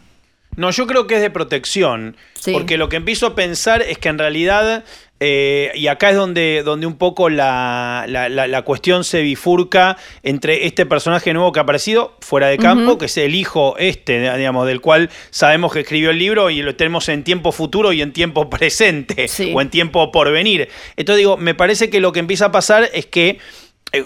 No, 0.58 0.70
yo 0.72 0.86
creo 0.88 1.08
que 1.08 1.16
es 1.16 1.22
de 1.22 1.30
protección. 1.30 2.18
Sí. 2.34 2.52
Porque 2.52 2.78
lo 2.78 2.90
que 2.90 2.98
empiezo 2.98 3.28
a 3.28 3.36
pensar 3.36 3.82
es 3.82 3.98
que 4.00 4.10
en 4.10 4.18
realidad, 4.18 4.84
eh, 5.20 5.72
y 5.76 5.88
acá 5.88 6.10
es 6.10 6.16
donde, 6.16 6.62
donde 6.66 6.86
un 6.88 6.98
poco 6.98 7.30
la, 7.30 8.06
la- 8.08 8.28
la- 8.28 8.48
la 8.48 8.62
cuestión 8.64 9.04
se 9.04 9.22
bifurca 9.22 9.98
entre 10.24 10.66
este 10.66 10.86
personaje 10.86 11.32
nuevo 11.34 11.52
que 11.52 11.60
ha 11.60 11.64
aparecido 11.64 12.16
fuera 12.22 12.48
de 12.48 12.58
campo, 12.58 12.98
que 12.98 13.06
es 13.06 13.18
el 13.18 13.36
hijo 13.36 13.76
este, 13.78 14.20
digamos, 14.38 14.66
del 14.68 14.82
cual 14.82 15.10
sabemos 15.30 15.72
que 15.74 15.82
escribió 15.82 16.10
el 16.10 16.18
libro 16.20 16.50
y 16.50 16.62
lo 16.64 16.76
tenemos 16.76 17.08
en 17.10 17.24
tiempo 17.24 17.52
futuro 17.52 17.94
y 17.94 18.02
en 18.02 18.12
tiempo 18.12 18.50
presente, 18.50 19.28
Sí. 19.28 19.52
o 19.56 19.62
en 19.62 19.70
tiempo 19.70 20.12
por 20.12 20.32
venir. 20.32 20.70
Entonces 20.96 21.20
digo, 21.20 21.38
me 21.38 21.54
parece 21.56 21.90
que 21.92 22.00
lo 22.00 22.12
que 22.12 22.20
empieza 22.20 22.46
a 22.46 22.52
pasar 22.52 22.90
es 22.94 23.06
que 23.06 23.38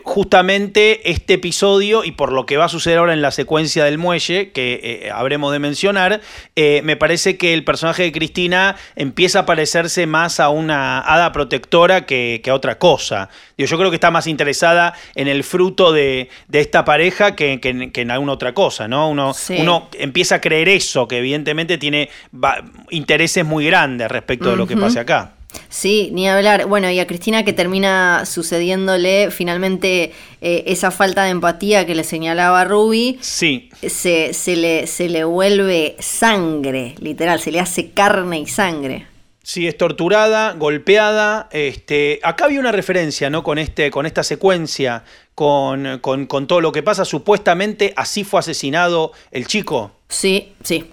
justamente 0.03 1.09
este 1.11 1.33
episodio 1.35 2.03
y 2.03 2.11
por 2.11 2.31
lo 2.31 2.45
que 2.45 2.57
va 2.57 2.65
a 2.65 2.69
suceder 2.69 2.99
ahora 2.99 3.13
en 3.13 3.21
la 3.21 3.31
secuencia 3.31 3.83
del 3.85 3.97
muelle, 3.97 4.51
que 4.51 4.79
eh, 4.83 5.11
habremos 5.11 5.51
de 5.51 5.59
mencionar, 5.59 6.21
eh, 6.55 6.81
me 6.83 6.95
parece 6.95 7.37
que 7.37 7.53
el 7.53 7.63
personaje 7.63 8.03
de 8.03 8.11
Cristina 8.11 8.75
empieza 8.95 9.39
a 9.39 9.45
parecerse 9.45 10.05
más 10.07 10.39
a 10.39 10.49
una 10.49 10.99
hada 10.99 11.31
protectora 11.31 12.05
que, 12.05 12.41
que 12.43 12.49
a 12.49 12.53
otra 12.55 12.77
cosa. 12.77 13.29
Digo, 13.57 13.67
yo 13.69 13.77
creo 13.77 13.89
que 13.89 13.95
está 13.95 14.11
más 14.11 14.27
interesada 14.27 14.93
en 15.15 15.27
el 15.27 15.43
fruto 15.43 15.91
de, 15.91 16.29
de 16.47 16.59
esta 16.59 16.85
pareja 16.85 17.35
que, 17.35 17.59
que 17.59 17.69
en- 17.69 17.91
que 17.91 18.01
en 18.01 18.11
alguna 18.11 18.33
otra 18.33 18.53
cosa, 18.53 18.87
¿no? 18.87 19.09
Uno, 19.09 19.33
Sí. 19.33 19.57
uno 19.59 19.89
empieza 19.97 20.35
a 20.35 20.41
creer 20.41 20.69
eso, 20.69 21.07
que 21.07 21.17
evidentemente 21.17 21.77
tiene 21.77 22.09
va- 22.33 22.63
intereses 22.89 23.45
muy 23.45 23.65
grandes 23.65 24.09
respecto 24.09 24.49
de 24.51 24.55
lo 24.57 24.67
que 24.67 24.77
pase 24.77 24.99
acá. 24.99 25.33
Sí, 25.71 26.09
ni 26.11 26.27
hablar. 26.27 26.65
Bueno, 26.67 26.91
y 26.91 26.99
a 26.99 27.07
Cristina 27.07 27.45
que 27.45 27.53
termina 27.53 28.25
sucediéndole 28.25 29.31
finalmente 29.31 30.11
eh, 30.41 30.63
esa 30.67 30.91
falta 30.91 31.23
de 31.23 31.29
empatía 31.29 31.85
que 31.85 31.95
le 31.95 32.03
señalaba 32.03 32.65
Ruby, 32.65 33.17
Sí, 33.21 33.69
se, 33.87 34.33
se, 34.33 34.57
le, 34.57 34.85
se 34.85 35.07
le 35.07 35.23
vuelve 35.23 35.95
sangre, 35.99 36.95
literal, 36.99 37.39
se 37.39 37.51
le 37.51 37.61
hace 37.61 37.91
carne 37.91 38.41
y 38.41 38.47
sangre. 38.47 39.07
Sí, 39.43 39.65
es 39.65 39.75
torturada, 39.77 40.53
golpeada. 40.53 41.47
Este, 41.51 42.19
acá 42.21 42.45
había 42.45 42.59
una 42.59 42.71
referencia, 42.73 43.29
¿no? 43.29 43.41
Con, 43.41 43.57
este, 43.57 43.89
con 43.91 44.05
esta 44.05 44.23
secuencia, 44.23 45.03
con, 45.35 45.99
con- 45.99 46.27
con 46.27 46.47
todo 46.47 46.59
lo 46.61 46.71
que 46.71 46.83
pasa. 46.83 47.05
Supuestamente 47.05 47.93
así 47.95 48.23
fue 48.23 48.41
asesinado 48.41 49.13
el 49.31 49.47
chico. 49.47 49.91
Sí, 50.09 50.51
sí. 50.63 50.85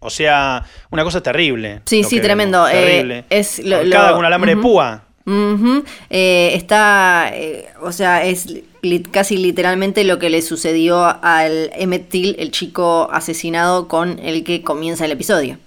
O 0.00 0.10
sea, 0.10 0.64
una 0.90 1.02
cosa 1.04 1.22
terrible. 1.22 1.80
Sí, 1.86 2.04
sí, 2.04 2.20
tremendo. 2.20 2.64
vemos, 2.64 2.78
Eh, 2.78 2.84
terrible. 2.86 3.24
es 3.30 3.58
lo- 3.64 3.78
con 3.80 4.18
un 4.18 4.24
alambre 4.24 4.54
de 4.54 4.60
púa. 4.60 5.02
Ujú. 5.24 5.82
Eh, 6.10 6.52
está, 6.54 7.30
eh, 7.34 7.66
o 7.82 7.90
sea, 7.90 8.24
es 8.24 8.46
li- 8.82 9.02
casi 9.10 9.36
literalmente 9.36 10.04
lo 10.04 10.18
que 10.20 10.30
le 10.30 10.40
sucedió 10.42 11.04
al 11.22 11.70
Emmett 11.74 12.08
Till, 12.08 12.36
el 12.38 12.52
chico 12.52 13.08
asesinado 13.10 13.88
con 13.88 14.20
el 14.20 14.44
que 14.44 14.62
comienza 14.62 15.04
el 15.04 15.10
episodio. 15.12 15.58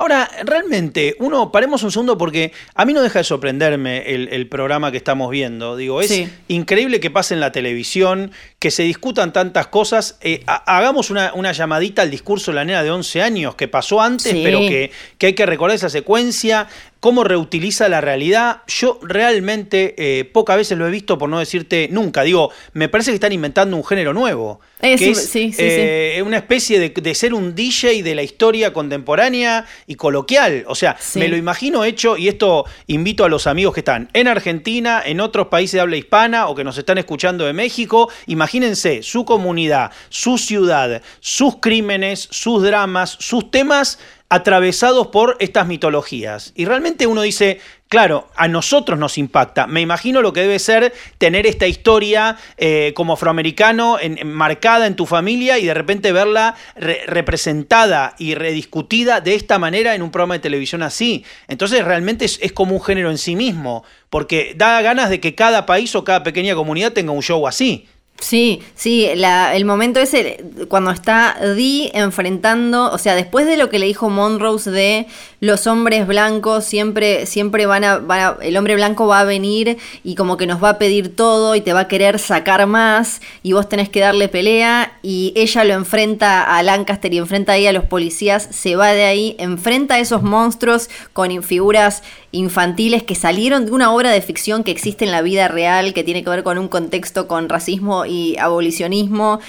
Ahora, 0.00 0.30
realmente, 0.46 1.14
uno, 1.18 1.52
paremos 1.52 1.82
un 1.82 1.92
segundo 1.92 2.16
porque 2.16 2.52
a 2.74 2.86
mí 2.86 2.94
no 2.94 3.02
deja 3.02 3.18
de 3.18 3.24
sorprenderme 3.24 4.14
el, 4.14 4.28
el 4.32 4.48
programa 4.48 4.90
que 4.90 4.96
estamos 4.96 5.30
viendo. 5.30 5.76
Digo, 5.76 6.00
es 6.00 6.08
Sí. 6.08 6.26
increíble 6.48 7.00
que 7.00 7.10
pase 7.10 7.34
en 7.34 7.40
la 7.40 7.52
televisión, 7.52 8.32
que 8.58 8.70
se 8.70 8.82
discutan 8.82 9.34
tantas 9.34 9.66
cosas. 9.66 10.16
Eh, 10.22 10.42
ha- 10.46 10.78
hagamos 10.78 11.10
una, 11.10 11.34
una 11.34 11.52
llamadita 11.52 12.00
al 12.00 12.10
discurso 12.10 12.50
de 12.50 12.54
la 12.54 12.64
nena 12.64 12.82
de 12.82 12.90
11 12.90 13.20
años 13.20 13.56
que 13.56 13.68
pasó 13.68 14.00
antes, 14.00 14.32
Sí. 14.32 14.40
pero 14.42 14.60
que, 14.60 14.90
que 15.18 15.26
hay 15.26 15.32
que 15.34 15.44
recordar 15.44 15.76
esa 15.76 15.90
secuencia. 15.90 16.66
Cómo 17.00 17.24
reutiliza 17.24 17.88
la 17.88 18.00
realidad. 18.00 18.62
Yo 18.68 18.98
realmente 19.02 19.94
eh, 19.96 20.24
pocas 20.26 20.58
veces 20.58 20.78
lo 20.78 20.86
he 20.86 20.90
visto, 20.90 21.18
por 21.18 21.28
no 21.28 21.38
decirte 21.38 21.88
nunca. 21.90 22.22
Digo, 22.22 22.50
me 22.74 22.88
parece 22.88 23.10
que 23.10 23.16
están 23.16 23.32
inventando 23.32 23.76
un 23.76 23.84
género 23.84 24.12
nuevo. 24.12 24.60
Eh, 24.80 24.96
que 24.96 25.06
sí, 25.06 25.10
es 25.10 25.28
sí, 25.28 25.52
sí, 25.52 25.62
eh, 25.62 26.22
una 26.24 26.36
especie 26.36 26.78
de, 26.78 26.90
de 26.90 27.14
ser 27.14 27.34
un 27.34 27.54
DJ 27.54 28.02
de 28.02 28.14
la 28.14 28.22
historia 28.22 28.72
contemporánea 28.72 29.66
y 29.86 29.94
coloquial. 29.94 30.64
O 30.68 30.74
sea, 30.74 30.96
me 31.14 31.28
lo 31.28 31.36
imagino 31.36 31.84
hecho, 31.84 32.16
y 32.16 32.28
esto 32.28 32.66
invito 32.86 33.24
a 33.24 33.28
los 33.28 33.46
amigos 33.46 33.74
que 33.74 33.80
están 33.80 34.08
en 34.12 34.28
Argentina, 34.28 35.02
en 35.04 35.20
otros 35.20 35.48
países 35.48 35.72
de 35.72 35.80
habla 35.80 35.96
hispana 35.96 36.48
o 36.48 36.54
que 36.54 36.64
nos 36.64 36.76
están 36.76 36.98
escuchando 36.98 37.46
de 37.46 37.54
México. 37.54 38.10
Imagínense 38.26 39.02
su 39.02 39.24
comunidad, 39.24 39.90
su 40.10 40.36
ciudad, 40.36 41.02
sus 41.20 41.56
crímenes, 41.60 42.28
sus 42.30 42.62
dramas, 42.62 43.16
sus 43.18 43.50
temas 43.50 43.98
atravesados 44.30 45.08
por 45.08 45.36
estas 45.40 45.66
mitologías. 45.66 46.52
Y 46.54 46.64
realmente 46.64 47.08
uno 47.08 47.22
dice, 47.22 47.60
claro, 47.88 48.28
a 48.36 48.46
nosotros 48.46 48.96
nos 48.96 49.18
impacta. 49.18 49.66
Me 49.66 49.80
imagino 49.80 50.22
lo 50.22 50.32
que 50.32 50.42
debe 50.42 50.60
ser 50.60 50.94
tener 51.18 51.48
esta 51.48 51.66
historia 51.66 52.36
eh, 52.56 52.92
como 52.94 53.14
afroamericano 53.14 53.98
en- 54.00 54.26
marcada 54.32 54.86
en 54.86 54.94
tu 54.94 55.04
familia 55.04 55.58
y 55.58 55.66
de 55.66 55.74
repente 55.74 56.12
verla 56.12 56.54
re- 56.76 57.02
representada 57.08 58.14
y 58.18 58.36
rediscutida 58.36 59.20
de 59.20 59.34
esta 59.34 59.58
manera 59.58 59.96
en 59.96 60.02
un 60.02 60.12
programa 60.12 60.34
de 60.34 60.40
televisión 60.40 60.84
así. 60.84 61.24
Entonces 61.48 61.84
realmente 61.84 62.24
es 62.24 62.52
como 62.52 62.76
un 62.76 62.82
género 62.82 63.10
en 63.10 63.18
sí 63.18 63.34
mismo, 63.34 63.82
porque 64.10 64.54
da 64.56 64.80
ganas 64.80 65.10
de 65.10 65.18
que 65.18 65.34
cada 65.34 65.66
país 65.66 65.92
o 65.96 66.04
cada 66.04 66.22
pequeña 66.22 66.54
comunidad 66.54 66.92
tenga 66.92 67.10
un 67.10 67.22
show 67.22 67.48
así. 67.48 67.88
Sí, 68.20 68.60
sí, 68.74 69.08
la- 69.16 69.54
el 69.56 69.64
momento 69.64 69.98
ese 69.98 70.44
cuando 70.68 70.90
está 70.90 71.36
Dee 71.56 71.90
enfrentando, 71.94 72.90
o 72.92 72.98
sea, 72.98 73.14
después 73.14 73.46
de 73.46 73.56
lo 73.56 73.70
que 73.70 73.78
le 73.78 73.86
dijo 73.86 74.10
Monrose 74.10 74.70
de 74.70 75.06
los 75.40 75.66
hombres 75.66 76.06
blancos 76.06 76.64
siempre, 76.66 77.24
siempre 77.26 77.64
van 77.66 77.82
a, 77.82 77.98
van 77.98 78.20
a- 78.20 78.36
el 78.42 78.56
hombre 78.58 78.74
blanco 78.74 79.06
va 79.06 79.20
a 79.20 79.24
venir 79.24 79.78
y 80.04 80.14
como 80.14 80.36
que 80.36 80.46
nos 80.46 80.62
va 80.62 80.68
a 80.70 80.78
pedir 80.78 81.16
todo 81.16 81.54
y 81.54 81.62
te 81.62 81.72
va 81.72 81.80
a 81.80 81.88
querer 81.88 82.18
sacar 82.18 82.66
más 82.66 83.22
y 83.42 83.52
vos 83.54 83.68
tenés 83.68 83.88
que 83.88 84.00
darle 84.00 84.28
pelea 84.28 84.98
y 85.02 85.32
ella 85.36 85.64
lo 85.64 85.72
enfrenta 85.74 86.42
a 86.56 86.62
Lancaster 86.62 87.12
y 87.14 87.18
enfrenta 87.18 87.52
ahí 87.52 87.66
a 87.66 87.72
los 87.72 87.84
policías, 87.84 88.48
se 88.50 88.76
va 88.76 88.92
de 88.92 89.04
ahí, 89.04 89.34
enfrenta 89.38 89.94
a 89.94 89.98
esos 90.00 90.22
monstruos 90.22 90.90
con 91.14 91.30
figuras 91.42 92.02
infantiles 92.32 93.02
que 93.02 93.14
salieron 93.14 93.64
de 93.66 93.72
una 93.72 93.92
obra 93.94 94.10
de 94.10 94.20
ficción 94.20 94.64
que 94.64 94.70
existe 94.72 95.04
en 95.04 95.12
la 95.12 95.22
vida 95.22 95.48
real, 95.48 95.94
que 95.94 96.04
tiene 96.04 96.22
que 96.22 96.30
ver 96.30 96.42
con 96.42 96.58
un 96.58 96.68
contexto 96.68 97.28
con 97.28 97.48
racismo 97.48 98.04
y 98.04 98.36
abolicionismo. 98.38 99.40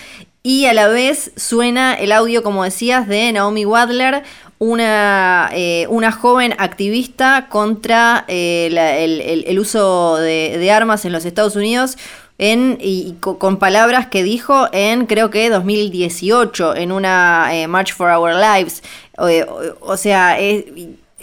Y 0.43 0.65
a 0.65 0.73
la 0.73 0.87
vez 0.87 1.31
suena 1.35 1.93
el 1.93 2.11
audio, 2.11 2.41
como 2.43 2.63
decías, 2.63 3.07
de 3.07 3.31
Naomi 3.31 3.65
Wadler, 3.65 4.23
una, 4.65 5.49
eh, 5.53 5.87
una 5.89 6.11
joven 6.11 6.53
activista 6.59 7.47
contra 7.49 8.25
eh, 8.27 8.67
el, 8.69 8.77
el- 8.77 9.43
uso 9.59 10.17
de, 10.17 10.55
armas 10.71 11.03
en 11.03 11.13
los 11.13 11.25
Estados 11.25 11.55
Unidos. 11.55 11.97
En, 12.37 12.77
y, 12.79 13.07
y 13.09 13.13
co- 13.19 13.39
con 13.39 13.57
palabras 13.57 14.05
que 14.07 14.21
dijo 14.23 14.67
en 14.71 15.07
creo 15.07 15.31
que 15.31 15.49
2018 15.49 16.75
en 16.75 16.91
una 16.91 17.49
eh, 17.53 17.67
March 17.67 17.93
for 17.95 18.09
Our 18.11 18.33
Lives 18.35 18.83
o, 19.17 19.25
o- 19.25 19.77
o 19.93 19.97
sea 19.97 20.39
es, 20.39 20.65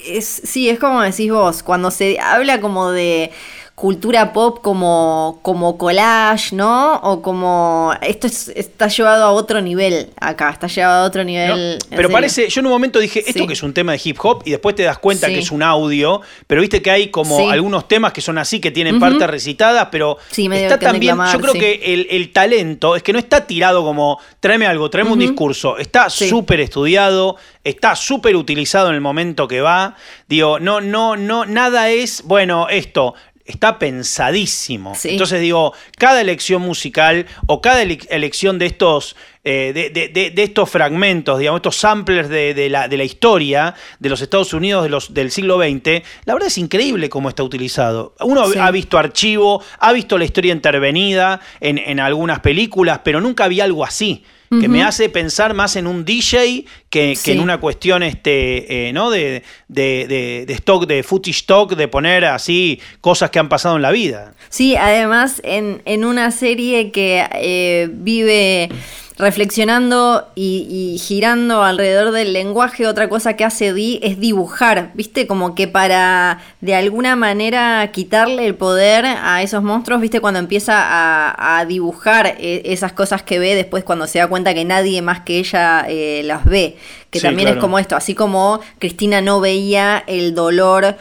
es 0.05 0.27
sí 0.45 0.69
es 0.69 0.79
como 0.79 1.01
decís 1.03 1.31
vos 1.33 1.63
cuando 1.65 1.91
se 1.91 2.19
habla 2.21 2.61
como 2.61 2.91
de 2.93 3.31
cultura 3.79 4.33
pop 4.33 4.59
como, 4.61 5.39
como 5.43 5.79
collage, 5.79 6.55
¿no? 6.57 6.95
O 6.97 7.23
como... 7.23 7.93
Esto 8.03 8.27
es- 8.27 8.49
está 8.49 8.89
llevado 8.89 9.23
a 9.25 9.31
otro 9.31 9.61
nivel 9.61 10.11
acá, 10.21 10.51
está 10.51 10.67
llevado 10.67 11.05
a 11.05 11.07
otro 11.07 11.23
nivel. 11.23 11.79
Pero 11.89 12.11
parece, 12.11 12.49
yo 12.49 12.59
en 12.59 12.67
un 12.67 12.73
momento 12.73 12.99
dije, 12.99 13.21
esto 13.21 13.39
Sí. 13.43 13.47
que 13.47 13.53
es 13.53 13.63
un 13.63 13.73
tema 13.73 13.93
de 13.93 14.01
hip 14.03 14.19
hop, 14.21 14.43
y 14.45 14.51
después 14.51 14.75
te 14.75 14.83
das 14.83 14.99
cuenta 14.99 15.29
Sí. 15.29 15.35
que 15.35 15.39
es 15.39 15.53
un 15.53 15.63
audio, 15.63 16.21
pero 16.49 16.61
viste 16.61 16.83
que 16.83 16.91
hay 16.91 17.09
como 17.11 17.37
Sí. 17.39 17.45
algunos 17.49 17.87
temas 17.87 18.13
que 18.13 18.21
son 18.21 18.37
así, 18.39 18.59
que 18.61 18.73
tienen 18.73 18.99
partes 18.99 19.29
recitadas, 19.31 19.89
pero 19.93 20.19
está 20.37 20.79
también, 20.81 21.17
yo 21.33 21.41
creo 21.41 21.53
que 21.55 21.81
el, 21.95 22.09
el 22.11 22.33
talento 22.33 22.97
es 22.97 23.05
que 23.05 23.13
no 23.13 23.21
está 23.21 23.47
tirado 23.47 23.85
como, 23.85 24.19
tráeme 24.41 24.67
algo, 24.67 24.91
tráeme 24.91 25.13
un 25.13 25.21
discurso, 25.21 25.79
está 25.79 26.11
súper 26.11 26.59
estudiado, 26.61 27.37
está 27.63 27.95
súper 27.95 28.35
utilizado 28.35 28.89
en 28.89 28.97
el 28.97 29.01
momento 29.01 29.47
que 29.47 29.61
va, 29.61 29.95
digo, 30.27 30.59
no, 30.59 30.81
no, 30.81 31.17
no, 31.17 31.45
nada 31.45 31.91
es, 31.91 32.23
bueno, 32.25 32.69
esto, 32.69 33.15
está 33.49 33.79
pensadísimo. 33.79 34.95
Sí. 34.95 35.11
Entonces 35.11 35.41
digo, 35.41 35.73
cada 35.97 36.21
elección 36.21 36.63
musical 36.63 37.27
o 37.47 37.61
cada 37.61 37.83
ele- 37.83 37.99
elección 38.11 38.59
de 38.59 38.67
estos, 38.67 39.17
eh, 39.45 39.73
de, 39.75 39.91
de- 39.91 40.09
de- 40.09 40.31
de 40.31 40.43
estos 40.43 40.69
fragmentos, 40.71 41.39
digamos, 41.39 41.59
estos 41.59 41.77
samplers 41.77 42.29
de, 42.29 42.53
de 42.55 42.69
la, 42.69 42.89
de 42.89 42.97
la 42.97 43.05
historia 43.05 43.75
de 43.99 44.09
los 44.09 44.21
Estados 44.21 44.53
Unidos 44.53 44.83
de 44.85 44.91
los, 44.91 45.15
del 45.15 45.31
siglo 45.31 45.59
XX, 45.59 46.03
la 46.25 46.35
verdad 46.35 46.49
es 46.49 46.59
increíble 46.59 47.09
cómo 47.09 47.29
está 47.29 47.43
utilizado. 47.43 48.15
Uno 48.21 48.47
Sí. 48.51 48.59
ha 48.59 48.71
visto 48.71 48.99
archivo, 48.99 49.63
ha 49.79 49.93
visto 49.93 50.19
la 50.19 50.25
historia 50.25 50.53
intervenida 50.53 51.41
en, 51.61 51.79
en 51.79 52.01
algunas 52.01 52.41
películas, 52.41 53.01
pero 53.03 53.21
nunca 53.21 53.45
había 53.45 53.65
algo 53.65 53.85
así. 53.85 54.25
Que 54.51 54.67
me 54.69 54.83
hace 54.83 55.11
pensar 55.11 55.53
más 55.53 55.77
en 55.77 55.87
un 55.87 56.05
DJ 56.07 56.65
que, 56.89 57.15
en 57.33 57.41
una 57.41 57.59
cuestión 57.61 58.03
este, 58.03 58.89
eh, 58.89 58.93
¿no? 58.95 59.11
de, 59.11 59.43
de, 59.69 60.07
de- 60.09 60.45
de 60.47 60.53
stock, 60.55 60.87
de 60.87 61.03
footage 61.03 61.37
stock, 61.37 61.75
de 61.75 61.87
poner 61.87 62.25
así 62.25 62.81
cosas 63.03 63.29
que 63.31 63.39
han 63.39 63.51
pasado 63.51 63.77
en 63.77 63.83
la 63.83 63.91
vida. 63.91 64.33
Sí, 64.49 64.75
además 64.75 65.43
en, 65.45 65.83
en 65.85 66.05
una 66.05 66.31
serie 66.31 66.91
que 66.93 67.27
eh, 67.35 67.89
vive 67.93 68.71
reflexionando 69.19 70.29
y, 70.37 70.95
y 70.95 70.99
girando 70.99 71.65
alrededor 71.65 72.13
del 72.13 72.33
lenguaje, 72.33 72.87
otra 72.87 73.09
cosa 73.09 73.35
que 73.35 73.45
hace 73.45 73.73
Dee 73.73 73.99
es 74.03 74.21
dibujar, 74.21 74.93
¿viste? 74.95 75.27
Como 75.27 75.57
que 75.57 75.67
para 75.67 76.39
de 76.61 76.77
alguna 76.77 77.17
manera 77.17 77.91
quitarle 77.93 78.47
el 78.47 78.55
poder 78.55 79.05
a 79.07 79.43
esos 79.43 79.63
monstruos, 79.63 80.01
¿viste? 80.01 80.21
Cuando 80.21 80.39
empieza 80.39 80.75
a, 80.79 81.59
a 81.59 81.65
dibujar 81.65 82.37
eh, 82.39 82.63
esas 82.67 82.93
cosas 82.93 83.23
que 83.25 83.41
ve 83.41 83.57
después 83.57 83.83
cuando 83.83 84.07
se 84.07 84.21
da 84.21 84.29
cuenta 84.29 84.55
que 84.55 84.65
nadie 84.65 85.03
más 85.03 85.21
que 85.21 85.39
ella 85.39 85.85
eh, 85.89 86.23
las 86.25 86.45
ve, 86.45 86.77
que 87.11 87.19
Sí, 87.19 87.27
también 87.27 87.49
es 87.49 87.57
como 87.57 87.79
esto, 87.79 87.97
así 87.97 88.15
como 88.15 88.61
Cristina 88.79 89.21
no 89.21 89.41
veía 89.41 90.05
el 90.07 90.35
dolor 90.35 90.97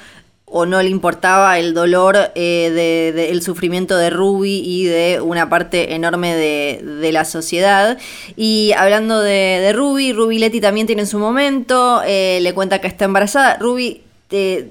o 0.49 0.65
no 0.65 0.81
le 0.81 0.89
importaba 0.89 1.59
el 1.59 1.73
dolor 1.73 2.17
eh, 2.35 2.71
de, 2.73 3.11
de- 3.11 3.41
sufrimiento 3.41 3.97
de 3.97 4.09
Ruby 4.09 4.61
y 4.65 4.85
de 4.85 5.19
una 5.21 5.49
parte 5.49 5.93
enorme 5.93 6.35
de, 6.35 6.81
de 7.01 7.11
la 7.11 7.25
sociedad. 7.25 7.97
Y 8.37 8.71
hablando 8.77 9.21
de, 9.21 9.71
Ruby, 9.73 10.13
Ruby 10.13 10.39
Letty 10.39 10.61
también 10.61 10.87
tiene 10.87 11.05
su 11.05 11.19
momento, 11.19 12.01
eh, 12.05 12.39
le 12.41 12.53
cuenta 12.53 12.79
que 12.79 12.87
está 12.87 13.05
embarazada. 13.05 13.57
Ruby, 13.57 14.01
eh, 14.31 14.69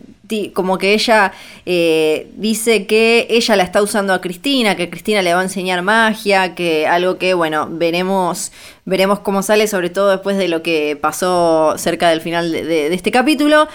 como 0.55 0.79
que 0.79 0.95
ella 0.95 1.33
eh, 1.66 2.29
dice 2.37 2.87
que 2.87 3.27
ella 3.29 3.55
la 3.55 3.62
está 3.62 3.83
usando 3.83 4.14
a 4.14 4.20
Cristina, 4.22 4.77
que 4.77 4.89
Cristina 4.91 5.20
le 5.20 5.35
va 5.35 5.41
a 5.41 5.45
enseñar 5.45 5.83
magia, 5.83 6.55
que 6.55 6.87
algo 6.87 7.18
que, 7.18 7.35
bueno, 7.35 7.68
veremos, 7.70 8.51
veremos 8.87 9.20
cómo 9.20 9.43
sale, 9.43 9.66
sobre 9.68 9.91
todo 9.91 10.11
después 10.11 10.39
de 10.39 10.49
lo 10.49 10.62
que 10.62 10.99
pasó 11.01 11.74
cerca 11.77 12.09
del 12.09 12.22
final 12.22 12.51
de 12.51 12.93
este 12.95 13.11
capítulo. 13.11 13.68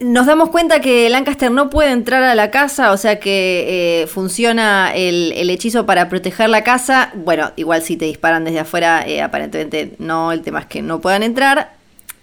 Nos 0.00 0.26
damos 0.26 0.50
cuenta 0.50 0.80
que 0.80 1.10
Lancaster 1.10 1.50
no 1.50 1.70
puede 1.70 1.90
entrar 1.90 2.22
a 2.22 2.34
la 2.36 2.50
casa, 2.52 2.92
o 2.92 2.96
sea 2.96 3.18
que 3.18 4.02
eh, 4.02 4.06
funciona 4.06 4.92
el, 4.94 5.32
el 5.34 5.50
hechizo 5.50 5.86
para 5.86 6.08
proteger 6.08 6.48
la 6.50 6.62
casa. 6.62 7.10
Bueno, 7.14 7.50
igual 7.56 7.82
si 7.82 7.96
te 7.96 8.04
disparan 8.04 8.44
desde 8.44 8.60
afuera, 8.60 9.02
eh, 9.06 9.20
aparentemente 9.22 9.92
no, 9.98 10.30
el 10.30 10.42
tema 10.42 10.60
es 10.60 10.66
que 10.66 10.82
no 10.82 11.00
puedan 11.00 11.22
entrar. 11.24 11.72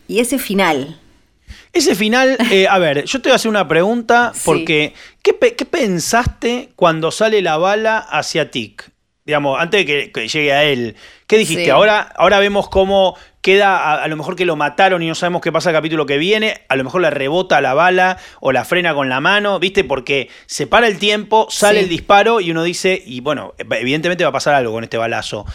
Y 0.08 0.20
ese 0.22 0.40
final. 0.40 1.00
Ese 1.74 1.96
final, 1.96 2.38
eh, 2.50 2.66
a 2.70 2.80
ver, 2.80 3.04
yo 3.04 3.22
te 3.22 3.28
voy 3.30 3.34
a 3.34 3.36
hacer 3.36 3.50
una 3.50 3.68
pregunta 3.68 4.32
Sí. 4.34 4.42
porque 4.46 4.94
¿qué, 5.22 5.34
pe- 5.34 5.56
qué 5.56 5.66
pensaste 5.66 6.70
cuando 6.78 7.12
sale 7.12 7.42
la 7.42 7.58
bala 7.58 7.98
hacia 7.98 8.50
Tic? 8.52 8.90
Digamos, 9.26 9.60
antes 9.60 9.82
de 9.82 9.86
que, 9.86 10.12
que 10.14 10.28
llegue 10.30 10.54
a 10.54 10.64
él. 10.64 10.96
¿Qué 11.28 11.38
dijiste? 11.38 11.66
Sí. 11.66 11.70
Ahora, 11.70 12.14
ahora 12.16 12.40
vemos 12.40 12.70
cómo 12.70 13.18
queda, 13.42 13.78
a, 13.78 14.04
a 14.04 14.08
lo 14.08 14.18
mejor 14.18 14.36
que 14.36 14.46
lo 14.46 14.56
mataron 14.56 15.02
y 15.04 15.08
no 15.08 15.16
sabemos 15.16 15.42
qué 15.42 15.52
pasa 15.52 15.70
el 15.70 15.76
capítulo 15.76 16.06
que 16.06 16.18
viene, 16.18 16.62
a 16.68 16.76
lo 16.76 16.84
mejor 16.84 17.02
le 17.02 17.10
rebota 17.10 17.62
la 17.62 17.74
bala 17.74 18.18
o 18.42 18.52
la 18.52 18.66
frena 18.66 18.94
con 18.94 19.08
la 19.10 19.22
mano, 19.22 19.60
¿viste? 19.60 19.84
Porque 19.84 20.30
se 20.48 20.68
para 20.68 20.88
el 20.88 20.98
tiempo, 21.00 21.48
sale 21.50 21.80
Sí. 21.80 21.84
el 21.86 21.90
disparo 21.90 22.42
y 22.42 22.52
uno 22.52 22.64
dice, 22.64 23.02
y 23.06 23.22
bueno, 23.22 23.54
evidentemente 23.58 24.24
va 24.24 24.30
a 24.30 24.34
pasar 24.34 24.54
algo 24.56 24.74
con 24.74 24.84
este 24.84 24.98
balazo. 24.98 25.46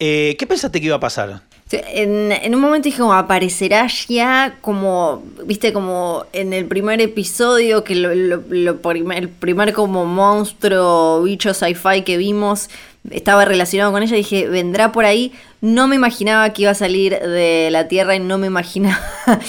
Eh, 0.00 0.36
¿Qué 0.38 0.46
pensaste 0.46 0.78
que 0.80 0.86
iba 0.86 0.96
a 0.96 1.00
pasar? 1.00 1.40
En, 1.70 2.32
en 2.32 2.54
un 2.54 2.62
momento 2.62 2.86
dije 2.86 2.98
como 2.98 3.12
aparecerá 3.12 3.88
ya 4.08 4.56
como, 4.62 5.22
viste, 5.44 5.72
como 5.74 6.24
en 6.32 6.54
el 6.54 6.64
primer 6.66 6.98
episodio, 7.02 7.84
que 7.84 7.94
lo, 7.94 8.14
lo- 8.14 8.42
lo 8.48 8.80
primer- 8.80 9.18
el 9.18 9.28
primer 9.28 9.74
como 9.74 10.06
monstruo, 10.06 11.22
bicho 11.24 11.52
sci-fi 11.52 12.02
que 12.02 12.16
vimos 12.16 12.70
estaba 13.10 13.44
relacionado 13.44 13.92
con 13.92 14.02
ella, 14.02 14.16
dije, 14.16 14.46
vendrá 14.48 14.92
por 14.92 15.04
ahí. 15.04 15.32
No 15.60 15.88
me 15.88 15.96
imaginaba 15.96 16.52
que 16.52 16.62
iba 16.62 16.70
a 16.72 16.74
salir 16.74 17.18
de 17.18 17.68
la 17.70 17.88
Tierra 17.88 18.14
y 18.16 18.20
no 18.20 18.38
me 18.38 18.46
imaginaba 18.46 18.98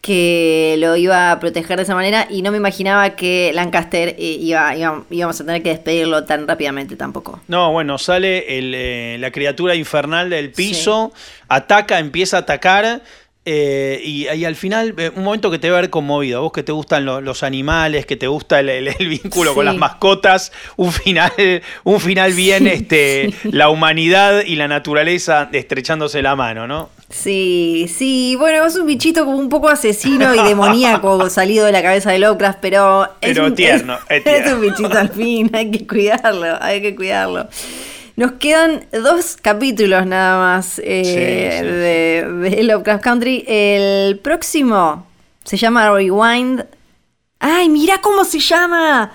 que 0.00 0.76
lo 0.80 0.96
iba 0.96 1.30
a 1.32 1.40
proteger 1.40 1.78
de 1.78 1.84
esa 1.84 1.94
manera 1.94 2.26
y 2.28 2.42
no 2.42 2.50
me 2.50 2.58
imaginaba 2.58 3.10
que 3.16 3.52
Lancaster 3.54 4.14
iba, 4.18 4.76
iba- 4.76 5.02
íbamos 5.10 5.40
a 5.40 5.44
tener 5.46 5.62
que 5.62 5.70
despedirlo 5.70 6.24
tan 6.24 6.46
rápidamente 6.46 6.94
tampoco. 6.96 7.40
No, 7.48 7.72
bueno, 7.72 7.96
sale 7.96 8.58
el, 8.58 8.74
eh, 8.76 9.16
la 9.18 9.30
criatura 9.30 9.74
infernal 9.74 10.28
del 10.28 10.50
piso, 10.50 11.12
ataca, 11.48 11.98
empieza 12.00 12.36
a 12.36 12.40
atacar. 12.40 13.00
Eh, 13.46 14.00
y, 14.02 14.26
y 14.28 14.44
al 14.44 14.56
final, 14.56 14.94
eh, 14.96 15.10
un 15.14 15.22
momento 15.24 15.50
que 15.50 15.58
te 15.58 15.70
va 15.70 15.78
a 15.78 15.80
ver 15.82 15.90
conmovido. 15.90 16.40
Vos 16.42 16.52
que 16.52 16.62
te 16.62 16.72
gustan 16.72 17.04
lo- 17.04 17.20
los 17.20 17.42
animales, 17.42 18.06
que 18.06 18.16
te 18.16 18.26
gusta 18.26 18.60
el, 18.60 18.68
el- 18.70 18.88
el 18.98 19.08
vínculo 19.08 19.54
con 19.54 19.64
las 19.66 19.76
mascotas, 19.76 20.50
un 20.76 20.92
final, 20.92 21.32
un 21.84 22.00
final 22.00 22.32
bien, 22.32 22.66
este, 22.66 23.34
la 23.44 23.68
humanidad 23.68 24.42
y 24.46 24.56
la 24.56 24.66
naturaleza 24.68 25.48
estrechándose 25.52 26.22
la 26.22 26.36
mano, 26.36 26.66
¿no? 26.66 26.88
Sí, 27.10 27.86
sí, 27.94 28.34
bueno, 28.38 28.64
es 28.66 28.76
un 28.76 28.86
bichito 28.86 29.24
como 29.24 29.36
un 29.36 29.48
poco 29.48 29.68
asesino 29.68 30.34
y 30.34 30.38
demoníaco 30.48 31.28
salido 31.30 31.66
de 31.66 31.72
la 31.72 31.82
cabeza 31.82 32.10
de 32.10 32.18
Lovecraft, 32.18 32.58
pero... 32.60 33.04
es 33.04 33.10
Pero 33.34 33.46
un, 33.46 33.54
tierno, 33.54 33.98
es 34.08 34.16
es 34.18 34.24
tierno. 34.24 34.54
un 34.56 34.60
bichito 34.62 34.98
al 34.98 35.10
fin, 35.10 35.50
hay 35.54 35.70
que 35.70 35.86
cuidarlo, 35.86 36.56
hay 36.62 36.80
que 36.82 36.96
cuidarlo. 36.96 37.46
Nos 38.16 38.32
quedan 38.32 38.86
dos 38.92 39.36
capítulos 39.40 40.06
nada 40.06 40.38
más 40.38 40.80
eh, 40.84 41.02
Sí, 41.04 41.10
sí, 41.10 41.66
de, 41.66 42.50
de 42.50 42.62
Lovecraft 42.62 43.02
Country. 43.02 43.44
El 43.46 44.18
próximo 44.20 45.06
se 45.44 45.56
llama 45.56 45.90
Rewind. 45.90 46.64
¡Ay, 47.40 47.68
mira 47.68 48.00
cómo 48.00 48.24
se 48.24 48.38
llama! 48.38 49.12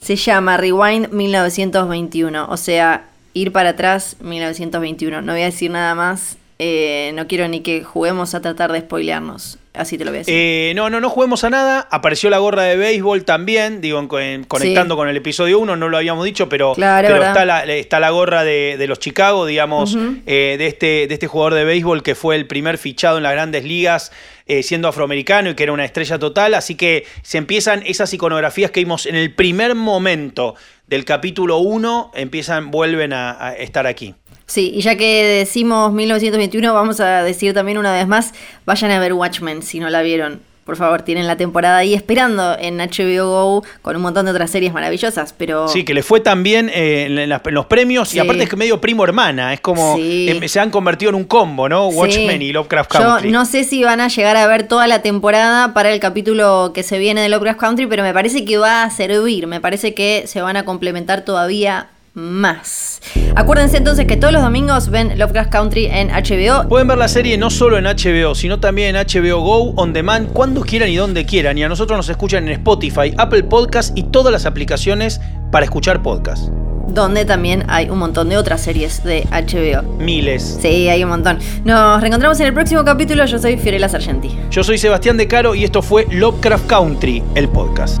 Se 0.00 0.16
llama 0.16 0.58
Rewind 0.58 1.12
1921, 1.12 2.46
o 2.50 2.56
sea, 2.58 3.06
ir 3.32 3.52
para 3.52 3.70
atrás 3.70 4.16
1921. 4.20 5.22
No 5.22 5.32
voy 5.32 5.42
a 5.42 5.46
decir 5.46 5.70
nada 5.70 5.94
más, 5.94 6.36
eh, 6.58 7.10
no 7.14 7.26
quiero 7.26 7.48
ni 7.48 7.60
que 7.60 7.82
juguemos 7.82 8.34
a 8.34 8.40
tratar 8.40 8.70
de 8.72 8.80
spoilearnos, 8.80 9.58
así 9.72 9.98
te 9.98 10.04
lo 10.04 10.12
voy 10.12 10.18
a 10.18 10.20
decir. 10.20 10.34
Eh, 10.36 10.72
no, 10.76 10.88
no, 10.88 11.00
no 11.00 11.10
juguemos 11.10 11.42
a 11.42 11.50
nada. 11.50 11.88
Apareció 11.90 12.30
la 12.30 12.38
gorra 12.38 12.62
de 12.62 12.76
béisbol 12.76 13.24
también, 13.24 13.80
digo, 13.80 13.98
en- 13.98 14.08
en- 14.22 14.44
conectando 14.44 14.94
Sí. 14.94 14.96
con 14.98 15.08
el 15.08 15.16
episodio 15.16 15.58
1, 15.58 15.74
no 15.76 15.88
lo 15.88 15.96
habíamos 15.96 16.24
dicho, 16.24 16.48
pero, 16.48 16.74
Claro, 16.74 17.08
pero 17.08 17.18
¿verdad? 17.20 17.30
está, 17.32 17.44
la, 17.44 17.64
está 17.74 18.00
la 18.00 18.10
gorra 18.10 18.44
de, 18.44 18.76
de 18.78 18.86
los 18.86 19.00
Chicago, 19.00 19.46
digamos, 19.46 19.96
eh, 20.26 20.54
de, 20.58 20.66
este, 20.68 21.06
de 21.08 21.14
este 21.14 21.26
jugador 21.26 21.54
de 21.54 21.64
béisbol 21.64 22.02
que 22.04 22.14
fue 22.14 22.36
el 22.36 22.46
primer 22.46 22.78
fichado 22.78 23.16
en 23.16 23.24
las 23.24 23.32
grandes 23.32 23.64
ligas. 23.64 24.12
eh, 24.46 24.62
siendo 24.62 24.88
afroamericano 24.88 25.48
y 25.48 25.54
que 25.54 25.62
era 25.62 25.72
una 25.72 25.86
estrella 25.86 26.18
total, 26.18 26.52
así 26.52 26.74
que 26.74 27.06
se 27.22 27.38
empiezan 27.38 27.82
esas 27.86 28.12
iconografías 28.12 28.70
que 28.70 28.80
vimos 28.80 29.06
en 29.06 29.14
el 29.14 29.32
primer 29.34 29.74
momento 29.74 30.54
del 30.86 31.06
capítulo 31.06 31.56
1, 31.60 32.10
empiezan, 32.14 32.70
vuelven 32.70 33.14
a- 33.14 33.30
a 33.42 33.54
estar 33.54 33.86
aquí. 33.86 34.14
Sí, 34.46 34.72
y 34.74 34.82
ya 34.82 34.96
que 34.96 35.24
decimos 35.24 35.92
1921, 35.92 36.74
vamos 36.74 37.00
a 37.00 37.22
decir 37.22 37.54
también 37.54 37.78
una 37.78 37.92
vez 37.92 38.06
más, 38.06 38.32
vayan 38.66 38.90
a 38.90 38.98
ver 39.00 39.12
Watchmen 39.14 39.62
si 39.62 39.80
no 39.80 39.88
la 39.90 40.02
vieron. 40.02 40.40
Por 40.66 40.76
favor, 40.76 41.02
tienen 41.02 41.26
la 41.26 41.36
temporada 41.36 41.76
ahí 41.76 41.92
esperando 41.92 42.56
en 42.58 42.78
HBO 42.78 43.26
Go 43.28 43.64
con 43.82 43.96
un 43.96 44.02
montón 44.02 44.24
de 44.24 44.30
otras 44.30 44.50
series 44.50 44.72
maravillosas, 44.72 45.34
pero... 45.36 45.68
Sí, 45.68 45.84
que 45.84 45.92
le 45.92 46.02
fue 46.02 46.20
también 46.20 46.70
eh, 46.72 47.04
en, 47.04 47.28
las- 47.28 47.42
en 47.44 47.52
los 47.54 47.66
premios 47.66 48.08
Sí. 48.08 48.16
y 48.16 48.20
aparte 48.20 48.44
es 48.44 48.48
que 48.48 48.56
medio 48.56 48.80
primo 48.80 49.04
hermana, 49.04 49.52
es 49.52 49.60
como 49.60 49.96
Sí. 49.96 50.26
em, 50.30 50.48
se 50.48 50.60
han 50.60 50.70
convertido 50.70 51.10
en 51.10 51.16
un 51.16 51.24
combo, 51.24 51.68
¿no? 51.68 51.90
Sí. 51.90 51.96
Watchmen 51.98 52.40
y 52.40 52.52
Lovecraft 52.52 52.94
Yo 52.94 52.98
Country. 53.00 53.30
no 53.30 53.44
sé 53.44 53.64
si 53.64 53.84
van 53.84 54.00
a 54.00 54.08
llegar 54.08 54.38
a 54.38 54.46
ver 54.46 54.66
toda 54.66 54.86
la 54.86 55.02
temporada 55.02 55.74
para 55.74 55.92
el 55.92 56.00
capítulo 56.00 56.72
que 56.74 56.82
se 56.82 56.98
viene 56.98 57.20
de 57.20 57.28
Lovecraft 57.28 57.60
Country, 57.60 57.86
pero 57.86 58.02
me 58.02 58.14
parece 58.14 58.46
que 58.46 58.56
va 58.56 58.84
a 58.84 58.90
servir, 58.90 59.46
me 59.46 59.60
parece 59.60 59.92
que 59.92 60.24
se 60.26 60.40
van 60.40 60.56
a 60.56 60.64
complementar 60.64 61.26
todavía 61.26 61.88
más. 62.14 63.00
Acuérdense 63.36 63.76
entonces 63.76 64.06
que 64.06 64.16
todos 64.16 64.32
los 64.32 64.42
domingos 64.42 64.88
ven 64.88 65.18
Lovecraft 65.18 65.50
Country 65.50 65.86
en 65.86 66.08
HBO. 66.08 66.68
Pueden 66.68 66.88
ver 66.88 66.98
la 66.98 67.08
serie 67.08 67.36
no 67.36 67.50
solo 67.50 67.76
en 67.76 67.84
HBO, 67.84 68.34
sino 68.34 68.60
también 68.60 68.96
en 68.96 69.04
HBO 69.06 69.40
Go, 69.40 69.74
On 69.76 69.92
Demand, 69.92 70.32
cuando 70.32 70.62
quieran 70.62 70.88
y 70.88 70.96
donde 70.96 71.26
quieran. 71.26 71.58
Y 71.58 71.64
a 71.64 71.68
nosotros 71.68 71.96
nos 71.96 72.08
escuchan 72.08 72.44
en 72.46 72.52
Spotify, 72.54 73.12
Apple 73.18 73.44
Podcast 73.44 73.96
y 73.98 74.04
todas 74.04 74.32
las 74.32 74.46
aplicaciones 74.46 75.20
para 75.50 75.64
escuchar 75.64 76.02
podcast. 76.02 76.48
donde 76.86 77.24
también 77.24 77.64
hay 77.68 77.88
un 77.88 77.98
montón 77.98 78.28
de 78.28 78.36
otras 78.36 78.60
series 78.60 79.02
de 79.02 79.26
HBO. 79.32 79.82
Miles. 79.98 80.58
Sí, 80.62 80.88
hay 80.88 81.02
un 81.02 81.10
montón. 81.10 81.38
Nos 81.64 82.00
reencontramos 82.00 82.38
en 82.38 82.46
el 82.46 82.54
próximo 82.54 82.84
capítulo. 82.84 83.24
Yo 83.24 83.38
soy 83.38 83.56
Fiorella 83.56 83.88
Sargenti. 83.88 84.30
Yo 84.50 84.62
soy 84.62 84.78
Sebastián 84.78 85.16
De 85.16 85.26
Caro 85.26 85.54
y 85.56 85.64
esto 85.64 85.82
fue 85.82 86.06
Lovecraft 86.12 86.66
Country, 86.68 87.22
el 87.34 87.48
podcast. 87.48 88.00